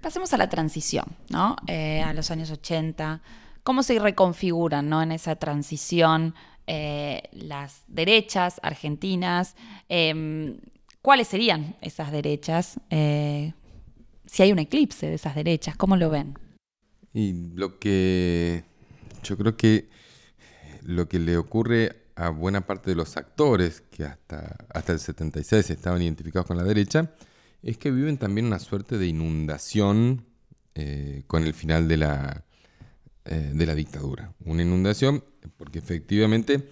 Pasemos 0.00 0.32
a 0.32 0.36
la 0.36 0.48
transición, 0.48 1.06
¿no? 1.30 1.56
Eh, 1.66 2.02
a 2.02 2.12
los 2.12 2.30
años 2.30 2.50
80. 2.50 3.22
¿Cómo 3.62 3.82
se 3.82 3.98
reconfiguran 3.98 4.88
¿no? 4.88 5.02
en 5.02 5.10
esa 5.10 5.36
transición 5.36 6.34
eh, 6.66 7.22
las 7.32 7.82
derechas 7.88 8.60
argentinas? 8.62 9.56
Em, 9.88 10.58
¿Cuáles 11.02 11.28
serían 11.28 11.76
esas 11.80 12.12
derechas? 12.12 12.78
Eh, 12.90 13.54
si 14.26 14.42
hay 14.42 14.52
un 14.52 14.58
eclipse 14.58 15.06
de 15.06 15.14
esas 15.14 15.34
derechas, 15.34 15.76
¿cómo 15.76 15.96
lo 15.96 16.10
ven? 16.10 16.38
Y 17.16 17.32
lo 17.54 17.78
que 17.78 18.62
yo 19.22 19.38
creo 19.38 19.56
que 19.56 19.88
lo 20.82 21.08
que 21.08 21.18
le 21.18 21.38
ocurre 21.38 22.02
a 22.14 22.28
buena 22.28 22.66
parte 22.66 22.90
de 22.90 22.94
los 22.94 23.16
actores 23.16 23.80
que 23.90 24.04
hasta, 24.04 24.54
hasta 24.68 24.92
el 24.92 24.98
76 24.98 25.70
estaban 25.70 26.02
identificados 26.02 26.46
con 26.46 26.58
la 26.58 26.62
derecha, 26.62 27.14
es 27.62 27.78
que 27.78 27.90
viven 27.90 28.18
también 28.18 28.46
una 28.46 28.58
suerte 28.58 28.98
de 28.98 29.06
inundación 29.06 30.26
eh, 30.74 31.22
con 31.26 31.44
el 31.44 31.54
final 31.54 31.88
de 31.88 31.96
la, 31.96 32.44
eh, 33.24 33.50
de 33.54 33.64
la 33.64 33.74
dictadura. 33.74 34.34
Una 34.44 34.60
inundación 34.60 35.24
porque 35.56 35.78
efectivamente 35.78 36.68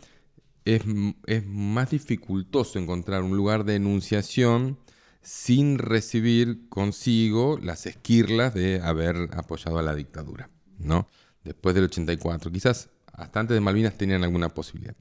es, 0.67 0.83
es 1.27 1.47
más 1.47 1.89
dificultoso 1.89 2.79
encontrar 2.79 3.23
un 3.23 3.35
lugar 3.35 3.65
de 3.65 3.77
enunciación 3.77 4.77
sin 5.25 5.79
recibir 5.79 6.69
consigo 6.69 7.59
las 7.61 7.87
esquirlas 7.87 8.55
de 8.55 8.81
haber 8.83 9.31
apoyado 9.33 9.79
a 9.79 9.83
la 9.83 9.95
dictadura, 9.95 10.51
¿no? 10.79 11.09
Después 11.43 11.75
del 11.75 11.85
84. 11.85 12.53
Quizás 12.53 12.91
hasta 13.13 13.41
antes 13.41 13.55
de 13.55 13.61
Malvinas 13.61 13.97
tenían 13.97 14.23
alguna 14.23 14.51
posibilidad. 14.51 14.95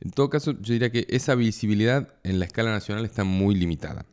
En 0.00 0.10
todo 0.10 0.30
caso, 0.30 0.52
yo 0.52 0.72
diría 0.72 0.90
que 0.90 1.06
esa 1.08 1.34
visibilidad 1.34 2.14
en 2.22 2.38
la 2.38 2.44
escala 2.44 2.70
nacional 2.70 3.04
está 3.04 3.24
muy 3.24 3.54
limitada. 3.54 4.06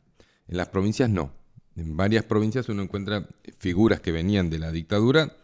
En 0.47 0.57
las 0.57 0.69
provincias 0.69 1.09
no. 1.09 1.31
En 1.75 1.95
varias 1.95 2.25
provincias 2.25 2.67
uno 2.69 2.81
encuentra 2.81 3.27
figuras 3.59 4.01
que 4.01 4.11
venían 4.11 4.49
de 4.49 4.59
la 4.59 4.71
dictadura 4.71 5.35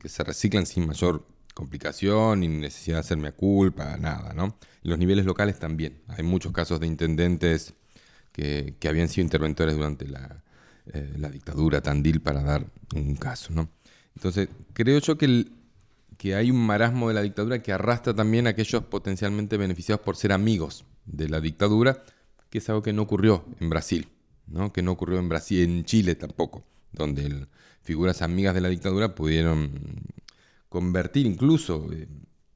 que 0.00 0.08
se 0.08 0.22
reciclan 0.22 0.66
sin 0.66 0.86
mayor 0.86 1.26
complicación 1.54 2.40
ni 2.40 2.48
necesidad 2.48 2.96
de 2.96 3.00
hacerme 3.00 3.32
culpa, 3.32 3.96
nada, 3.96 4.32
¿no? 4.32 4.58
En 4.84 4.90
los 4.90 4.98
niveles 4.98 5.24
locales 5.24 5.58
también. 5.58 6.02
Hay 6.08 6.22
muchos 6.22 6.52
casos 6.52 6.78
de 6.78 6.86
intendentes 6.86 7.74
que, 8.36 8.88
habían 8.88 9.08
sido 9.08 9.24
interventores 9.24 9.74
durante 9.74 10.06
la, 10.06 10.42
eh, 10.92 11.14
la 11.16 11.30
dictadura 11.30 11.80
Tandil, 11.80 12.20
para 12.20 12.42
dar 12.42 12.66
un 12.94 13.16
caso. 13.16 13.52
¿no? 13.52 13.70
Entonces, 14.14 14.48
creo 14.74 14.98
yo 14.98 15.16
que, 15.16 15.46
que 16.18 16.34
hay 16.34 16.50
un 16.50 16.64
marasmo 16.64 17.08
de 17.08 17.14
la 17.14 17.22
dictadura 17.22 17.62
que 17.62 17.72
arrastra 17.72 18.14
también 18.14 18.46
a 18.46 18.50
aquellos 18.50 18.84
potencialmente 18.84 19.56
beneficiados 19.56 20.04
por 20.04 20.16
ser 20.16 20.32
amigos 20.32 20.84
de 21.06 21.30
la 21.30 21.40
dictadura, 21.40 22.02
que 22.50 22.58
es 22.58 22.68
algo 22.68 22.82
que 22.82 22.92
no 22.92 23.02
ocurrió 23.02 23.46
en 23.58 23.70
Brasil, 23.70 24.08
¿no? 24.46 24.70
que 24.72 24.82
no 24.82 24.92
ocurrió 24.92 25.18
en 25.18 25.28
Brasil, 25.30 25.62
en 25.62 25.84
Chile 25.84 26.14
tampoco, 26.14 26.62
donde 26.92 27.46
figuras 27.82 28.20
amigas 28.20 28.54
de 28.54 28.60
la 28.60 28.68
dictadura 28.68 29.14
pudieron 29.14 29.70
convertir 30.68 31.24
incluso 31.24 31.88
eh, 31.92 32.06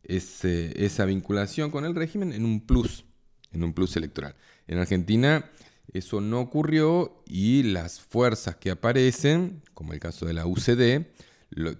ese- 0.02 0.84
esa 0.84 1.06
vinculación 1.06 1.70
con 1.70 1.84
el 1.86 1.94
régimen 1.94 2.32
en 2.32 2.44
un 2.44 2.60
plus, 2.66 3.04
en 3.52 3.64
un 3.64 3.72
plus 3.72 3.96
electoral. 3.96 4.34
En 4.66 4.78
Argentina 4.78 5.50
eso 5.92 6.20
no 6.20 6.40
ocurrió 6.40 7.22
y 7.26 7.62
las 7.64 8.00
fuerzas 8.00 8.56
que 8.56 8.70
aparecen, 8.70 9.62
como 9.74 9.92
el 9.92 10.00
caso 10.00 10.26
de 10.26 10.34
la 10.34 10.46
UCD, 10.46 11.06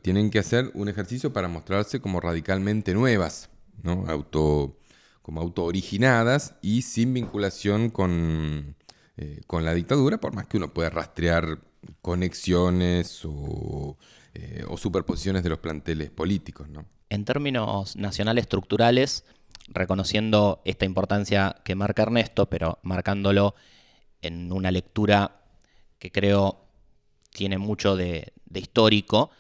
tienen 0.03 0.31
que 0.31 0.41
hacer 0.41 0.71
un 0.75 0.89
ejercicio 0.89 1.33
para 1.33 1.49
mostrarse 1.49 2.01
como 2.01 2.21
radicalmente 2.21 2.93
nuevas, 2.93 3.51
¿no? 3.83 4.05
Auto, 4.09 4.77
como 5.23 5.41
autooriginadas 5.41 6.55
y 6.61 6.83
sin 6.83 7.15
vinculación 7.15 7.91
con, 7.91 8.75
eh, 9.17 9.41
con 9.47 9.65
la 9.65 9.75
dictadura, 9.75 10.19
por 10.19 10.35
más 10.35 10.47
que 10.47 10.57
uno 10.57 10.73
pueda 10.73 10.91
rastrear 10.91 11.61
conexiones 12.03 13.23
o, 13.25 13.97
eh, 14.35 14.65
o 14.69 14.77
superposiciones 14.77 15.43
de 15.43 15.51
los 15.51 15.59
planteles 15.59 16.11
políticos. 16.11 16.69
¿no? 16.69 16.85
En 17.09 17.25
términos 17.25 17.97
nacionales 17.97 18.43
estructurales, 18.43 19.25
reconociendo 19.69 20.63
esta 20.65 20.85
importancia 20.85 21.57
que 21.65 21.75
marca 21.75 22.03
Ernesto, 22.03 22.49
pero 22.49 22.79
marcándolo 22.83 23.55
en 24.23 24.53
una 24.53 24.71
lectura 24.71 25.43
que 25.99 26.11
creo 26.11 26.64
tiene 27.31 27.59
mucho 27.59 27.97
de, 27.97 28.33
histórico, 28.55 29.31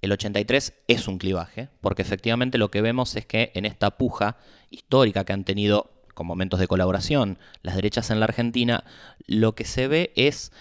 el 0.00 0.12
83 0.12 0.74
es 0.88 1.08
un 1.08 1.18
clivaje, 1.18 1.68
porque 1.80 2.02
efectivamente 2.02 2.58
lo 2.58 2.70
que 2.70 2.80
vemos 2.80 3.16
es 3.16 3.26
que 3.26 3.50
en 3.54 3.66
esta 3.66 3.98
puja 3.98 4.36
histórica 4.70 5.24
que 5.24 5.32
han 5.32 5.44
tenido 5.44 5.90
con 6.14 6.26
momentos 6.26 6.60
de 6.60 6.68
colaboración 6.68 7.38
las 7.62 7.76
derechas 7.76 8.10
en 8.10 8.20
la 8.20 8.24
Argentina, 8.24 8.84
lo 9.26 9.54
que 9.54 9.64
se 9.64 9.88
ve 9.88 10.12
es 10.16 10.52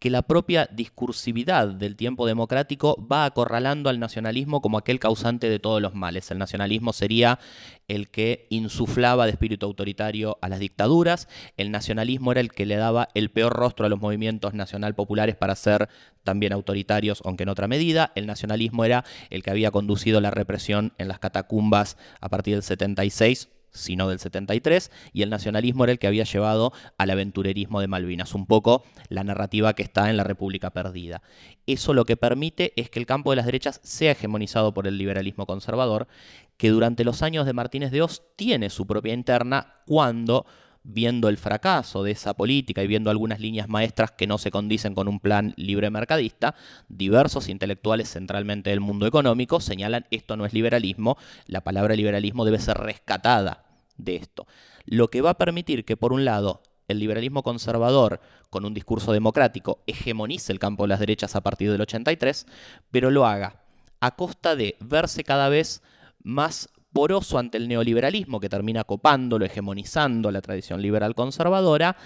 que 0.00 0.08
la 0.08 0.22
propia 0.22 0.66
discursividad 0.72 1.68
del 1.68 1.94
tiempo 1.94 2.26
democrático 2.26 2.96
va 3.06 3.26
acorralando 3.26 3.90
al 3.90 4.00
nacionalismo 4.00 4.62
como 4.62 4.78
aquel 4.78 4.98
causante 4.98 5.50
de 5.50 5.58
todos 5.58 5.82
los 5.82 5.94
males. 5.94 6.30
El 6.30 6.38
nacionalismo 6.38 6.94
sería 6.94 7.38
el 7.86 8.08
que 8.08 8.46
insuflaba 8.48 9.26
de 9.26 9.32
espíritu 9.32 9.66
autoritario 9.66 10.38
a 10.40 10.48
las 10.48 10.58
dictaduras, 10.58 11.28
el 11.58 11.70
nacionalismo 11.70 12.32
era 12.32 12.40
el 12.40 12.50
que 12.50 12.64
le 12.64 12.76
daba 12.76 13.10
el 13.12 13.30
peor 13.30 13.52
rostro 13.52 13.84
a 13.84 13.88
los 13.90 14.00
movimientos 14.00 14.54
nacional 14.54 14.94
populares 14.94 15.36
para 15.36 15.54
ser 15.54 15.90
también 16.24 16.54
autoritarios, 16.54 17.20
aunque 17.26 17.42
en 17.42 17.50
otra 17.50 17.68
medida, 17.68 18.10
el 18.14 18.26
nacionalismo 18.26 18.86
era 18.86 19.04
el 19.28 19.42
que 19.42 19.50
había 19.50 19.70
conducido 19.70 20.22
la 20.22 20.30
represión 20.30 20.94
en 20.96 21.08
las 21.08 21.18
catacumbas 21.18 21.98
a 22.20 22.30
partir 22.30 22.54
del 22.54 22.62
76 22.62 23.50
sino 23.70 24.08
del 24.08 24.18
73, 24.18 24.90
y 25.12 25.22
el 25.22 25.30
nacionalismo 25.30 25.84
era 25.84 25.92
el 25.92 25.98
que 25.98 26.06
había 26.06 26.24
llevado 26.24 26.72
al 26.98 27.10
aventurerismo 27.10 27.80
de 27.80 27.88
Malvinas, 27.88 28.34
un 28.34 28.46
poco 28.46 28.84
la 29.08 29.24
narrativa 29.24 29.74
que 29.74 29.82
está 29.82 30.10
en 30.10 30.16
la 30.16 30.24
República 30.24 30.70
Perdida. 30.70 31.22
Eso 31.66 31.94
lo 31.94 32.04
que 32.04 32.16
permite 32.16 32.72
es 32.76 32.90
que 32.90 32.98
el 32.98 33.06
campo 33.06 33.30
de 33.30 33.36
las 33.36 33.46
derechas 33.46 33.80
sea 33.82 34.12
hegemonizado 34.12 34.74
por 34.74 34.86
el 34.86 34.98
liberalismo 34.98 35.46
conservador, 35.46 36.08
que 36.56 36.70
durante 36.70 37.04
los 37.04 37.22
años 37.22 37.46
de 37.46 37.52
Martínez 37.52 37.90
de 37.90 38.02
Oz 38.02 38.22
tiene 38.36 38.70
su 38.70 38.86
propia 38.86 39.14
interna 39.14 39.74
cuando 39.86 40.46
viendo 40.82 41.28
el 41.28 41.36
fracaso 41.36 42.02
de 42.02 42.12
esa 42.12 42.34
política 42.34 42.82
y 42.82 42.86
viendo 42.86 43.10
algunas 43.10 43.40
líneas 43.40 43.68
maestras 43.68 44.12
que 44.12 44.26
no 44.26 44.38
se 44.38 44.50
condicen 44.50 44.94
con 44.94 45.08
un 45.08 45.20
plan 45.20 45.52
libre 45.56 45.90
mercadista, 45.90 46.54
diversos 46.88 47.48
intelectuales 47.48 48.10
centralmente 48.10 48.70
del 48.70 48.80
mundo 48.80 49.06
económico 49.06 49.60
señalan 49.60 50.06
esto 50.10 50.36
no 50.36 50.46
es 50.46 50.52
liberalismo, 50.52 51.16
la 51.46 51.62
palabra 51.62 51.94
liberalismo 51.94 52.44
debe 52.44 52.58
ser 52.58 52.78
rescatada 52.78 53.64
de 53.96 54.16
esto. 54.16 54.46
Lo 54.86 55.08
que 55.08 55.20
va 55.20 55.30
a 55.30 55.38
permitir 55.38 55.84
que 55.84 55.96
por 55.96 56.12
un 56.12 56.24
lado 56.24 56.62
el 56.88 56.98
liberalismo 56.98 57.42
conservador 57.42 58.20
con 58.50 58.64
un 58.64 58.74
discurso 58.74 59.12
democrático 59.12 59.82
hegemonice 59.86 60.52
el 60.52 60.58
campo 60.58 60.84
de 60.84 60.88
las 60.88 61.00
derechas 61.00 61.36
a 61.36 61.40
partir 61.40 61.70
del 61.70 61.80
83, 61.80 62.46
pero 62.90 63.10
lo 63.10 63.26
haga 63.26 63.62
a 64.00 64.16
costa 64.16 64.56
de 64.56 64.76
verse 64.80 65.22
cada 65.22 65.48
vez 65.48 65.82
más 66.22 66.68
poroso 66.92 67.38
ante 67.38 67.58
el 67.58 67.68
neoliberalismo 67.68 68.40
que 68.40 68.48
termina 68.48 68.84
copándolo, 68.84 69.44
hegemonizando 69.44 70.30
la 70.30 70.40
tradición 70.40 70.82
liberal 70.82 71.14
conservadora, 71.14 71.96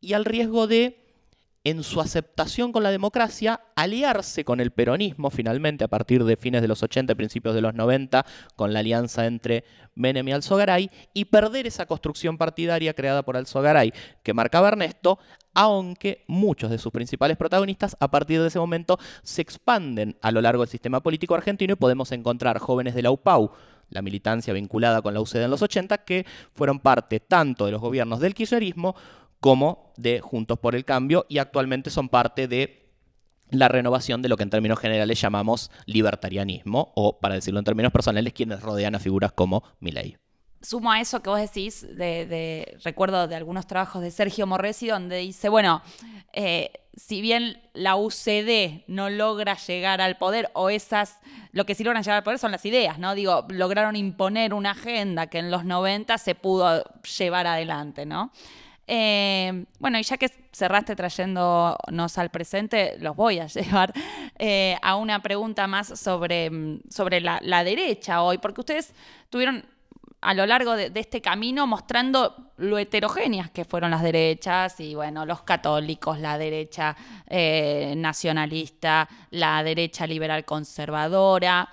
y 0.00 0.12
al 0.12 0.24
riesgo 0.24 0.66
de, 0.66 1.00
en 1.64 1.82
su 1.82 2.00
aceptación 2.00 2.72
con 2.72 2.82
la 2.82 2.90
democracia, 2.90 3.60
aliarse 3.74 4.44
con 4.44 4.60
el 4.60 4.70
peronismo 4.70 5.30
finalmente 5.30 5.84
a 5.84 5.88
partir 5.88 6.24
de 6.24 6.36
fines 6.36 6.60
de 6.60 6.68
los 6.68 6.82
80 6.82 7.12
y 7.12 7.16
principios 7.16 7.54
de 7.54 7.62
los 7.62 7.74
90, 7.74 8.26
con 8.54 8.72
la 8.72 8.80
alianza 8.80 9.26
entre 9.26 9.64
Menem 9.94 10.28
y 10.28 10.32
Alzogaray, 10.32 10.90
y 11.14 11.24
perder 11.26 11.66
esa 11.66 11.86
construcción 11.86 12.36
partidaria 12.36 12.92
creada 12.92 13.22
por 13.22 13.36
Alzogaray 13.36 13.92
que 14.22 14.34
marcaba 14.34 14.68
Ernesto, 14.68 15.18
aunque 15.54 16.24
muchos 16.26 16.70
de 16.70 16.78
sus 16.78 16.92
principales 16.92 17.36
protagonistas 17.36 17.96
a 18.00 18.10
partir 18.10 18.40
de 18.42 18.48
ese 18.48 18.58
momento 18.58 18.98
se 19.22 19.40
expanden 19.40 20.18
a 20.20 20.32
lo 20.32 20.42
largo 20.42 20.62
del 20.62 20.70
sistema 20.70 21.00
político 21.00 21.34
argentino 21.34 21.74
y 21.74 21.76
podemos 21.76 22.12
encontrar 22.12 22.58
jóvenes 22.58 22.94
de 22.94 23.02
la 23.02 23.10
UPAU, 23.10 23.52
la 23.94 24.02
militancia 24.02 24.52
vinculada 24.52 25.00
con 25.00 25.14
la 25.14 25.20
UCD 25.20 25.44
en 25.44 25.50
los 25.50 25.62
80, 25.62 26.04
que 26.04 26.26
fueron 26.52 26.80
parte 26.80 27.20
tanto 27.20 27.64
de 27.64 27.72
los 27.72 27.80
gobiernos 27.80 28.20
del 28.20 28.34
kirchnerismo 28.34 28.94
como 29.40 29.92
de 29.96 30.20
Juntos 30.20 30.58
por 30.58 30.74
el 30.74 30.84
Cambio 30.84 31.24
y 31.28 31.38
actualmente 31.38 31.90
son 31.90 32.08
parte 32.08 32.48
de 32.48 32.90
la 33.50 33.68
renovación 33.68 34.20
de 34.20 34.28
lo 34.28 34.36
que 34.36 34.42
en 34.42 34.50
términos 34.50 34.80
generales 34.80 35.20
llamamos 35.20 35.70
libertarianismo 35.86 36.92
o, 36.96 37.20
para 37.20 37.36
decirlo 37.36 37.60
en 37.60 37.64
términos 37.64 37.92
personales, 37.92 38.32
quienes 38.32 38.60
rodean 38.60 38.94
a 38.94 38.98
figuras 38.98 39.32
como 39.32 39.62
Milei. 39.80 40.16
Sumo 40.64 40.90
a 40.90 41.00
eso 41.00 41.22
que 41.22 41.28
vos 41.28 41.40
decís, 41.40 41.86
de, 41.96 42.78
recuerdo 42.82 43.28
de 43.28 43.36
algunos 43.36 43.66
trabajos 43.66 44.00
de 44.00 44.10
Sergio 44.10 44.46
Morresi, 44.46 44.88
donde 44.88 45.18
dice, 45.18 45.50
bueno, 45.50 45.82
eh, 46.32 46.72
si 46.96 47.20
bien 47.20 47.60
la 47.74 47.96
UCD 47.96 48.84
no 48.86 49.10
logra 49.10 49.56
llegar 49.56 50.00
al 50.00 50.16
poder, 50.16 50.50
o 50.54 50.70
esas, 50.70 51.18
lo 51.52 51.66
que 51.66 51.74
sí 51.74 51.84
logran 51.84 52.02
llegar 52.02 52.16
al 52.16 52.22
poder 52.22 52.38
son 52.38 52.52
las 52.52 52.64
ideas, 52.64 52.98
¿no? 52.98 53.14
Digo, 53.14 53.44
lograron 53.50 53.94
imponer 53.94 54.54
una 54.54 54.70
agenda 54.70 55.26
que 55.26 55.38
en 55.38 55.50
los 55.50 55.66
90 55.66 56.16
se 56.16 56.34
pudo 56.34 56.82
llevar 57.18 57.46
adelante, 57.46 58.06
¿no? 58.06 58.32
Eh, 58.86 59.66
bueno, 59.78 59.98
y 59.98 60.02
ya 60.02 60.16
que 60.16 60.30
cerraste 60.52 60.96
trayéndonos 60.96 62.18
al 62.18 62.30
presente, 62.30 62.96
los 63.00 63.14
voy 63.16 63.38
a 63.38 63.46
llevar 63.48 63.92
eh, 64.38 64.78
a 64.80 64.96
una 64.96 65.20
pregunta 65.20 65.66
más 65.66 65.98
sobre, 66.00 66.48
mm, 66.48 66.84
sobre 66.88 67.20
la 67.20 67.64
derecha 67.64 68.22
hoy, 68.22 68.38
porque 68.38 68.62
ustedes 68.62 68.94
tuvieron 69.28 69.73
a 70.24 70.32
lo 70.34 70.46
largo 70.46 70.74
de, 70.74 70.90
este 70.94 71.20
camino 71.20 71.66
mostrando 71.66 72.52
lo 72.56 72.78
heterogéneas 72.78 73.50
que 73.50 73.64
fueron 73.64 73.90
las 73.90 74.02
derechas 74.02 74.80
y 74.80 74.94
bueno, 74.94 75.26
los 75.26 75.42
católicos, 75.42 76.18
la 76.18 76.38
derecha 76.38 76.96
eh, 77.28 77.92
nacionalista, 77.96 79.06
la 79.30 79.62
derecha 79.62 80.06
liberal 80.06 80.44
conservadora. 80.44 81.68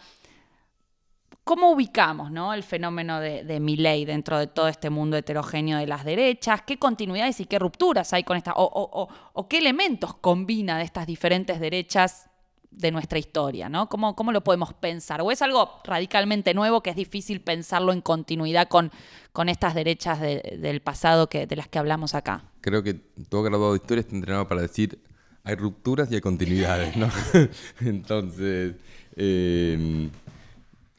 ¿Cómo 1.44 1.72
ubicamos 1.72 2.30
¿no? 2.30 2.54
el 2.54 2.62
fenómeno 2.64 3.20
de, 3.20 3.44
de 3.44 3.60
Milley 3.60 4.06
dentro 4.06 4.38
de 4.38 4.48
todo 4.48 4.68
este 4.68 4.90
mundo 4.90 5.18
heterogéneo 5.18 5.80
de 5.80 5.88
las 5.88 6.04
derechas? 6.06 6.62
¿Qué 6.62 6.78
continuidades 6.78 7.40
y 7.40 7.46
qué 7.46 7.58
rupturas 7.58 8.14
hay 8.14 8.24
con 8.24 8.38
esta? 8.38 8.54
O, 8.54 8.64
o- 8.64 9.02
o- 9.04 9.10
o 9.34 9.48
qué 9.48 9.58
elementos 9.58 10.14
combina 10.16 10.78
de 10.78 10.84
estas 10.84 11.08
diferentes 11.08 11.60
derechas 11.60 12.30
de 12.72 12.92
nuestra 12.92 13.20
historia? 13.20 13.70
¿no? 13.70 13.88
¿Cómo, 13.90 14.16
¿Cómo 14.16 14.32
lo 14.32 14.44
podemos 14.44 14.74
pensar? 14.74 15.22
¿O 15.22 15.32
es 15.32 15.42
algo 15.42 15.82
radicalmente 15.84 16.54
nuevo 16.54 16.82
que 16.82 16.90
es 16.90 16.96
difícil 16.96 17.42
pensarlo 17.42 17.92
en 17.94 18.02
continuidad 18.02 18.68
con, 18.68 18.92
con 19.34 19.50
estas 19.50 19.76
derechas 19.76 20.20
de- 20.20 20.58
del 20.60 20.82
pasado 20.82 21.28
que, 21.30 21.46
de 21.48 21.56
las 21.56 21.68
que 21.68 21.80
hablamos 21.80 22.16
acá? 22.16 22.46
Creo 22.62 22.82
que 22.84 22.96
todo 23.30 23.44
graduado 23.44 23.74
de 23.74 23.78
historia 23.78 24.02
está 24.02 24.16
entrenado 24.16 24.48
para 24.48 24.62
decir 24.62 25.00
hay 25.44 25.56
rupturas 25.56 26.12
y 26.12 26.16
hay 26.16 26.22
continuidades, 26.22 26.96
¿no? 26.98 27.10
Entonces, 27.82 28.76
eh, 29.16 30.10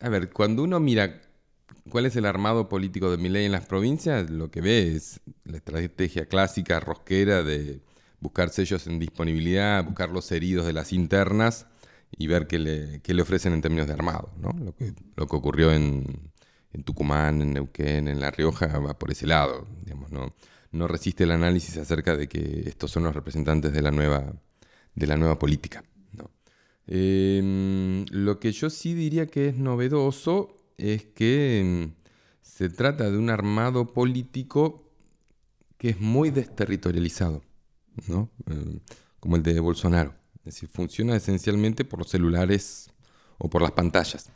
a 0.00 0.08
ver, 0.08 0.30
cuando 0.30 0.62
uno 0.64 0.80
mira 0.80 1.20
cuál 1.88 2.06
es 2.06 2.16
el 2.16 2.26
armado 2.26 2.68
político 2.68 3.10
de 3.10 3.18
Milei 3.18 3.44
en 3.46 3.52
las 3.52 3.66
provincias, 3.66 4.30
lo 4.30 4.50
que 4.50 4.60
ve 4.60 4.94
es 4.96 5.20
la 5.44 5.58
estrategia 5.58 6.26
clásica 6.26 6.80
rosquera 6.80 7.42
de 7.42 7.80
buscar 8.22 8.50
sellos 8.50 8.86
en 8.86 8.98
disponibilidad, 8.98 9.84
buscar 9.84 10.08
los 10.08 10.30
heridos 10.30 10.64
de 10.64 10.72
las 10.72 10.92
internas 10.92 11.66
y 12.16 12.28
ver 12.28 12.46
qué 12.46 12.58
le, 12.58 13.22
ofrecen 13.22 13.52
en 13.52 13.60
términos 13.60 13.88
de 13.88 13.94
armado, 13.94 14.30
¿no? 14.38 14.50
Lo 15.16 15.26
que, 15.26 15.36
ocurrió 15.36 15.72
en, 15.72 16.30
Tucumán, 16.84 17.42
en 17.42 17.52
Neuquén, 17.52 18.08
en 18.08 18.20
La 18.20 18.30
Rioja, 18.30 18.78
va 18.78 18.98
por 18.98 19.10
ese 19.10 19.26
lado, 19.26 19.66
digamos, 19.84 20.12
¿no? 20.12 20.34
No 20.70 20.88
resiste 20.88 21.24
el 21.24 21.32
análisis 21.32 21.76
acerca 21.76 22.16
de 22.16 22.28
que 22.28 22.62
estos 22.66 22.90
son 22.90 23.04
los 23.04 23.14
representantes 23.14 23.72
de 23.72 23.82
la 23.82 23.90
nueva, 23.90 24.32
de 24.94 25.06
la 25.06 25.16
nueva 25.16 25.38
política, 25.38 25.84
¿no? 26.12 26.30
Eh, 26.86 28.04
lo 28.10 28.38
que 28.38 28.52
yo 28.52 28.70
sí 28.70 28.94
diría 28.94 29.26
que 29.26 29.48
es 29.48 29.56
novedoso 29.56 30.62
es 30.78 31.04
que 31.04 31.90
mm, 31.92 32.02
se 32.40 32.68
trata 32.68 33.10
de 33.10 33.18
un 33.18 33.30
armado 33.30 33.92
político 33.92 34.88
que 35.76 35.90
es 35.90 36.00
muy 36.00 36.30
desterritorializado, 36.30 37.42
¿no? 38.08 38.30
Eh, 38.50 38.78
como 39.20 39.36
el 39.36 39.42
de 39.42 39.60
Bolsonaro. 39.60 40.14
Es 40.38 40.54
decir, 40.54 40.68
funciona 40.68 41.14
esencialmente 41.16 41.84
por 41.84 42.00
los 42.00 42.08
celulares 42.08 42.90
o 43.38 43.48
por 43.48 43.62
las 43.62 43.72
pantallas. 43.72 44.30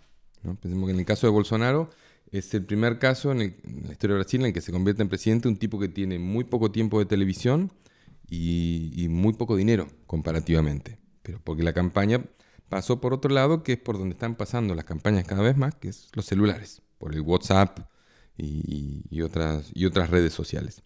Pensemos 0.60 0.86
que 0.86 0.92
en 0.92 1.00
el 1.00 1.04
caso 1.04 1.26
de 1.26 1.32
Bolsonaro 1.32 1.90
es 2.30 2.52
el 2.54 2.64
primer 2.64 2.98
caso 2.98 3.32
en, 3.32 3.38
la 3.38 3.92
historia 3.92 4.14
de 4.14 4.22
Brasil 4.22 4.40
en 4.40 4.46
el 4.46 4.52
que 4.52 4.60
se 4.60 4.72
convierte 4.72 5.02
en 5.02 5.08
presidente 5.08 5.48
un 5.48 5.56
tipo 5.56 5.78
que 5.78 5.88
tiene 5.88 6.18
muy 6.18 6.44
poco 6.44 6.70
tiempo 6.70 6.98
de 6.98 7.06
televisión 7.06 7.72
y, 8.28 9.06
muy 9.08 9.32
poco 9.34 9.56
dinero 9.56 9.88
comparativamente. 10.06 10.98
Pero 11.22 11.40
porque 11.42 11.62
la 11.62 11.72
campaña 11.72 12.24
pasó 12.68 13.00
por 13.00 13.12
otro 13.12 13.32
lado, 13.32 13.62
que 13.62 13.74
es 13.74 13.78
por 13.78 13.98
donde 13.98 14.14
están 14.14 14.36
pasando 14.36 14.74
las 14.74 14.84
campañas 14.84 15.24
cada 15.24 15.42
vez 15.42 15.56
más, 15.56 15.74
que 15.74 15.88
es 15.88 16.08
los 16.14 16.26
celulares, 16.26 16.82
por 16.98 17.14
el 17.14 17.20
WhatsApp 17.20 17.80
y, 18.36 19.20
otras, 19.22 19.70
y 19.74 19.86
otras 19.86 20.10
redes 20.10 20.32
sociales. 20.32 20.82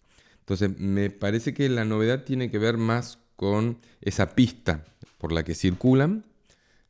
Entonces, 0.51 0.77
me 0.81 1.09
parece 1.09 1.53
que 1.53 1.69
la 1.69 1.85
novedad 1.85 2.25
tiene 2.25 2.51
que 2.51 2.57
ver 2.57 2.75
más 2.75 3.19
con 3.37 3.77
esa 4.01 4.35
pista 4.35 4.83
por 5.17 5.31
la 5.31 5.45
que 5.45 5.55
circulan. 5.55 6.25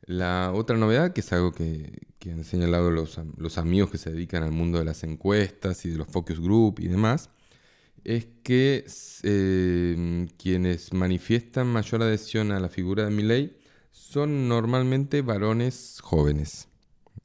La 0.04 0.50
otra 0.52 0.76
novedad, 0.76 1.12
que 1.12 1.20
es 1.20 1.32
algo 1.32 1.52
que, 1.52 1.92
han 2.26 2.42
señalado 2.42 2.90
los, 2.90 3.18
amigos 3.58 3.88
que 3.88 3.98
se 3.98 4.10
dedican 4.10 4.42
al 4.42 4.50
mundo 4.50 4.80
de 4.80 4.84
las 4.84 5.04
encuestas 5.04 5.84
y 5.86 5.90
de 5.90 5.98
los 5.98 6.08
focus 6.08 6.40
group 6.40 6.80
y 6.80 6.88
demás, 6.88 7.30
es 8.02 8.26
que 8.42 8.84
eh, 9.22 10.26
quienes 10.38 10.92
manifiestan 10.92 11.68
mayor 11.68 12.02
adhesión 12.02 12.50
a 12.50 12.58
la 12.58 12.68
figura 12.68 13.04
de 13.04 13.12
Milley 13.12 13.56
son 13.92 14.48
normalmente 14.48 15.22
varones 15.22 16.00
jóvenes. 16.02 16.66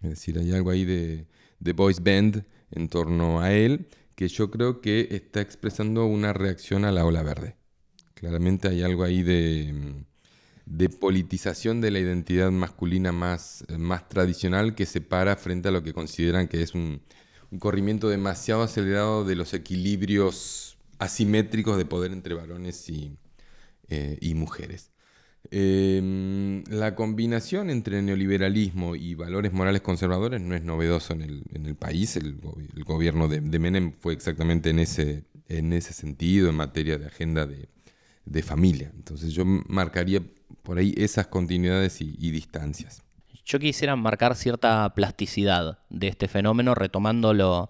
Es 0.03 0.11
decir, 0.11 0.37
hay 0.37 0.51
algo 0.51 0.69
ahí 0.69 0.85
de, 0.85 1.25
de 1.59 1.73
band 1.73 2.45
en 2.69 2.89
torno 2.89 3.41
a 3.41 3.53
él 3.53 3.87
que 4.17 4.27
yo 4.29 4.49
creo 4.49 4.81
que 4.81 5.09
está 5.11 5.41
expresando 5.41 6.05
una 6.07 6.33
reacción 6.33 6.85
a 6.85 6.91
la 6.91 7.05
ola 7.05 7.21
verde. 7.21 7.55
Claramente 8.15 8.67
hay 8.67 8.81
algo 8.81 9.03
ahí 9.03 9.21
de, 9.21 10.03
de 10.65 10.89
politización 10.89 11.81
de 11.81 11.91
la 11.91 11.99
identidad 11.99 12.49
masculina 12.49 13.11
más, 13.11 13.63
más 13.77 14.09
tradicional 14.09 14.73
que 14.73 14.87
se 14.87 15.01
para 15.01 15.35
frente 15.35 15.69
a 15.69 15.71
lo 15.71 15.83
que 15.83 15.93
consideran 15.93 16.47
que 16.47 16.63
es 16.63 16.73
un, 16.73 17.03
un 17.51 17.59
corrimiento 17.59 18.09
demasiado 18.09 18.63
acelerado 18.63 19.23
de 19.23 19.35
los 19.35 19.53
equilibrios 19.53 20.79
asimétricos 20.97 21.77
de 21.77 21.85
poder 21.85 22.11
entre 22.11 22.33
varones 22.33 22.89
y, 22.89 23.15
eh, 23.89 24.17
y 24.19 24.33
mujeres. 24.33 24.89
Em, 25.49 26.63
la 26.65 26.95
combinación 26.95 27.69
entre 27.69 28.01
neoliberalismo 28.01 28.95
y 28.95 29.15
valores 29.15 29.53
morales 29.53 29.81
conservadores 29.81 30.41
no 30.41 30.55
es 30.55 30.63
novedoso 30.63 31.13
en 31.13 31.21
el, 31.21 31.43
en 31.53 31.65
el 31.65 31.75
país. 31.75 32.17
El, 32.17 32.39
gobierno 32.85 33.27
de, 33.27 33.41
Menem 33.41 33.93
fue 33.97 34.13
exactamente 34.13 34.69
en 34.69 34.79
ese, 34.79 35.23
en 35.47 35.71
ese 35.73 35.93
sentido, 35.93 36.49
en 36.49 36.55
materia 36.55 36.97
de 36.97 37.05
agenda 37.05 37.45
de, 37.45 37.69
de 38.25 38.43
familia. 38.43 38.91
Entonces 38.95 39.33
yo 39.33 39.45
marcaría 39.45 40.21
por 40.63 40.77
ahí 40.77 40.93
esas 40.97 41.27
continuidades 41.27 42.01
y 42.01 42.31
distancias. 42.31 43.06
Yo 43.47 43.59
quisiera 43.59 43.95
marcar 43.95 44.35
cierta 44.35 44.93
plasticidad 44.93 45.79
de 45.89 46.09
este 46.09 46.27
fenómeno, 46.27 46.75
retomando 46.75 47.33
lo, 47.33 47.69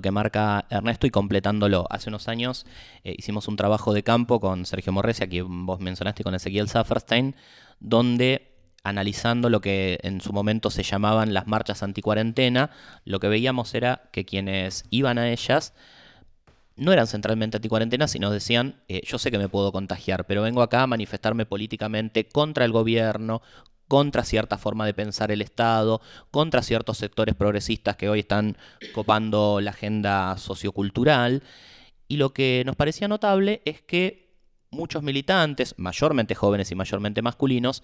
que 0.00 0.12
marca 0.12 0.66
Ernesto 0.70 1.08
y 1.08 1.10
completándolo. 1.10 1.84
Hace 1.90 2.10
unos 2.10 2.28
años 2.28 2.64
eh, 3.02 3.12
hicimos 3.18 3.48
un 3.48 3.56
trabajo 3.56 3.92
de 3.92 4.04
campo 4.04 4.38
con 4.38 4.64
Sergio 4.66 4.92
Morresi, 4.92 5.24
a 5.24 5.28
quien 5.28 5.66
vos 5.66 5.80
mencionaste, 5.80 6.22
con 6.22 6.36
Ezequiel 6.36 6.68
Safferstein, 6.68 7.34
donde 7.80 8.52
analizando 8.84 9.50
lo 9.50 9.60
que 9.60 9.98
en 10.04 10.20
su 10.20 10.32
momento 10.32 10.70
se 10.70 10.84
llamaban 10.84 11.34
las 11.34 11.48
marchas 11.48 11.82
anticuarentena, 11.82 12.70
lo 13.04 13.18
que 13.18 13.26
veíamos 13.26 13.74
era 13.74 14.08
que 14.12 14.24
quienes 14.24 14.84
iban 14.90 15.18
a 15.18 15.28
ellas 15.28 15.74
no 16.76 16.92
eran 16.92 17.08
centralmente 17.08 17.56
anticuarentena, 17.56 18.06
sino 18.06 18.30
decían, 18.30 18.76
eh, 18.86 19.00
yo 19.04 19.18
sé 19.18 19.32
que 19.32 19.38
me 19.38 19.48
puedo 19.48 19.72
contagiar, 19.72 20.24
pero 20.26 20.42
vengo 20.42 20.62
acá 20.62 20.82
a 20.82 20.86
manifestarme 20.86 21.46
políticamente 21.46 22.28
contra 22.28 22.64
el 22.64 22.70
gobierno, 22.70 23.42
contra 23.88 24.24
cierta 24.24 24.58
forma 24.58 24.86
de 24.86 24.94
pensar 24.94 25.30
el 25.30 25.42
Estado, 25.42 26.00
contra 26.30 26.62
ciertos 26.62 26.98
sectores 26.98 27.34
progresistas 27.34 27.96
que 27.96 28.08
hoy 28.08 28.20
están 28.20 28.56
copando 28.94 29.60
la 29.60 29.70
agenda 29.70 30.36
sociocultural. 30.38 31.42
Y 32.08 32.16
lo 32.16 32.32
que 32.32 32.62
nos 32.66 32.76
parecía 32.76 33.08
notable 33.08 33.62
es 33.64 33.82
que 33.82 34.25
muchos 34.70 35.02
militantes, 35.02 35.74
mayormente 35.78 36.34
jóvenes 36.34 36.70
y 36.70 36.74
mayormente 36.74 37.22
masculinos, 37.22 37.82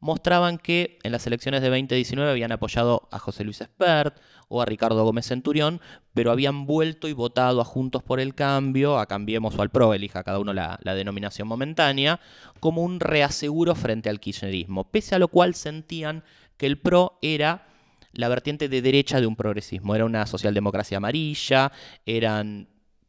mostraban 0.00 0.58
que 0.58 0.98
en 1.02 1.12
las 1.12 1.26
elecciones 1.26 1.62
de 1.62 1.68
2019 1.68 2.30
habían 2.30 2.52
apoyado 2.52 3.08
a 3.10 3.18
José 3.18 3.44
Luis 3.44 3.60
Espert 3.60 4.18
o 4.48 4.60
a 4.60 4.66
Ricardo 4.66 5.02
Gómez 5.04 5.26
Centurión, 5.26 5.80
pero 6.12 6.30
habían 6.30 6.66
vuelto 6.66 7.08
y 7.08 7.12
votado 7.12 7.60
a 7.60 7.64
Juntos 7.64 8.02
por 8.02 8.20
el 8.20 8.34
Cambio, 8.34 8.98
a 8.98 9.06
Cambiemos 9.06 9.56
o 9.56 9.62
al 9.62 9.70
PRO, 9.70 9.94
elija 9.94 10.22
cada 10.22 10.38
uno 10.38 10.52
la, 10.52 10.78
la 10.82 10.94
denominación 10.94 11.48
momentánea, 11.48 12.20
como 12.60 12.82
un 12.82 13.00
reaseguro 13.00 13.74
frente 13.74 14.10
al 14.10 14.20
kirchnerismo, 14.20 14.90
pese 14.90 15.14
a 15.14 15.18
lo 15.18 15.28
cual 15.28 15.54
sentían 15.54 16.24
que 16.56 16.66
el 16.66 16.78
PRO 16.78 17.18
era 17.22 17.66
la 18.12 18.28
vertiente 18.28 18.68
de 18.68 18.82
derecha 18.82 19.20
de 19.20 19.26
un 19.26 19.36
progresismo, 19.36 19.94
era 19.94 20.04
una 20.04 20.26
socialdemocracia 20.26 20.98
amarilla, 20.98 21.72
eran 22.06 22.68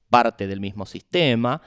parte 0.09 0.47
del 0.47 0.59
mismo 0.59 0.85
sistema, 0.85 1.61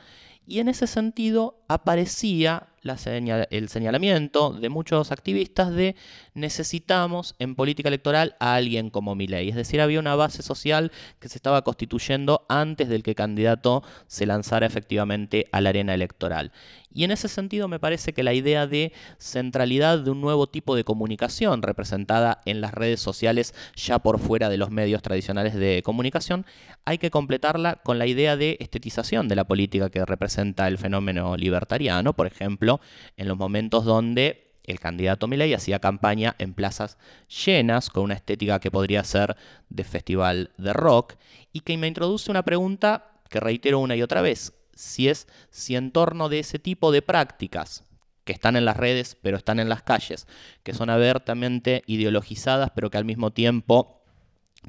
y 0.48 0.60
en 0.60 0.68
ese 0.68 0.86
sentido 0.86 1.62
aparecía 1.68 2.67
el 2.82 3.68
señalamiento 3.68 4.52
de 4.52 4.68
muchos 4.68 5.12
activistas 5.12 5.72
de 5.72 5.96
necesitamos 6.34 7.34
en 7.38 7.54
política 7.54 7.88
electoral 7.88 8.36
a 8.40 8.54
alguien 8.54 8.90
como 8.90 9.14
Milei. 9.14 9.48
Es 9.48 9.56
decir, 9.56 9.80
había 9.80 10.00
una 10.00 10.14
base 10.14 10.42
social 10.42 10.92
que 11.18 11.28
se 11.28 11.38
estaba 11.38 11.62
constituyendo 11.62 12.46
antes 12.48 12.88
del 12.88 13.02
que 13.02 13.10
el 13.10 13.16
candidato 13.16 13.82
se 14.06 14.26
lanzara 14.26 14.66
efectivamente 14.66 15.48
a 15.52 15.60
la 15.60 15.70
arena 15.70 15.94
electoral. 15.94 16.52
Y 16.92 17.04
en 17.04 17.10
ese 17.10 17.28
sentido 17.28 17.68
me 17.68 17.78
parece 17.78 18.12
que 18.12 18.22
la 18.22 18.32
idea 18.32 18.66
de 18.66 18.92
centralidad 19.18 19.98
de 19.98 20.10
un 20.10 20.20
nuevo 20.20 20.46
tipo 20.48 20.74
de 20.74 20.84
comunicación 20.84 21.62
representada 21.62 22.40
en 22.46 22.60
las 22.60 22.72
redes 22.72 23.00
sociales 23.00 23.54
ya 23.76 23.98
por 23.98 24.18
fuera 24.18 24.48
de 24.48 24.56
los 24.56 24.70
medios 24.70 25.02
tradicionales 25.02 25.54
de 25.54 25.82
comunicación, 25.84 26.46
hay 26.84 26.98
que 26.98 27.10
completarla 27.10 27.76
con 27.76 27.98
la 27.98 28.06
idea 28.06 28.36
de 28.36 28.56
estetización 28.60 29.28
de 29.28 29.36
la 29.36 29.44
política 29.44 29.90
que 29.90 30.04
representa 30.04 30.66
el 30.66 30.78
fenómeno 30.78 31.36
libertariano, 31.36 32.14
por 32.14 32.26
ejemplo, 32.26 32.67
en 33.16 33.28
los 33.28 33.36
momentos 33.36 33.84
donde 33.84 34.48
el 34.64 34.80
candidato 34.80 35.26
Milei 35.26 35.54
hacía 35.54 35.78
campaña 35.78 36.36
en 36.38 36.52
plazas 36.52 36.98
llenas, 37.46 37.88
con 37.88 38.04
una 38.04 38.14
estética 38.14 38.60
que 38.60 38.70
podría 38.70 39.02
ser 39.02 39.36
de 39.70 39.84
festival 39.84 40.50
de 40.58 40.72
rock, 40.74 41.14
y 41.52 41.60
que 41.60 41.76
me 41.78 41.88
introduce 41.88 42.30
una 42.30 42.44
pregunta 42.44 43.12
que 43.30 43.40
reitero 43.40 43.78
una 43.78 43.96
y 43.96 44.02
otra 44.02 44.20
vez, 44.20 44.52
si 44.74 45.08
es 45.08 45.26
si 45.50 45.74
en 45.74 45.90
torno 45.90 46.28
de 46.28 46.40
ese 46.40 46.58
tipo 46.58 46.92
de 46.92 47.02
prácticas 47.02 47.84
que 48.24 48.32
están 48.34 48.56
en 48.56 48.66
las 48.66 48.76
redes, 48.76 49.16
pero 49.22 49.38
están 49.38 49.58
en 49.58 49.70
las 49.70 49.82
calles, 49.82 50.26
que 50.62 50.74
son 50.74 50.90
abiertamente 50.90 51.82
ideologizadas, 51.86 52.70
pero 52.74 52.90
que 52.90 52.98
al 52.98 53.06
mismo 53.06 53.30
tiempo 53.30 53.97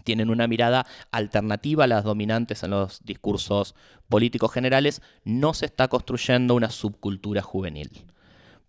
tienen 0.03 0.29
una 0.29 0.47
mirada 0.47 0.85
alternativa 1.11 1.83
a 1.83 1.87
las 1.87 2.03
dominantes 2.03 2.63
en 2.63 2.71
los 2.71 3.03
discursos 3.03 3.75
políticos 4.07 4.51
generales, 4.51 5.01
no 5.23 5.53
se 5.53 5.65
está 5.65 5.87
construyendo 5.87 6.55
una 6.55 6.69
subcultura 6.69 7.41
juvenil. 7.41 8.05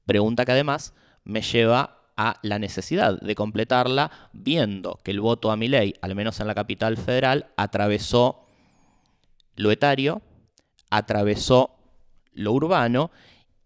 Pregunta 0.06 0.44
que 0.44 0.52
además 0.52 0.94
me 1.24 1.42
lleva 1.42 2.00
a 2.16 2.38
la 2.42 2.58
necesidad 2.58 3.18
de 3.20 3.34
completarla 3.34 4.10
viendo 4.32 5.00
que 5.02 5.10
el 5.10 5.20
voto 5.20 5.50
a 5.50 5.56
mi 5.56 5.68
ley, 5.68 5.94
al 6.02 6.14
menos 6.14 6.40
en 6.40 6.46
la 6.46 6.54
capital 6.54 6.96
federal, 6.96 7.50
atravesó 7.56 8.46
lo 9.56 9.70
etario, 9.70 10.20
atravesó 10.90 11.76
lo 12.32 12.52
urbano 12.52 13.10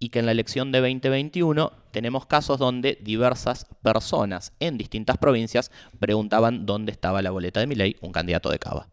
y 0.05 0.11
que 0.11 0.19
en 0.19 0.27
la 0.27 0.33
elección 0.33 0.71
de 0.71 0.81
2021 0.81 1.73
tenemos 1.91 2.27
casos 2.27 2.59
donde 2.59 2.99
diversas 3.03 3.65
personas 3.83 4.53
en 4.61 4.77
distintas 4.77 5.17
provincias 5.17 5.71
preguntaban 5.99 6.67
dónde 6.67 6.93
estaba 6.93 7.23
la 7.23 7.31
boleta 7.31 7.61
de 7.61 7.67
Milei, 7.67 7.97
un 8.03 8.13
candidato 8.13 8.51
de 8.51 8.59
Cava. 8.59 8.87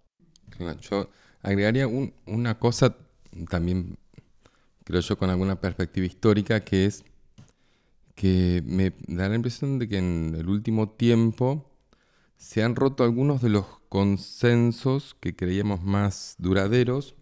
Yo 0.89 1.09
agregaría 1.41 1.86
una 1.86 2.59
cosa 2.59 2.95
también, 3.49 3.97
creo 4.86 5.01
yo, 5.01 5.18
con 5.18 5.30
alguna 5.30 5.59
perspectiva 5.59 6.05
histórica, 6.05 6.62
que 6.62 6.86
es 6.86 7.03
que 8.16 8.64
me 8.66 8.93
da 9.07 9.28
la 9.28 9.36
impresión 9.36 9.80
de 9.80 9.89
que 9.89 9.97
en 9.97 10.34
el 10.39 10.47
último 10.47 10.91
tiempo 10.91 11.70
se 12.38 12.64
han 12.64 12.78
roto 12.78 13.03
algunos 13.03 13.41
de 13.41 13.49
los 13.49 13.66
consensos 13.89 15.18
que 15.20 15.36
creíamos 15.36 15.84
más 15.84 16.36
duraderos 16.38 17.16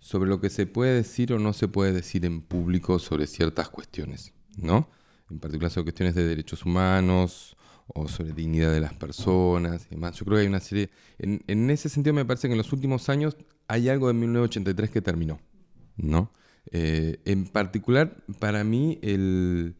sobre 0.00 0.28
lo 0.28 0.40
que 0.40 0.50
se 0.50 0.66
puede 0.66 0.94
decir 0.94 1.32
o 1.32 1.38
no 1.38 1.52
se 1.52 1.68
puede 1.68 1.92
decir 1.92 2.24
en 2.24 2.40
público 2.40 2.98
sobre 2.98 3.26
ciertas 3.26 3.68
cuestiones, 3.68 4.32
¿no? 4.56 4.88
En 5.30 5.38
particular 5.38 5.70
sobre 5.70 5.84
cuestiones 5.84 6.14
de 6.14 6.26
derechos 6.26 6.64
humanos 6.64 7.56
o 7.86 8.08
sobre 8.08 8.32
dignidad 8.32 8.72
de 8.72 8.80
las 8.80 8.94
personas 8.94 9.86
y 9.86 9.94
demás. 9.94 10.16
Yo 10.16 10.24
creo 10.24 10.38
que 10.38 10.42
hay 10.42 10.48
una 10.48 10.60
serie... 10.60 10.90
En, 11.18 11.70
ese 11.70 11.88
sentido 11.88 12.14
me 12.14 12.24
parece 12.24 12.48
que 12.48 12.52
en 12.52 12.58
los 12.58 12.72
últimos 12.72 13.08
años 13.08 13.36
hay 13.68 13.88
algo 13.88 14.08
de 14.08 14.14
1983 14.14 14.90
que 14.90 15.02
terminó, 15.02 15.38
¿no? 15.96 16.32
Eh, 16.72 17.18
en 17.24 17.46
particular, 17.46 18.16
para 18.38 18.64
mí, 18.64 18.98
el, 19.02 19.76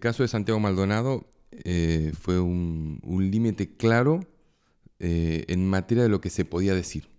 caso 0.00 0.22
de 0.22 0.28
Santiago 0.28 0.60
Maldonado 0.60 1.26
eh, 1.50 2.12
fue 2.18 2.40
un, 2.40 3.00
límite 3.30 3.76
claro 3.76 4.20
eh, 4.98 5.44
en 5.48 5.68
materia 5.68 6.04
de 6.04 6.08
lo 6.08 6.20
que 6.20 6.30
se 6.30 6.44
podía 6.44 6.74
decir. 6.74 7.13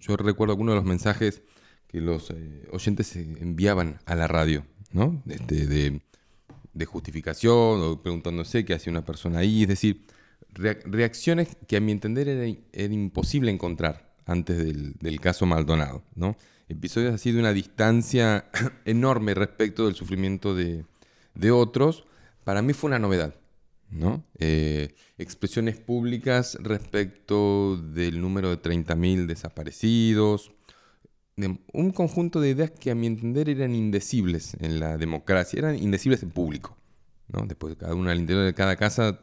Yo 0.00 0.16
recuerdo 0.16 0.52
algunos 0.52 0.72
de 0.72 0.76
los 0.76 0.84
mensajes 0.84 1.42
que 1.88 2.00
los 2.00 2.30
eh, 2.30 2.68
oyentes 2.72 3.14
enviaban 3.16 4.00
a 4.06 4.14
la 4.14 4.26
radio, 4.26 4.64
¿no? 4.92 5.22
Este, 5.28 5.66
de, 5.66 6.00
justificación 6.84 7.80
o 7.80 8.02
preguntándose 8.02 8.64
qué 8.64 8.74
hacía 8.74 8.90
una 8.90 9.04
persona 9.04 9.38
ahí. 9.38 9.62
Es 9.62 9.68
decir, 9.68 10.04
rea- 10.52 10.78
reacciones 10.84 11.56
que 11.66 11.76
a 11.76 11.80
mi 11.80 11.92
entender 11.92 12.28
era, 12.28 12.92
imposible 12.92 13.50
encontrar 13.50 14.14
antes 14.26 14.58
del, 14.58 14.94
del 14.94 15.20
caso 15.20 15.46
Maldonado. 15.46 16.02
¿no? 16.14 16.36
Episodios 16.68 17.14
así 17.14 17.32
de 17.32 17.40
una 17.40 17.52
distancia 17.52 18.50
enorme 18.84 19.34
respecto 19.34 19.86
del 19.86 19.94
sufrimiento 19.94 20.54
de, 20.54 20.84
de 21.34 21.50
otros, 21.50 22.04
para 22.44 22.60
mí 22.62 22.72
fue 22.72 22.88
una 22.88 22.98
novedad. 22.98 23.34
¿No? 23.90 24.24
Eh, 24.38 24.94
expresiones 25.18 25.76
públicas 25.76 26.58
respecto 26.60 27.76
del 27.76 28.20
número 28.20 28.50
de 28.50 28.56
30.000 28.56 29.26
desaparecidos, 29.26 30.52
de- 31.36 31.58
un 31.72 31.90
conjunto 31.92 32.40
de 32.40 32.50
ideas 32.50 32.70
que 32.70 32.90
a 32.90 32.94
mi 32.94 33.06
entender 33.06 33.48
eran 33.48 33.74
indecibles 33.74 34.56
en 34.60 34.80
la 34.80 34.96
democracia, 34.96 35.58
eran 35.58 35.76
indecibles 35.78 36.22
en 36.22 36.30
público. 36.30 36.76
¿no? 37.28 37.44
Después 37.46 37.76
cada 37.76 37.94
uno 37.94 38.10
al 38.10 38.18
interior 38.20 38.44
de 38.46 38.54
cada 38.54 38.76
casa. 38.76 39.20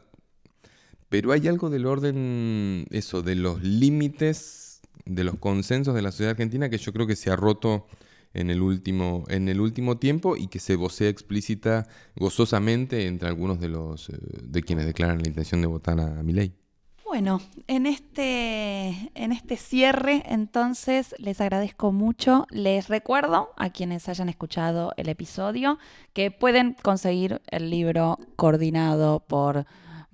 Pero 1.08 1.32
hay 1.32 1.46
algo 1.48 1.70
del 1.70 1.86
orden, 1.86 2.86
eso, 2.90 3.22
de 3.22 3.34
los 3.34 3.62
límites, 3.62 4.80
de 5.04 5.24
los 5.24 5.36
consensos 5.38 5.94
de 5.94 6.02
la 6.02 6.10
sociedad 6.10 6.30
argentina 6.32 6.68
que 6.70 6.78
yo 6.78 6.92
creo 6.92 7.06
que 7.06 7.16
se 7.16 7.30
ha 7.30 7.36
roto 7.36 7.86
en 8.34 8.50
el 8.50 8.60
último, 8.60 9.24
en 9.28 9.48
el 9.48 9.60
último 9.60 9.96
tiempo 9.96 10.36
y 10.36 10.48
que 10.48 10.58
se 10.58 10.76
vocea 10.76 11.08
explícita 11.08 11.86
gozosamente 12.16 13.06
entre 13.06 13.28
algunos 13.28 13.60
de 13.60 13.68
los 13.68 14.10
eh, 14.10 14.18
de 14.42 14.62
quienes 14.62 14.86
declaran 14.86 15.22
la 15.22 15.28
intención 15.28 15.60
de 15.60 15.68
votar 15.68 15.98
a, 16.00 16.22
Milei. 16.22 16.52
Bueno, 17.04 17.40
en 17.68 17.86
este, 17.86 18.88
en 19.14 19.30
este 19.30 19.56
cierre, 19.56 20.24
entonces, 20.26 21.14
les 21.18 21.40
agradezco 21.40 21.92
mucho. 21.92 22.46
Les 22.50 22.88
recuerdo 22.88 23.50
a 23.56 23.70
quienes 23.70 24.08
hayan 24.08 24.28
escuchado 24.28 24.92
el 24.96 25.08
episodio 25.08 25.78
que 26.12 26.32
pueden 26.32 26.76
conseguir 26.82 27.40
el 27.46 27.70
libro 27.70 28.18
coordinado 28.34 29.20
por 29.20 29.64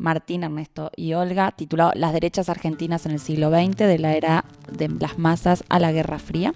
Martín, 0.00 0.42
Ernesto 0.42 0.90
y 0.96 1.12
Olga, 1.12 1.52
titulado 1.52 1.92
Las 1.94 2.12
derechas 2.12 2.48
argentinas 2.48 3.06
en 3.06 3.12
el 3.12 3.20
siglo 3.20 3.50
XX, 3.50 3.76
de 3.76 3.98
la 3.98 4.14
era 4.14 4.44
de 4.72 4.88
las 4.88 5.18
masas 5.18 5.62
a 5.68 5.78
la 5.78 5.92
Guerra 5.92 6.18
Fría. 6.18 6.52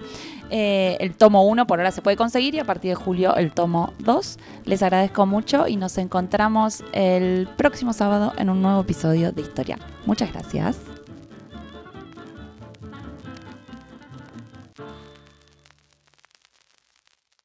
Eh, 0.51 0.97
el 1.01 1.14
tomo 1.14 1.47
1 1.47 1.66
por 1.66 1.78
ahora 1.78 1.90
se 1.90 2.03
puede 2.03 2.16
conseguir 2.16 2.55
y 2.55 2.59
a 2.59 2.64
partir 2.64 2.90
de 2.90 2.95
julio 2.95 3.36
el 3.36 3.53
tomo 3.53 3.92
2. 4.01 4.38
Les 4.64 4.82
agradezco 4.82 5.26
mucho 5.26 5.68
y 5.68 5.76
nos 5.76 5.99
encontramos 5.99 6.82
el 6.92 7.49
próximo 7.57 7.92
sábado 7.92 8.32
en 8.38 8.51
un 8.51 8.62
nuevo 8.62 8.80
episodio 8.80 9.32
de 9.32 9.42
Historia. 9.42 9.78
Muchas 10.07 10.32
gracias. 10.32 10.93